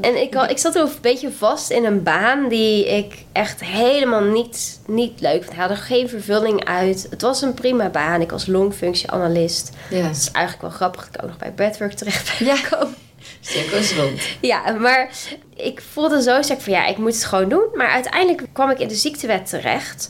En 0.02 0.22
ik, 0.22 0.36
ik 0.36 0.58
zat 0.58 0.74
toen 0.74 0.82
een 0.82 0.92
beetje 1.02 1.32
vast 1.32 1.70
in 1.70 1.86
een 1.86 2.04
baan 2.04 2.50
die 2.50 2.88
ik 2.98 3.26
echt 3.32 3.64
helemaal 3.64 4.24
niet, 4.24 4.80
niet 4.88 5.20
leuk 5.22 5.44
vond. 5.44 5.54
Ik 5.56 5.60
had 5.62 5.70
er 5.70 5.78
geen 5.78 6.10
vervulling 6.10 6.66
uit. 6.66 7.08
Het 7.10 7.22
was 7.22 7.42
een 7.42 7.54
prima 7.54 7.90
baan. 7.90 8.22
Ik 8.22 8.32
was 8.32 8.46
longfunctieanalist. 8.48 9.70
Ja. 9.90 9.98
Het 10.02 10.16
is 10.18 10.32
eigenlijk 10.32 10.62
wel 10.68 10.72
grappig 10.76 11.06
dat 11.06 11.16
ik 11.16 11.22
ook 11.22 11.28
nog 11.30 11.38
bij 11.38 11.54
Bedwork 11.54 11.94
terecht 11.94 12.38
ben 12.40 12.48
Ja. 12.48 12.56
gekomen. 12.56 12.96
Cirkels 13.40 13.96
rond. 13.96 14.22
Ja, 14.42 14.72
maar 14.72 15.10
ik 15.56 15.82
voelde 15.92 16.22
zo 16.22 16.42
sterk 16.42 16.62
van 16.62 16.74
ja, 16.74 16.86
ik 16.86 16.98
moet 16.98 17.14
het 17.14 17.24
gewoon 17.24 17.50
doen. 17.50 17.66
Maar 17.74 17.90
uiteindelijk 17.90 18.48
kwam 18.54 18.70
ik 18.70 18.80
in 18.80 18.88
de 18.88 18.96
ziektewet 18.96 19.50
terecht. 19.50 20.08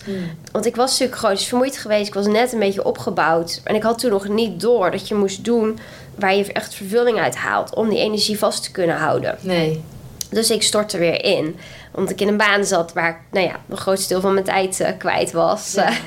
Want 0.51 0.65
ik 0.65 0.75
was 0.75 0.91
natuurlijk 0.91 1.19
chronisch 1.19 1.45
vermoeid 1.45 1.77
geweest. 1.77 2.07
Ik 2.07 2.13
was 2.13 2.27
net 2.27 2.53
een 2.53 2.59
beetje 2.59 2.85
opgebouwd. 2.85 3.61
En 3.63 3.75
ik 3.75 3.83
had 3.83 3.99
toen 3.99 4.11
nog 4.11 4.27
niet 4.27 4.61
door 4.61 4.91
dat 4.91 5.07
je 5.07 5.15
moest 5.15 5.45
doen 5.45 5.79
waar 6.15 6.35
je 6.35 6.53
echt 6.53 6.73
vervulling 6.73 7.19
uit 7.19 7.35
haalt. 7.35 7.75
Om 7.75 7.89
die 7.89 7.99
energie 7.99 8.37
vast 8.37 8.63
te 8.63 8.71
kunnen 8.71 8.95
houden. 8.95 9.37
Nee. 9.41 9.83
Dus 10.29 10.49
ik 10.49 10.63
stortte 10.63 10.97
weer 10.97 11.23
in. 11.23 11.55
Omdat 11.91 12.11
ik 12.11 12.21
in 12.21 12.27
een 12.27 12.37
baan 12.37 12.65
zat 12.65 12.93
waar 12.93 13.09
ik, 13.09 13.17
nou 13.31 13.45
ja, 13.45 13.59
een 13.69 13.77
groot 13.77 14.07
deel 14.07 14.21
van 14.21 14.33
mijn 14.33 14.45
tijd 14.45 14.79
eh, 14.79 14.97
kwijt 14.97 15.31
was. 15.31 15.73
Ja. 15.73 15.91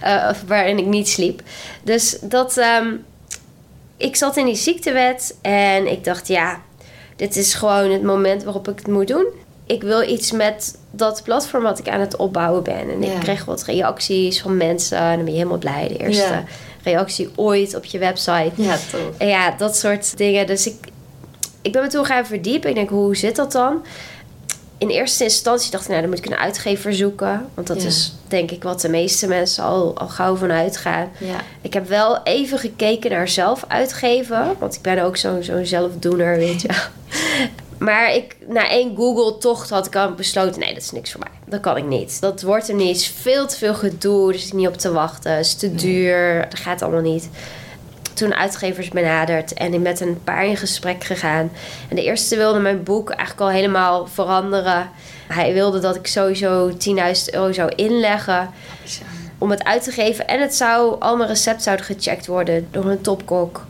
Eh, 0.00 0.28
of 0.30 0.42
waarin 0.46 0.78
ik 0.78 0.86
niet 0.86 1.08
sliep. 1.08 1.42
Dus 1.82 2.18
dat, 2.20 2.56
ehm, 2.56 2.94
ik 4.02 4.16
zat 4.16 4.36
in 4.36 4.44
die 4.44 4.54
ziektewet 4.54 5.36
en 5.42 5.86
ik 5.90 6.04
dacht, 6.04 6.28
ja, 6.28 6.60
dit 7.16 7.36
is 7.36 7.54
gewoon 7.54 7.90
het 7.90 8.02
moment 8.02 8.42
waarop 8.42 8.68
ik 8.68 8.78
het 8.78 8.86
moet 8.86 9.08
doen. 9.08 9.26
Ik 9.66 9.82
wil 9.82 10.02
iets 10.08 10.32
met 10.32 10.78
dat 10.90 11.22
platform 11.24 11.62
wat 11.62 11.78
ik 11.78 11.88
aan 11.88 12.00
het 12.00 12.16
opbouwen 12.16 12.62
ben. 12.62 12.90
En 12.90 13.02
Ja. 13.02 13.12
ik 13.12 13.20
kreeg 13.20 13.44
wat 13.44 13.64
reacties 13.64 14.40
van 14.40 14.56
mensen. 14.56 14.98
En 14.98 15.14
dan 15.16 15.24
ben 15.24 15.32
je 15.32 15.38
helemaal 15.38 15.58
blij. 15.58 15.88
De 15.88 15.96
eerste 15.96 16.22
Ja. 16.22 16.44
reactie 16.82 17.28
ooit 17.36 17.74
op 17.74 17.84
je 17.84 17.98
website. 17.98 18.50
Ja. 18.54 18.76
En 19.18 19.28
ja, 19.28 19.50
dat 19.58 19.76
soort 19.76 20.16
dingen. 20.16 20.46
Dus 20.46 20.66
ik, 20.66 20.74
ik 21.62 21.72
ben 21.72 21.82
me 21.82 21.88
toen 21.88 22.04
gaan 22.04 22.26
verdiepen. 22.26 22.68
Ik 22.68 22.74
denk, 22.74 22.88
hoe 22.90 23.16
zit 23.16 23.36
dat 23.36 23.52
dan? 23.52 23.82
In 24.82 24.88
eerste 24.88 25.24
instantie 25.24 25.70
dacht 25.70 25.82
ik, 25.84 25.88
nou, 25.88 26.00
dan 26.00 26.10
moet 26.10 26.18
ik 26.18 26.26
een 26.26 26.36
uitgever 26.38 26.94
zoeken. 26.94 27.46
Want 27.54 27.66
dat 27.66 27.82
Ja. 27.82 27.88
is 27.88 28.12
denk 28.28 28.50
ik 28.50 28.62
wat 28.62 28.80
de 28.80 28.88
meeste 28.88 29.26
mensen 29.26 29.64
al, 29.64 29.98
al 29.98 30.08
gauw 30.08 30.36
van 30.36 30.50
uitgaan. 30.50 31.10
Ja. 31.18 31.36
Ik 31.60 31.72
heb 31.72 31.88
wel 31.88 32.22
even 32.22 32.58
gekeken 32.58 33.10
naar 33.10 33.28
zelf 33.28 33.64
uitgeven. 33.68 34.56
Want 34.58 34.74
ik 34.74 34.80
ben 34.82 34.98
ook 35.04 35.16
zo'n 35.16 35.42
zo'n 35.42 35.64
zelfdoener, 35.66 36.36
weet 36.36 36.60
je 36.62 36.68
wel. 36.68 36.76
Maar 37.78 38.14
ik, 38.14 38.36
na 38.48 38.68
één 38.68 38.96
Google-tocht 38.96 39.70
had 39.70 39.86
ik 39.86 39.96
al 39.96 40.12
besloten... 40.14 40.60
nee, 40.60 40.74
dat 40.74 40.82
is 40.82 40.90
niks 40.90 41.10
voor 41.12 41.20
mij. 41.20 41.30
Dat 41.46 41.60
kan 41.60 41.76
ik 41.76 41.84
niet. 41.86 42.20
Dat 42.20 42.42
wordt 42.42 42.68
er 42.68 42.74
niet. 42.74 42.96
Is 42.96 43.06
veel 43.20 43.46
te 43.46 43.56
veel 43.56 43.74
gedoe. 43.74 44.32
Er 44.32 44.38
zit 44.38 44.52
niet 44.52 44.68
op 44.68 44.76
te 44.76 44.92
wachten. 44.92 45.32
Het 45.32 45.46
is 45.46 45.54
te 45.54 45.74
duur. 45.74 46.46
Dat 46.50 46.58
gaat 46.58 46.82
allemaal 46.82 47.00
niet. 47.00 47.28
Toen 48.22 48.34
uitgevers 48.34 48.88
benaderd 48.88 49.52
en 49.52 49.74
ik 49.74 49.80
met 49.80 50.00
een 50.00 50.20
paar 50.24 50.46
in 50.46 50.56
gesprek 50.56 51.04
gegaan. 51.04 51.50
En 51.88 51.96
de 51.96 52.02
eerste 52.02 52.36
wilde 52.36 52.58
mijn 52.58 52.82
boek 52.82 53.10
eigenlijk 53.10 53.40
al 53.40 53.56
helemaal 53.56 54.06
veranderen. 54.06 54.90
Hij 55.28 55.52
wilde 55.52 55.78
dat 55.78 55.96
ik 55.96 56.06
sowieso 56.06 56.70
10.000 56.70 56.76
euro 57.30 57.52
zou 57.52 57.72
inleggen 57.74 58.50
om 59.38 59.50
het 59.50 59.64
uit 59.64 59.82
te 59.82 59.90
geven. 59.90 60.28
En 60.28 60.40
het 60.40 60.54
zou, 60.54 60.96
al 61.00 61.16
mijn 61.16 61.28
recepten 61.28 61.62
zouden 61.62 61.86
gecheckt 61.86 62.26
worden 62.26 62.68
door 62.70 62.84
een 62.84 63.00
topkok. 63.00 63.66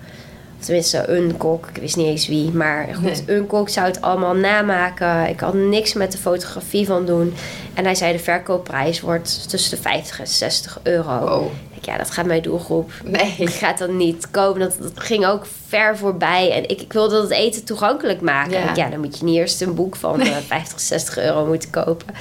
Tenminste, 0.65 1.09
een 1.09 1.37
kok. 1.37 1.67
Ik 1.75 1.81
wist 1.81 1.97
niet 1.97 2.07
eens 2.07 2.29
wie. 2.29 2.51
Maar 2.51 2.89
goed, 3.03 3.23
een 3.27 3.47
kok 3.47 3.69
zou 3.69 3.87
het 3.87 4.01
allemaal 4.01 4.35
namaken. 4.35 5.29
Ik 5.29 5.41
had 5.41 5.55
niks 5.55 5.93
met 5.93 6.13
de 6.13 6.19
fotografie 6.19 6.87
van 6.87 7.07
doen. 7.07 7.35
En 7.75 7.85
hij 7.85 7.95
zei 7.95 8.13
de 8.13 8.19
verkoopprijs 8.19 9.01
wordt 9.01 9.49
tussen 9.49 9.77
de 9.77 9.83
50 9.83 10.21
en 10.21 10.27
60 10.27 10.81
euro. 10.83 11.19
Wow. 11.19 11.45
Ik 11.45 11.71
denk, 11.71 11.85
ja, 11.85 11.97
dat 11.97 12.11
gaat 12.11 12.27
mijn 12.27 12.43
doelgroep. 12.43 12.93
Nee. 13.05 13.35
Ik 13.49 13.51
ga 13.51 13.73
dan 13.73 13.97
niet 13.97 14.31
kopen. 14.31 14.61
Dat, 14.61 14.77
dat 14.79 14.93
ging 14.95 15.27
ook 15.27 15.47
ver 15.69 15.97
voorbij. 15.97 16.53
En 16.53 16.63
ik, 16.69 16.81
ik 16.81 16.93
wilde 16.93 17.21
het 17.21 17.31
eten 17.31 17.65
toegankelijk 17.65 18.21
maken. 18.21 18.53
Ja. 18.53 18.63
En 18.63 18.69
ik, 18.69 18.77
ja, 18.77 18.89
dan 18.89 19.01
moet 19.01 19.19
je 19.19 19.25
niet 19.25 19.37
eerst 19.37 19.61
een 19.61 19.75
boek 19.75 19.97
van 19.97 20.21
eh, 20.21 20.37
50, 20.47 20.81
60 20.81 21.19
euro 21.19 21.47
moeten 21.47 21.71
kopen. 21.71 22.15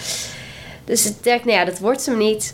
Dus 0.85 1.05
ik 1.05 1.23
dacht, 1.23 1.45
nou 1.45 1.57
ja, 1.57 1.65
dat 1.65 1.79
wordt 1.79 2.05
hem 2.05 2.17
niet. 2.17 2.53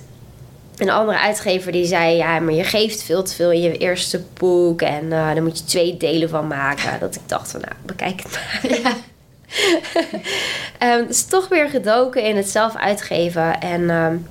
Een 0.78 0.90
andere 0.90 1.20
uitgever 1.20 1.72
die 1.72 1.86
zei, 1.86 2.16
ja, 2.16 2.40
maar 2.40 2.54
je 2.54 2.64
geeft 2.64 3.04
veel 3.04 3.24
te 3.24 3.36
veel 3.36 3.52
in 3.52 3.62
je 3.62 3.78
eerste 3.78 4.24
boek. 4.34 4.82
En 4.82 5.04
uh, 5.04 5.10
daar 5.10 5.44
moet 5.44 5.58
je 5.58 5.64
twee 5.64 5.98
delen 5.98 6.30
van 6.30 6.48
maken. 6.48 7.00
Dat 7.00 7.16
ik 7.16 7.22
dacht 7.26 7.52
van, 7.52 7.62
nou, 7.62 7.74
bekijk 7.86 8.22
het 8.24 8.32
maar. 8.32 8.80
Ja. 8.80 8.96
um, 10.98 11.08
dus 11.08 11.26
toch 11.26 11.48
weer 11.48 11.70
gedoken 11.70 12.24
in 12.24 12.36
het 12.36 12.50
zelf 12.50 12.76
uitgeven. 12.76 13.62
En 13.62 13.90
um, 13.90 14.28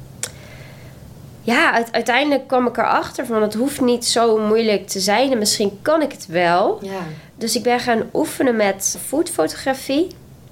ja, 1.43 1.73
uit, 1.73 1.93
uiteindelijk 1.93 2.47
kwam 2.47 2.67
ik 2.67 2.77
erachter 2.77 3.27
van 3.27 3.43
het 3.43 3.55
hoeft 3.55 3.81
niet 3.81 4.07
zo 4.07 4.39
moeilijk 4.39 4.89
te 4.89 5.01
zijn. 5.01 5.33
En 5.33 5.39
misschien 5.39 5.79
kan 5.83 6.03
ik 6.03 6.13
het 6.13 6.27
wel. 6.27 6.79
Ja. 6.83 7.01
Dus 7.35 7.57
ik 7.57 7.63
ben 7.63 7.81
gaan 7.81 8.03
oefenen 8.13 8.57
met 8.57 8.99
foodfotografie. 9.07 10.07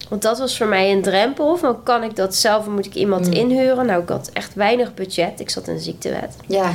Want 0.08 0.22
dat 0.22 0.38
was 0.38 0.56
voor 0.56 0.66
mij 0.66 0.92
een 0.92 1.02
drempel. 1.02 1.56
Van 1.56 1.82
kan 1.82 2.02
ik 2.02 2.16
dat 2.16 2.34
zelf 2.34 2.66
of 2.66 2.72
moet 2.72 2.86
ik 2.86 2.94
iemand 2.94 3.26
Mm. 3.26 3.32
inhuren? 3.32 3.86
Nou, 3.86 4.02
ik 4.02 4.08
had 4.08 4.30
echt 4.32 4.54
weinig 4.54 4.94
budget. 4.94 5.40
Ik 5.40 5.50
zat 5.50 5.68
in 5.68 5.74
een 5.74 5.80
ziektewet. 5.80 6.36
Ja. 6.48 6.70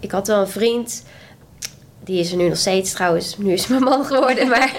Ik 0.00 0.10
had 0.10 0.26
wel 0.26 0.40
een 0.40 0.48
vriend. 0.48 1.02
Die 2.04 2.20
is 2.20 2.30
er 2.30 2.36
nu 2.36 2.48
nog 2.48 2.58
steeds 2.58 2.92
trouwens. 2.92 3.38
Nu 3.38 3.52
is 3.52 3.66
mijn 3.66 3.82
man 3.82 4.04
geworden. 4.04 4.48
Maar 4.54 4.72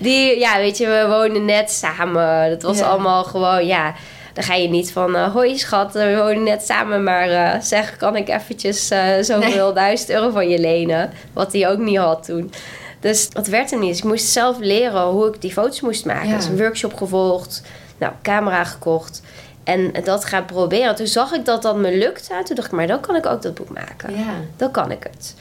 die, 0.00 0.38
ja, 0.38 0.56
weet 0.56 0.78
je, 0.78 0.86
we 0.86 1.06
wonen 1.08 1.44
net 1.44 1.70
samen. 1.70 2.50
Dat 2.50 2.62
was 2.62 2.78
Ja. 2.78 2.86
allemaal 2.86 3.24
gewoon, 3.24 3.66
ja. 3.66 3.94
Dan 4.34 4.44
ga 4.44 4.54
je 4.54 4.68
niet 4.68 4.92
van, 4.92 5.16
eh, 5.16 5.32
hoi 5.32 5.58
schat, 5.58 5.92
we 5.92 6.16
wonen 6.16 6.42
net 6.42 6.62
samen. 6.62 7.04
Maar 7.04 7.28
eh, 7.30 7.60
zeg, 7.60 7.96
kan 7.96 8.16
ik 8.16 8.28
eventjes 8.28 8.90
eh, 8.90 9.02
zoveel 9.20 9.72
duizend 9.74 10.10
euro 10.10 10.30
van 10.30 10.48
je 10.48 10.58
lenen? 10.58 11.10
Wat 11.32 11.52
hij 11.52 11.68
ook 11.68 11.78
niet 11.78 11.96
had 11.98 12.24
toen. 12.24 12.52
Dus 13.00 13.30
dat 13.30 13.46
werd 13.46 13.72
er 13.72 13.78
niet. 13.78 13.88
Dus 13.88 13.98
ik 13.98 14.04
moest 14.04 14.26
zelf 14.26 14.58
leren 14.58 15.02
hoe 15.06 15.26
ik 15.28 15.40
die 15.40 15.52
foto's 15.52 15.80
moest 15.80 16.04
maken. 16.04 16.28
Ja. 16.28 16.36
Dus 16.36 16.46
een 16.46 16.58
workshop 16.58 16.94
gevolgd. 16.94 17.62
Nou, 17.98 18.12
camera 18.22 18.64
gekocht. 18.64 19.22
En 19.64 19.92
dat 20.04 20.24
gaan 20.24 20.44
proberen. 20.44 20.94
Toen 20.96 21.06
zag 21.06 21.32
ik 21.32 21.44
dat 21.44 21.62
dat 21.62 21.76
me 21.76 21.96
lukte. 21.98 22.28
Toen 22.44 22.56
dacht 22.56 22.68
ik, 22.68 22.74
maar 22.74 22.86
dan 22.86 23.00
kan 23.00 23.16
ik 23.16 23.26
ook 23.26 23.42
dat 23.42 23.54
boek 23.54 23.70
maken. 23.70 24.16
Ja. 24.18 24.32
Dan 24.56 24.70
kan 24.70 24.90
ik 24.90 25.02
het. 25.12 25.34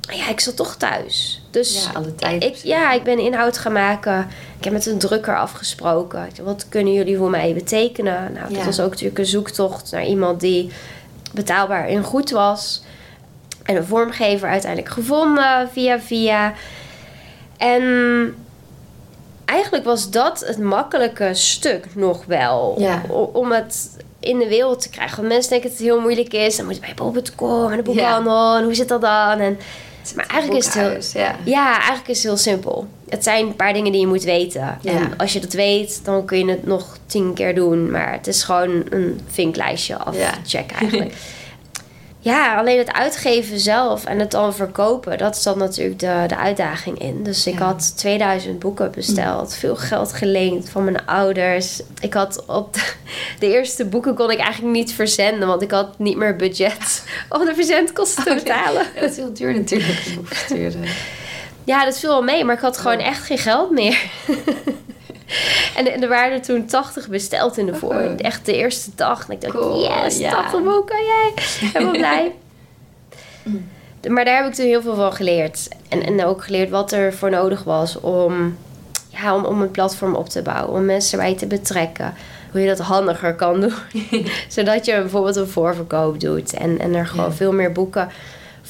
Ja, 0.00 0.28
ik 0.28 0.40
zat 0.40 0.56
toch 0.56 0.76
thuis. 0.76 1.42
Dus 1.50 1.84
Ja, 1.84 1.90
alle 1.98 2.14
tijd. 2.14 2.44
ik, 2.44 2.54
ja, 2.54 2.92
ik 2.92 3.02
ben 3.02 3.18
inhoud 3.18 3.58
gaan 3.58 3.72
maken. 3.72 4.28
Ik 4.58 4.64
heb 4.64 4.72
met 4.72 4.86
een 4.86 4.98
drukker 4.98 5.38
afgesproken. 5.38 6.18
Ik 6.24 6.36
dacht, 6.36 6.48
Wat 6.48 6.66
kunnen 6.68 6.92
jullie 6.92 7.16
voor 7.16 7.30
mij 7.30 7.54
betekenen? 7.54 8.32
Nou, 8.32 8.48
dat 8.48 8.58
Ja. 8.58 8.64
was 8.64 8.80
ook 8.80 8.90
natuurlijk 8.90 9.18
een 9.18 9.26
zoektocht 9.26 9.90
naar 9.92 10.04
iemand 10.06 10.40
die 10.40 10.70
betaalbaar 11.32 11.86
en 11.88 12.02
goed 12.02 12.30
was. 12.30 12.82
En 13.62 13.76
een 13.76 13.84
vormgever 13.84 14.48
uiteindelijk 14.48 14.92
gevonden 14.92 15.68
via 15.72 16.00
via. 16.00 16.52
En 17.60 18.34
eigenlijk 19.44 19.84
was 19.84 20.10
dat 20.10 20.44
het 20.46 20.58
makkelijke 20.58 21.34
stuk 21.34 21.86
nog 21.94 22.24
wel. 22.24 22.74
Ja. 22.78 23.02
Om 23.32 23.52
het 23.52 23.96
in 24.20 24.38
de 24.38 24.48
wereld 24.48 24.80
te 24.82 24.88
krijgen. 24.90 25.16
Want 25.16 25.28
mensen 25.28 25.50
denken 25.50 25.68
dat 25.68 25.78
het 25.78 25.86
heel 25.88 26.00
moeilijk 26.00 26.32
is. 26.32 26.56
Dan 26.56 26.66
moet 26.66 26.74
je 26.74 26.80
bij 26.80 26.94
bol.com 26.94 27.70
en 27.70 27.76
de 27.76 27.82
boekhandel. 27.82 28.56
En 28.56 28.64
hoe 28.64 28.74
zit 28.74 28.88
dat 28.88 29.00
dan? 29.00 29.38
En, 29.38 29.58
maar 30.16 30.26
eigenlijk 30.26 30.64
is 30.64 30.74
het 30.74 30.74
heel... 31.12 31.22
Ja. 31.22 31.34
Ja, 31.44 31.76
eigenlijk 31.76 32.08
is 32.08 32.16
het 32.16 32.26
heel 32.26 32.36
simpel. 32.36 32.86
Het 33.08 33.24
zijn 33.24 33.46
een 33.46 33.56
paar 33.56 33.72
dingen 33.72 33.92
die 33.92 34.00
je 34.00 34.06
moet 34.06 34.22
weten. 34.22 34.78
Ja. 34.80 34.92
En 34.92 35.12
als 35.16 35.32
je 35.32 35.40
dat 35.40 35.52
weet, 35.52 36.04
dan 36.04 36.24
kun 36.24 36.38
je 36.38 36.50
het 36.50 36.66
nog 36.66 36.96
tien 37.06 37.34
keer 37.34 37.54
doen. 37.54 37.90
Maar 37.90 38.12
het 38.12 38.26
is 38.26 38.42
gewoon 38.42 38.84
een 38.90 39.20
vinklijstje 39.26 39.94
Ja. 40.12 40.30
afchecken 40.30 40.76
eigenlijk. 40.76 41.14
ja, 42.22 42.56
alleen 42.58 42.78
het 42.78 42.92
uitgeven 42.92 43.58
zelf 43.60 44.04
en 44.04 44.18
het 44.18 44.30
dan 44.30 44.54
verkopen, 44.54 45.18
dat 45.18 45.36
zat 45.38 45.56
natuurlijk 45.56 45.98
de, 45.98 46.24
de 46.26 46.36
uitdaging 46.36 46.98
in. 46.98 47.22
Dus 47.22 47.46
ik 47.46 47.58
Ja. 47.58 47.64
had 47.64 47.92
2000 47.96 48.58
boeken 48.58 48.90
besteld, 48.90 49.54
veel 49.54 49.76
geld 49.76 50.12
geleend 50.12 50.68
van 50.68 50.84
mijn 50.84 51.06
ouders. 51.06 51.80
Ik 52.00 52.14
had 52.14 52.44
op 52.46 52.74
de, 52.74 52.92
de 53.38 53.46
eerste 53.52 53.84
boeken 53.84 54.14
kon 54.14 54.30
ik 54.30 54.38
eigenlijk 54.38 54.74
niet 54.74 54.92
verzenden, 54.92 55.48
want 55.48 55.62
ik 55.62 55.70
had 55.70 55.98
niet 55.98 56.16
meer 56.16 56.36
budget 56.36 57.04
om 57.28 57.44
de 57.44 57.54
verzendkosten 57.54 58.24
te 58.24 58.34
betalen. 58.34 58.82
Ja, 58.94 59.00
dat 59.00 59.10
is 59.10 59.16
heel 59.16 59.32
duur 59.32 59.52
natuurlijk. 59.54 60.02
Ja, 61.64 61.84
dat 61.84 61.98
viel 61.98 62.08
wel 62.10 62.22
mee, 62.22 62.44
maar 62.44 62.54
ik 62.54 62.60
had 62.60 62.76
gewoon 62.78 62.98
echt 62.98 63.24
geen 63.24 63.38
geld 63.38 63.70
meer. 63.70 63.98
en, 65.76 65.92
en 65.92 66.02
er 66.02 66.08
waren 66.08 66.32
er 66.32 66.42
toen 66.42 66.66
80 66.66 67.08
besteld 67.08 67.56
in 67.58 67.66
de 67.66 67.74
voor. 67.74 67.94
Oh. 67.94 68.12
Echt 68.16 68.46
de 68.46 68.56
eerste 68.56 68.90
dag. 68.94 69.28
En 69.28 69.34
ik 69.34 69.40
dacht, 69.40 69.54
Cool, 69.54 69.82
yes, 69.82 70.18
ja. 70.18 70.30
80 70.30 70.62
boeken, 70.62 70.96
jij. 71.04 71.32
Helemaal 71.72 71.92
blij. 72.06 72.32
Maar 74.08 74.24
daar 74.24 74.36
heb 74.36 74.46
ik 74.46 74.54
toen 74.54 74.66
heel 74.66 74.82
veel 74.82 74.94
van 74.94 75.12
geleerd. 75.12 75.68
En, 75.88 76.02
en 76.02 76.24
ook 76.24 76.44
geleerd 76.44 76.70
wat 76.70 76.92
er 76.92 77.12
voor 77.14 77.30
nodig 77.30 77.64
was 77.64 78.00
om, 78.00 78.56
ja, 79.08 79.34
om, 79.34 79.44
om 79.44 79.62
een 79.62 79.70
platform 79.70 80.14
op 80.14 80.28
te 80.28 80.42
bouwen. 80.42 80.74
Om 80.74 80.84
mensen 80.84 81.18
erbij 81.18 81.36
te 81.36 81.46
betrekken. 81.46 82.14
Hoe 82.50 82.60
je 82.60 82.66
dat 82.66 82.78
handiger 82.78 83.34
kan 83.34 83.60
doen. 83.60 83.72
Zodat 84.48 84.84
je 84.84 84.92
bijvoorbeeld 84.92 85.36
een 85.36 85.48
voorverkoop 85.48 86.20
doet. 86.20 86.52
En, 86.54 86.78
en 86.78 86.94
er 86.94 87.06
gewoon 87.06 87.24
Ja. 87.30 87.32
veel 87.32 87.52
meer 87.52 87.72
boeken 87.72 88.08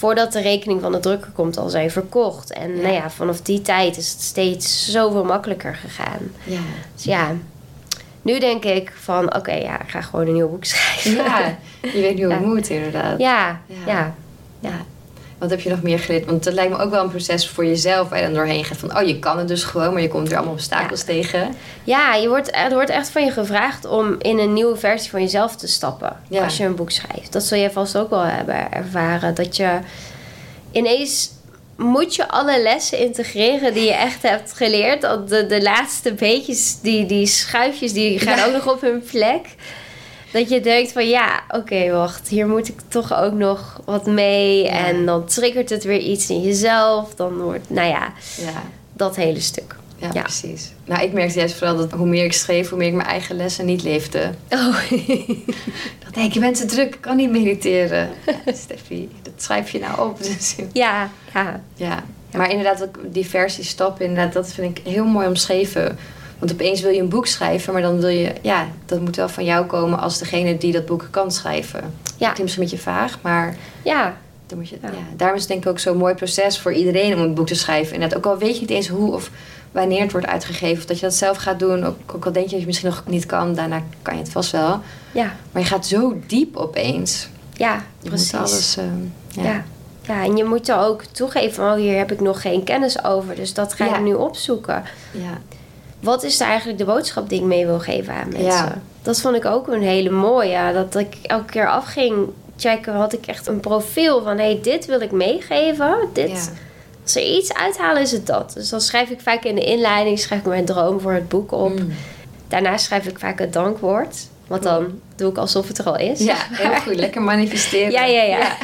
voordat 0.01 0.33
de 0.33 0.41
rekening 0.41 0.81
van 0.81 0.93
de 0.93 1.01
drukker 1.01 1.31
komt 1.31 1.57
al 1.59 1.69
zijn 1.69 1.91
verkocht. 1.91 2.53
En 2.53 2.77
Ja. 2.77 2.83
nou 2.83 2.95
ja, 2.95 3.11
vanaf 3.11 3.41
die 3.41 3.63
tijd 3.63 3.97
is 3.97 4.11
het 4.13 4.21
steeds 4.21 4.91
zoveel 4.91 5.25
makkelijker 5.25 5.75
gegaan. 5.75 6.31
Ja. 6.45 6.59
Dus 6.95 7.05
ja, 7.05 7.33
nu 8.23 8.39
denk 8.39 8.65
ik 8.65 8.93
van 9.01 9.35
oké, 9.37 9.53
ja, 9.53 9.81
ik 9.83 9.89
ga 9.91 10.01
gewoon 10.01 10.27
een 10.27 10.33
nieuw 10.33 10.49
boek 10.49 10.65
schrijven. 10.71 11.25
ja, 11.25 11.57
je 11.83 12.01
weet 12.01 12.17
nu 12.17 12.25
hoe 12.25 12.33
het 12.33 12.45
moet 12.45 12.69
inderdaad. 12.69 13.19
ja, 13.19 13.61
Ja. 13.87 14.15
ja. 14.61 14.85
Wat 15.41 15.51
heb 15.51 15.61
je 15.61 15.71
nog 15.71 15.83
meer 15.83 15.99
geleerd? 15.99 16.25
Want 16.27 16.45
het 16.45 16.55
lijkt 16.55 16.73
me 16.77 16.83
ook 16.83 16.91
wel 16.91 17.03
een 17.03 17.11
proces 17.11 17.49
voor 17.49 17.65
jezelf 17.67 18.09
waar 18.09 18.19
je 18.19 18.25
dan 18.25 18.35
doorheen 18.35 18.65
gaat. 18.65 18.77
Van, 18.77 18.97
oh, 18.99 19.07
je 19.07 19.19
kan 19.19 19.39
het 19.39 19.49
dus 19.49 19.65
gewoon, 19.65 19.93
maar 19.93 20.03
je 20.03 20.09
komt 20.09 20.29
er 20.31 20.37
allemaal 20.37 20.55
obstakels 20.55 21.03
tegen. 21.03 21.55
Ja, 21.85 22.15
je 22.15 22.29
wordt, 22.29 22.55
er 22.55 22.71
wordt 22.71 22.91
echt 22.91 23.11
van 23.11 23.25
je 23.25 23.31
gevraagd 23.31 23.85
om 23.87 24.17
in 24.19 24.39
een 24.39 24.53
nieuwe 24.53 24.77
versie 24.77 25.11
van 25.11 25.21
jezelf 25.21 25.57
te 25.57 25.67
stappen. 25.67 26.17
Ja. 26.29 26.45
Als 26.45 26.57
je 26.57 26.65
een 26.65 26.75
boek 26.75 26.91
schrijft. 26.91 27.33
Dat 27.33 27.43
zul 27.43 27.59
je 27.59 27.71
vast 27.71 27.97
ook 27.97 28.11
wel 28.11 28.23
hebben 28.25 28.73
ervaren. 28.73 29.35
Dat 29.35 29.57
je 29.57 29.79
ineens 30.73 31.31
moet 31.77 32.15
je 32.15 32.29
alle 32.29 32.63
lessen 32.63 32.99
integreren 32.99 33.75
die 33.75 33.85
je 33.85 33.95
echt 33.95 34.23
hebt 34.23 34.53
geleerd. 34.53 35.01
De, 35.01 35.47
de 35.49 35.63
laatste 35.63 36.13
beetjes, 36.13 36.81
die, 36.81 37.07
die 37.07 37.27
schuifjes, 37.27 37.93
die 37.93 38.19
gaan 38.19 38.37
Ja. 38.37 38.47
ook 38.47 38.53
nog 38.53 38.73
op 38.75 38.81
hun 38.81 39.03
plek. 39.11 39.47
Dat 40.33 40.49
je 40.49 40.61
denkt 40.61 40.93
van 40.93 41.09
ja, 41.09 41.41
oké, 41.49 41.91
wacht, 41.91 42.29
hier 42.29 42.47
moet 42.49 42.69
ik 42.69 42.81
toch 42.89 43.15
ook 43.15 43.33
nog 43.33 43.81
wat 43.85 44.07
mee. 44.07 44.63
Ja. 44.63 44.71
En 44.87 45.07
dan 45.07 45.25
triggert 45.27 45.71
het 45.71 45.85
weer 45.85 45.99
iets 46.01 46.31
in 46.31 46.41
jezelf. 46.43 47.15
Dan 47.15 47.37
wordt, 47.41 47.71
nou 47.71 47.89
ja, 47.89 48.13
Ja. 48.37 48.63
dat 48.93 49.17
hele 49.17 49.41
stuk. 49.41 49.77
Ja, 49.97 50.11
Ja. 50.13 50.23
precies. 50.23 50.73
Nou, 50.85 51.03
ik 51.03 51.13
merkte 51.13 51.39
juist 51.39 51.55
vooral 51.55 51.77
dat 51.77 51.91
hoe 51.93 52.07
meer 52.07 52.25
ik 52.25 52.33
schreef, 52.33 52.69
hoe 52.69 52.79
meer 52.79 52.89
ik 52.89 52.95
mijn 52.95 53.09
eigen 53.09 53.37
lessen 53.37 53.65
niet 53.67 53.83
leefde. 53.83 54.31
Oh. 54.51 54.59
Dacht, 56.03 56.15
nee, 56.17 56.31
je 56.33 56.41
bent 56.41 56.57
te 56.57 56.65
druk, 56.67 56.95
ik 56.95 57.01
kan 57.01 57.17
niet 57.17 57.31
mediteren. 57.31 58.09
Ja, 58.27 58.53
Steffi, 58.65 59.09
dat 59.23 59.33
schrijf 59.37 59.71
je 59.71 59.79
nou 59.79 60.09
op. 60.09 60.23
Dus, 60.23 60.57
ja, 60.73 61.11
ja. 61.35 61.61
ja. 61.75 62.05
Maar 62.37 62.51
inderdaad, 62.51 62.83
ook 62.83 62.99
die 63.05 63.27
versie 63.27 63.65
stap, 63.65 64.01
inderdaad, 64.01 64.33
dat 64.33 64.53
vind 64.53 64.79
ik 64.79 64.87
heel 64.87 65.05
mooi 65.05 65.27
omschreven. 65.27 65.99
Want 66.41 66.53
opeens 66.53 66.81
wil 66.81 66.91
je 66.91 67.01
een 67.01 67.09
boek 67.09 67.27
schrijven, 67.27 67.73
maar 67.73 67.83
dan 67.83 68.01
wil 68.01 68.09
je, 68.09 68.33
ja, 68.43 68.69
dat 68.87 69.01
moet 69.01 69.17
wel 69.17 69.29
van 69.29 69.45
jou 69.45 69.67
komen 69.67 69.99
als 69.99 70.19
degene 70.19 70.59
die 70.59 70.73
dat 70.73 70.87
boek 70.87 71.09
kan 71.11 71.33
schrijven. 71.33 71.95
Ja. 72.17 72.33
Is 72.33 72.39
misschien 72.39 72.63
een 72.63 72.69
beetje 72.69 72.85
vaag, 72.85 73.19
maar 73.23 73.57
ja. 73.83 74.17
Dan 74.47 74.59
moet 74.59 74.69
je, 74.69 74.79
ja. 74.83 74.89
daarom 75.17 75.37
is 75.37 75.43
het 75.43 75.51
denk 75.51 75.65
ik 75.65 75.71
ook 75.71 75.79
zo'n 75.79 75.97
mooi 75.97 76.15
proces 76.15 76.59
voor 76.59 76.73
iedereen 76.73 77.15
om 77.15 77.21
een 77.21 77.35
boek 77.35 77.47
te 77.47 77.55
schrijven. 77.55 77.95
En 77.95 78.01
dat 78.01 78.17
ook 78.17 78.27
al 78.27 78.39
weet 78.39 78.55
je 78.55 78.61
niet 78.61 78.71
eens 78.71 78.89
hoe 78.89 79.13
of 79.13 79.31
wanneer 79.73 80.01
het 80.01 80.13
wordt 80.13 80.27
uitgegeven, 80.27 80.79
of 80.79 80.85
dat 80.85 80.99
je 80.99 81.07
dat 81.07 81.15
zelf 81.15 81.37
gaat 81.37 81.59
doen. 81.59 81.85
Ook, 81.85 82.15
ook 82.15 82.25
al 82.25 82.33
denk 82.33 82.45
je 82.45 82.51
dat 82.51 82.61
je 82.61 82.67
misschien 82.67 82.89
nog 82.89 83.03
niet 83.07 83.27
kan, 83.27 83.55
daarna 83.55 83.83
kan 84.03 84.15
je 84.15 84.21
het 84.21 84.31
vast 84.31 84.51
wel. 84.51 84.81
Ja. 85.13 85.37
Maar 85.53 85.63
je 85.63 85.69
gaat 85.69 85.87
zo 85.87 86.19
diep 86.27 86.57
opeens. 86.57 87.29
Ja, 87.53 87.83
je 88.03 88.09
precies. 88.09 88.35
Alles, 88.35 88.79
uh, 88.79 88.85
ja. 89.29 89.43
ja. 89.43 89.65
ja. 90.03 90.25
en 90.25 90.37
je 90.37 90.45
moet 90.45 90.69
er 90.69 90.79
ook 90.79 91.03
toegeven, 91.03 91.65
oh 91.65 91.75
hier 91.75 91.97
heb 91.97 92.13
ik 92.13 92.21
nog 92.21 92.41
geen 92.41 92.65
kennis 92.65 93.05
over, 93.05 93.35
dus 93.35 93.55
dat 93.55 93.75
ga 93.75 93.97
ik 93.97 94.03
nu 94.03 94.15
opzoeken. 94.15 94.83
Ja. 95.11 95.39
Wat 96.01 96.23
is 96.23 96.41
er 96.41 96.47
eigenlijk 96.47 96.79
de 96.79 96.85
boodschap 96.85 97.29
die 97.29 97.39
ik 97.39 97.47
mee 97.47 97.67
wil 97.67 97.79
geven 97.79 98.15
aan 98.15 98.29
mensen? 98.29 98.83
Dat 99.03 99.21
vond 99.21 99.37
ik 99.37 99.45
ook 99.45 99.69
een 99.69 99.83
hele 99.83 100.11
mooie. 100.11 100.73
Dat 100.73 100.97
ik 100.97 101.17
elke 101.23 101.51
keer 101.51 101.69
afging 101.69 102.29
checken, 102.57 102.95
had 102.95 103.13
ik 103.13 103.27
echt 103.27 103.47
een 103.47 103.61
profiel 103.61 104.23
van: 104.23 104.39
hé, 104.39 104.45
hey, 104.45 104.61
dit 104.63 104.87
wil 104.87 105.01
ik 105.01 105.11
meegeven. 105.11 106.09
Dit, 106.13 106.53
Als 107.03 107.15
er 107.15 107.23
iets 107.23 107.55
uithalen, 107.55 108.03
is 108.03 108.13
het 108.13 108.27
dat. 108.27 108.53
Dus 108.53 108.69
dan 108.69 108.81
schrijf 108.81 109.11
ik 109.11 109.21
vaak 109.21 109.45
in 109.45 109.55
de 109.55 109.65
inleiding 109.65 110.19
schrijf 110.19 110.41
ik 110.41 110.47
mijn 110.47 110.65
droom 110.65 111.01
voor 111.01 111.13
het 111.13 111.29
boek 111.29 111.53
op. 111.53 111.79
Mm. 111.79 111.93
Daarna 112.49 112.77
schrijf 112.77 113.07
ik 113.07 113.19
vaak 113.19 113.39
het 113.39 113.53
dankwoord. 113.53 114.17
Want 114.47 114.63
dan 114.63 115.01
doe 115.17 115.31
ik 115.31 115.37
alsof 115.37 115.69
het 115.69 115.79
er 115.79 115.85
al 115.85 115.99
is. 115.99 116.21
Ja, 116.21 116.37
heel 116.51 116.81
goed. 116.81 116.95
Lekker 116.95 117.23
manifesteren. 117.23 117.91
Ja, 117.91 118.05
ja, 118.05 118.23
ja. 118.23 118.57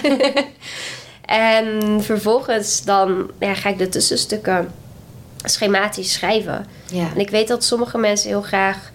en 1.57 2.03
vervolgens 2.03 2.84
dan 2.84 3.30
ja, 3.39 3.55
ga 3.55 3.68
ik 3.68 3.78
de 3.78 3.89
tussenstukken 3.89 4.72
schematisch 5.51 6.12
schrijven. 6.12 6.66
Ja. 6.86 7.11
En 7.14 7.20
ik 7.20 7.30
weet 7.30 7.49
dat 7.49 7.64
sommige 7.64 7.99
mensen 7.99 8.28
heel 8.28 8.42
graag 8.42 8.90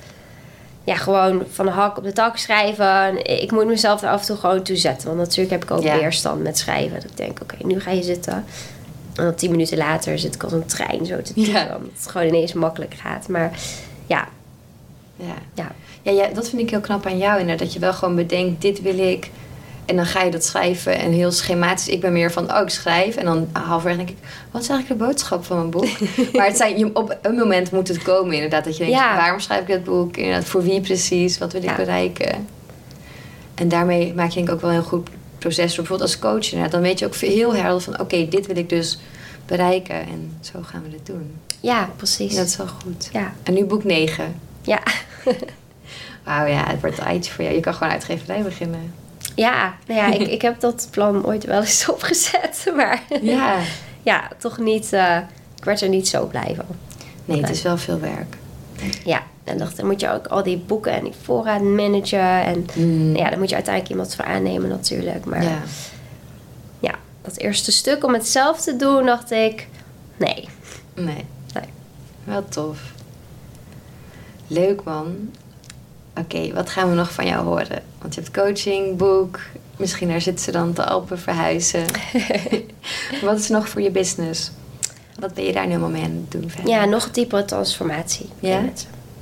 ja, 0.84 0.95
gewoon 0.95 1.43
van 1.52 1.66
de 1.66 1.72
hak 1.72 1.97
op 1.97 2.04
de 2.04 2.14
tak 2.14 2.38
schrijven. 2.38 3.26
Ik 3.41 3.52
moet 3.52 3.66
mezelf 3.66 4.02
er 4.02 4.10
af 4.10 4.20
en 4.20 4.26
toe 4.26 4.36
gewoon 4.36 4.64
toe 4.64 4.76
zetten. 4.76 5.08
Want 5.08 5.20
natuurlijk 5.20 5.49
heb 5.49 5.64
ik 5.64 5.72
ook 5.72 5.99
weerstand 5.99 6.43
met 6.43 6.58
schrijven. 6.58 6.93
Dat 7.02 7.10
ik 7.10 7.18
denk, 7.18 7.41
oké, 7.41 7.56
nu 7.62 7.80
ga 7.80 7.91
je 7.91 8.04
zitten. 8.04 8.34
En 9.16 9.24
dan 9.24 9.36
tien 9.36 9.52
minuten 9.52 9.78
later 9.78 10.20
zit 10.20 10.36
ik 10.36 10.43
als 10.43 10.54
een 10.54 10.66
trein 10.66 11.06
zo 11.06 11.22
te 11.22 11.34
typen. 11.34 11.52
Ja. 11.52 11.66
Dat 11.66 11.80
het 11.95 12.08
gewoon 12.08 12.28
ineens 12.28 12.54
makkelijk 12.54 12.93
gaat. 12.93 13.28
Maar 13.28 13.60
ja. 14.06 14.28
Ja. 15.16 15.36
Ja. 15.54 15.72
ja, 16.02 16.12
ja 16.12 16.28
dat 16.34 16.49
vind 16.49 16.62
ik 16.62 16.70
heel 16.70 16.82
knap 16.82 17.06
aan 17.06 17.18
jou 17.18 17.39
inderdaad. 17.39 17.66
Dat 17.66 17.74
je 17.74 17.80
wel 17.80 17.93
gewoon 17.93 18.16
bedenkt, 18.16 18.62
dit 18.62 18.82
wil 18.82 18.97
ik. 18.97 19.30
En 19.86 19.95
dan 19.95 20.05
ga 20.05 20.21
je 20.21 20.32
dat 20.32 20.45
schrijven 20.45 20.99
en 20.99 21.11
heel 21.11 21.32
schematisch. 21.32 21.88
Ik 21.88 22.01
ben 22.01 22.13
meer 22.13 22.32
van, 22.32 22.53
oh, 22.53 22.61
ik 22.61 22.69
schrijf. 22.69 23.15
En 23.15 23.25
dan 23.25 23.49
halverwege 23.51 23.97
denk 23.97 24.09
ik, 24.09 24.17
wat 24.51 24.61
is 24.61 24.69
eigenlijk 24.69 24.99
de 24.99 25.05
boodschap 25.05 25.45
van 25.45 25.57
mijn 25.57 25.69
boek? 25.69 25.99
maar 26.34 26.45
het 26.45 26.57
zijn, 26.57 26.95
op 26.95 27.17
een 27.21 27.36
moment 27.36 27.71
moet 27.71 27.88
het 27.88 28.03
komen 28.03 28.34
inderdaad. 28.34 28.63
Dat 28.63 28.77
je 28.77 28.86
denkt, 28.86 28.99
waarom 28.99 29.39
schrijf 29.39 29.61
ik 29.61 29.67
dit 29.67 29.84
boek? 29.84 30.17
Inderdaad, 30.17 30.45
voor 30.45 30.63
wie 30.63 30.82
precies? 30.82 31.38
Wat 31.38 31.53
wil 31.53 31.63
ik 31.63 31.75
bereiken? 31.75 32.47
En 33.55 33.67
daarmee 33.67 34.13
maak 34.13 34.29
je 34.29 34.36
denk 34.36 34.47
ik 34.47 34.53
ook 34.53 34.61
wel 34.61 34.69
een 34.69 34.75
heel 34.75 34.86
goed 34.86 35.09
proces. 35.38 35.75
Bijvoorbeeld 35.75 36.01
als 36.01 36.19
coach 36.19 36.45
inderdaad. 36.45 36.71
Dan 36.71 36.82
weet 36.82 36.99
je 36.99 37.05
ook 37.05 37.15
heel 37.15 37.55
helder 37.55 37.82
van, 37.82 37.99
oké, 37.99 38.27
dit 38.27 38.47
wil 38.47 38.57
ik 38.57 38.69
dus 38.69 38.99
bereiken. 39.45 39.95
En 39.95 40.38
zo 40.41 40.59
gaan 40.61 40.84
we 40.84 40.89
dit 40.89 41.05
doen. 41.05 41.32
Ja, 41.59 41.89
precies. 41.95 42.36
dat 42.36 42.47
is 42.47 42.57
wel 42.57 42.67
goed. 42.67 43.09
Ja. 43.11 43.34
En 43.43 43.53
nu 43.53 43.65
boek 43.65 43.84
9. 43.84 44.36
Ja. 44.61 44.79
Wauw, 46.25 46.45
ja, 46.45 46.67
het 46.67 46.82
wordt 46.82 46.95
tijd 46.95 47.29
voor 47.29 47.43
jou. 47.43 47.55
Je 47.55 47.61
kan 47.61 47.73
gewoon 47.73 47.93
uitgeverij 47.93 48.41
beginnen. 48.41 48.93
Ja, 49.36 49.73
nou 49.88 49.99
ja, 49.99 50.19
ik, 50.19 50.27
ik 50.27 50.41
heb 50.41 50.59
dat 50.59 50.88
plan 50.91 51.25
ooit 51.25 51.45
wel 51.45 51.59
eens 51.59 51.89
opgezet. 51.93 52.71
Maar 52.75 53.03
ja, 53.21 53.57
ja 54.03 54.27
toch 54.38 54.57
niet... 54.57 54.93
Uh, 54.93 55.17
ik 55.57 55.63
werd 55.67 55.82
er 55.82 55.89
niet 55.89 56.07
zo 56.07 56.25
blij 56.25 56.53
van. 56.55 56.65
Nee, 57.25 57.41
het 57.41 57.49
is 57.49 57.61
wel 57.61 57.77
veel 57.77 57.99
werk. 57.99 58.38
Ja, 59.03 59.23
en 59.43 59.57
dacht, 59.57 59.77
dan 59.77 59.86
moet 59.86 59.99
je 59.99 60.09
ook 60.09 60.27
al 60.27 60.43
die 60.43 60.57
boeken 60.57 60.91
en 60.91 61.03
die 61.03 61.13
voorraad 61.21 61.61
managen. 61.61 62.43
En 62.43 62.65
mm. 62.75 63.15
ja, 63.15 63.29
dan 63.29 63.39
moet 63.39 63.49
je 63.49 63.55
uiteindelijk 63.55 63.93
iemand 63.93 64.15
voor 64.15 64.25
aannemen 64.25 64.69
natuurlijk. 64.69 65.25
Maar 65.25 65.43
ja. 65.43 65.61
ja, 66.79 66.95
dat 67.21 67.38
eerste 67.38 67.71
stuk 67.71 68.03
om 68.03 68.13
het 68.13 68.27
zelf 68.27 68.61
te 68.61 68.75
doen, 68.75 69.05
dacht 69.05 69.32
ik... 69.32 69.67
Nee. 70.17 70.49
Nee. 70.93 71.25
Nee. 71.53 71.69
Wel 72.23 72.47
tof. 72.49 72.79
Leuk 74.47 74.84
man. 74.84 75.32
Oké, 76.18 76.53
wat 76.53 76.70
gaan 76.70 76.89
we 76.89 76.95
nog 76.95 77.12
van 77.12 77.26
jou 77.26 77.45
horen? 77.45 77.84
Want 78.01 78.16
je 78.16 78.22
hebt 78.22 78.34
coaching, 78.34 78.97
boek. 78.97 79.39
Misschien 79.78 80.07
daar 80.07 80.22
zitten 80.22 80.43
ze 80.45 80.51
dan 80.51 80.74
te 80.74 80.86
Alpen 80.86 81.20
verhuizen. 81.20 81.86
wat 83.22 83.39
is 83.39 83.49
nog 83.49 83.70
voor 83.70 83.82
je 83.82 83.91
business? 83.91 84.51
Wat 85.20 85.34
ben 85.34 85.43
je 85.43 85.53
daar 85.53 85.64
nu 85.64 85.70
helemaal 85.70 85.89
mee 85.89 86.03
aan 86.03 86.12
het 86.12 86.32
doen? 86.32 86.49
Verder? 86.49 86.70
Ja, 86.70 86.86
nog 86.86 87.12
diepere 87.12 87.45
transformatie. 87.45 88.30
Ja? 88.39 88.62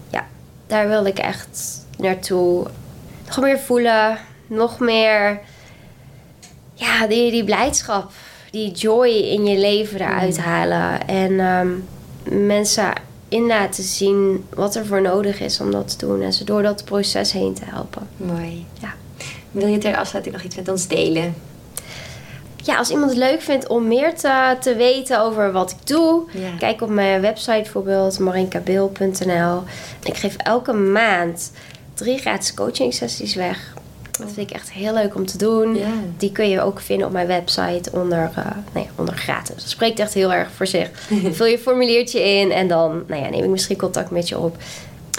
Ja, 0.10 0.28
daar 0.68 0.88
wil 0.88 1.06
ik 1.06 1.20
echt 1.20 1.86
naartoe. 1.98 2.68
Nog 3.28 3.40
meer 3.40 3.60
voelen. 3.60 4.18
Nog 4.48 4.80
meer... 4.80 5.40
Ja, 6.74 7.08
die, 7.08 7.32
die 7.32 7.44
blijdschap. 7.44 8.12
Die 8.52 8.72
joy 8.72 9.10
in 9.10 9.46
je 9.46 9.58
leven 9.58 10.02
eruit 10.02 10.38
mm. 10.38 10.44
halen. 10.44 11.08
En 11.08 11.40
um, 11.40 11.88
mensen 12.48 12.94
in 13.30 13.46
laten 13.46 13.84
zien 13.84 14.46
wat 14.54 14.76
er 14.76 14.86
voor 14.86 15.02
nodig 15.02 15.40
is 15.40 15.60
om 15.60 15.72
dat 15.72 16.00
te 16.00 16.06
doen. 16.06 16.22
En 16.22 16.34
ze 16.34 16.44
door 16.44 16.62
dat 16.62 16.86
proces 16.86 17.32
heen 17.32 17.54
te 17.54 17.66
helpen. 17.66 18.08
Mooi. 18.18 18.66
Ja. 18.80 18.94
Wil 19.52 19.68
je 19.68 19.78
ter 19.78 19.96
afsluiting 19.96 20.36
nog 20.36 20.46
iets 20.46 20.56
met 20.56 20.70
ons 20.70 20.88
delen? 20.88 21.36
Ja, 22.64 22.78
als 22.78 22.90
iemand 22.90 23.10
het 23.10 23.20
leuk 23.20 23.42
vindt 23.42 23.68
om 23.68 23.88
meer 23.88 24.16
te, 24.16 24.58
te 24.60 24.76
weten 24.76 25.22
over 25.22 25.52
wat 25.52 25.72
ik 25.72 25.88
doe, 25.88 26.24
kijk 26.60 26.82
op 26.82 26.90
mijn 26.90 27.22
website 27.22 27.62
bijvoorbeeld 27.62 28.20
marinkabeel.nl. 28.20 29.64
Ik 30.04 30.18
geef 30.18 30.36
elke 30.38 30.74
maand 30.74 31.52
drie 31.94 32.18
gratis 32.18 32.54
coaching 32.54 32.94
sessies 32.94 33.36
weg. 33.36 33.74
Dat 34.20 34.32
vind 34.32 34.50
ik 34.50 34.56
echt 34.56 34.72
heel 34.72 34.94
leuk 34.94 35.16
om 35.16 35.26
te 35.26 35.38
doen. 35.38 35.78
Die 36.18 36.32
kun 36.32 36.50
je 36.50 36.62
ook 36.62 36.80
vinden 36.80 37.08
op 37.08 37.14
mijn 37.14 37.28
website 37.28 37.92
onder, 37.92 38.32
uh, 38.38 38.46
nee, 38.74 38.90
onder 38.96 39.14
gratis. 39.14 39.56
Dat 39.56 39.70
spreekt 39.70 40.00
echt 40.00 40.14
heel 40.14 40.34
erg 40.34 40.52
voor 40.52 40.68
zich. 40.68 40.90
Vul 41.32 41.46
je 41.46 41.60
formuliertje 41.60 42.24
in 42.24 42.52
en 42.52 42.68
dan 42.68 43.04
nou 43.08 43.22
ja, 43.24 43.30
neem 43.30 43.44
ik 43.44 43.50
misschien 43.50 43.78
contact 43.78 44.12
met 44.12 44.28
je 44.28 44.38
op. 44.38 44.58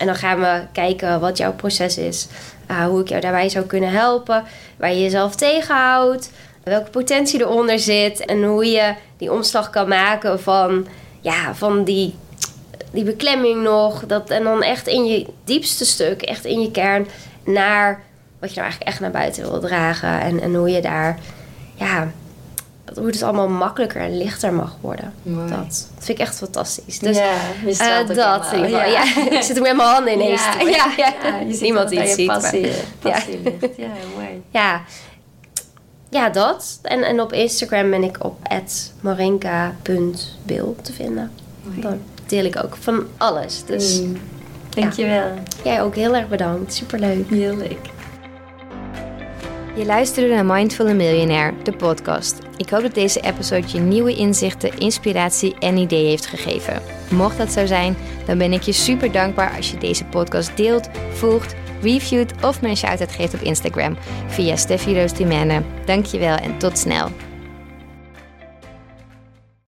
En 0.01 0.07
dan 0.07 0.15
gaan 0.15 0.41
we 0.41 0.63
kijken 0.73 1.21
wat 1.21 1.39
jouw 1.39 1.53
proces 1.53 1.99
is. 1.99 2.27
Uh, 2.71 2.85
hoe 2.85 3.01
ik 3.01 3.09
jou 3.09 3.21
daarbij 3.21 3.49
zou 3.49 3.65
kunnen 3.65 3.91
helpen. 3.91 4.45
Waar 4.77 4.93
je 4.93 5.01
jezelf 5.01 5.35
tegenhoudt. 5.35 6.31
Welke 6.63 6.91
potentie 6.91 7.41
eronder 7.41 7.79
zit. 7.79 8.25
En 8.25 8.45
hoe 8.45 8.67
je 8.67 8.95
die 9.17 9.33
omslag 9.33 9.71
kan 9.71 9.89
maken 9.89 10.41
van, 10.41 10.87
ja, 11.21 11.55
van 11.55 11.85
die, 11.85 12.15
die 12.93 13.05
beklemming 13.05 13.63
nog. 13.63 14.07
Dat, 14.07 14.31
en 14.31 14.45
dan 14.45 14.63
echt 14.63 14.87
in 14.87 15.05
je 15.05 15.27
diepste 15.45 15.85
stuk, 15.85 16.23
echt 16.23 16.45
in 16.45 16.61
je 16.61 16.71
kern, 16.71 17.07
naar 17.45 18.03
wat 18.41 18.55
je 18.55 18.61
nou 18.61 18.71
eigenlijk 18.71 18.91
echt 18.91 19.01
naar 19.01 19.11
buiten 19.11 19.43
wil 19.43 19.61
dragen. 19.61 20.21
En, 20.21 20.41
en 20.41 20.55
hoe 20.55 20.71
je 20.71 20.81
daar, 20.81 21.19
ja, 21.75 22.13
hoe 22.95 23.07
het 23.07 23.23
allemaal 23.23 23.49
makkelijker 23.49 24.01
en 24.01 24.19
lichter 24.19 24.53
mag 24.53 24.77
worden. 24.81 25.13
Dat, 25.23 25.49
dat, 25.49 25.89
vind 25.99 26.19
ik 26.19 26.27
echt 26.27 26.37
fantastisch. 26.37 26.99
Dus, 26.99 27.17
ja, 27.17 27.33
je 27.65 27.73
uh, 27.73 28.17
dat 28.17 28.53
in 28.53 28.65
ieder 28.65 28.81
geval. 28.81 28.93
Ja. 28.93 29.03
ik 29.39 29.43
zit 29.43 29.57
er 29.57 29.63
met 29.63 29.77
mijn 29.77 29.89
handen 29.89 30.13
ineens. 30.13 30.45
Ja, 30.59 30.69
ja, 30.69 30.93
ja, 30.97 31.39
je 31.39 31.59
Niemand 31.61 31.89
die 31.89 31.99
het 31.99 32.09
ziet. 32.09 32.27
Passie, 32.27 32.61
maar, 32.67 33.13
passie 33.13 33.43
ja. 33.43 33.51
ja, 33.77 33.91
mooi. 34.15 34.43
Ja. 34.51 34.83
Ja, 36.11 36.29
dat. 36.29 36.79
En, 36.83 37.03
en 37.03 37.21
op 37.21 37.33
Instagram 37.33 37.91
ben 37.91 38.03
ik 38.03 38.25
op 38.25 38.39
marinka.bil 39.01 40.77
te 40.83 40.93
vinden. 40.93 41.31
Mooi. 41.63 41.81
Dan 41.81 42.01
deel 42.27 42.45
ik 42.45 42.65
ook 42.65 42.77
van 42.81 43.07
alles. 43.17 43.65
Dus, 43.65 44.01
mm. 44.01 44.21
Dankjewel. 44.69 45.31
Jij 45.65 45.83
ook 45.83 45.95
heel 45.95 46.15
erg 46.15 46.29
bedankt. 46.29 46.75
Superleuk. 46.75 47.29
Heel 47.29 47.57
leuk. 47.57 47.91
Je 49.75 49.85
luisterde 49.85 50.35
naar 50.35 50.45
Mindful 50.45 50.95
Millionaire, 50.95 51.63
de 51.63 51.73
podcast. 51.73 52.39
Ik 52.57 52.71
hoop 52.71 52.83
dat 52.83 52.95
deze 52.95 53.21
episode 53.21 53.67
je 53.73 53.79
nieuwe 53.79 54.15
inzichten, 54.17 54.79
inspiratie 54.79 55.55
en 55.59 55.77
ideeën 55.77 56.09
heeft 56.09 56.27
gegeven. 56.27 56.83
Mocht 57.11 57.39
dat 57.39 57.53
zo 57.53 57.67
zijn, 57.67 57.97
dan 58.27 58.39
ben 58.39 58.53
ik 58.53 58.63
je 58.63 58.73
super 58.73 59.13
dankbaar 59.13 59.57
als 59.57 59.71
je 59.71 59.79
deze 59.79 60.05
podcast 60.05 60.57
deelt, 60.57 60.89
volgt, 61.13 61.55
reviewt 61.83 62.33
of 62.43 62.63
een 62.63 62.77
shout-out 62.77 63.13
geeft 63.13 63.35
op 63.35 63.41
Instagram 63.41 63.97
via 64.27 64.57
Steffi 64.57 65.09
Dankjewel 65.85 66.37
en 66.37 66.59
tot 66.59 66.79
snel. 66.79 67.11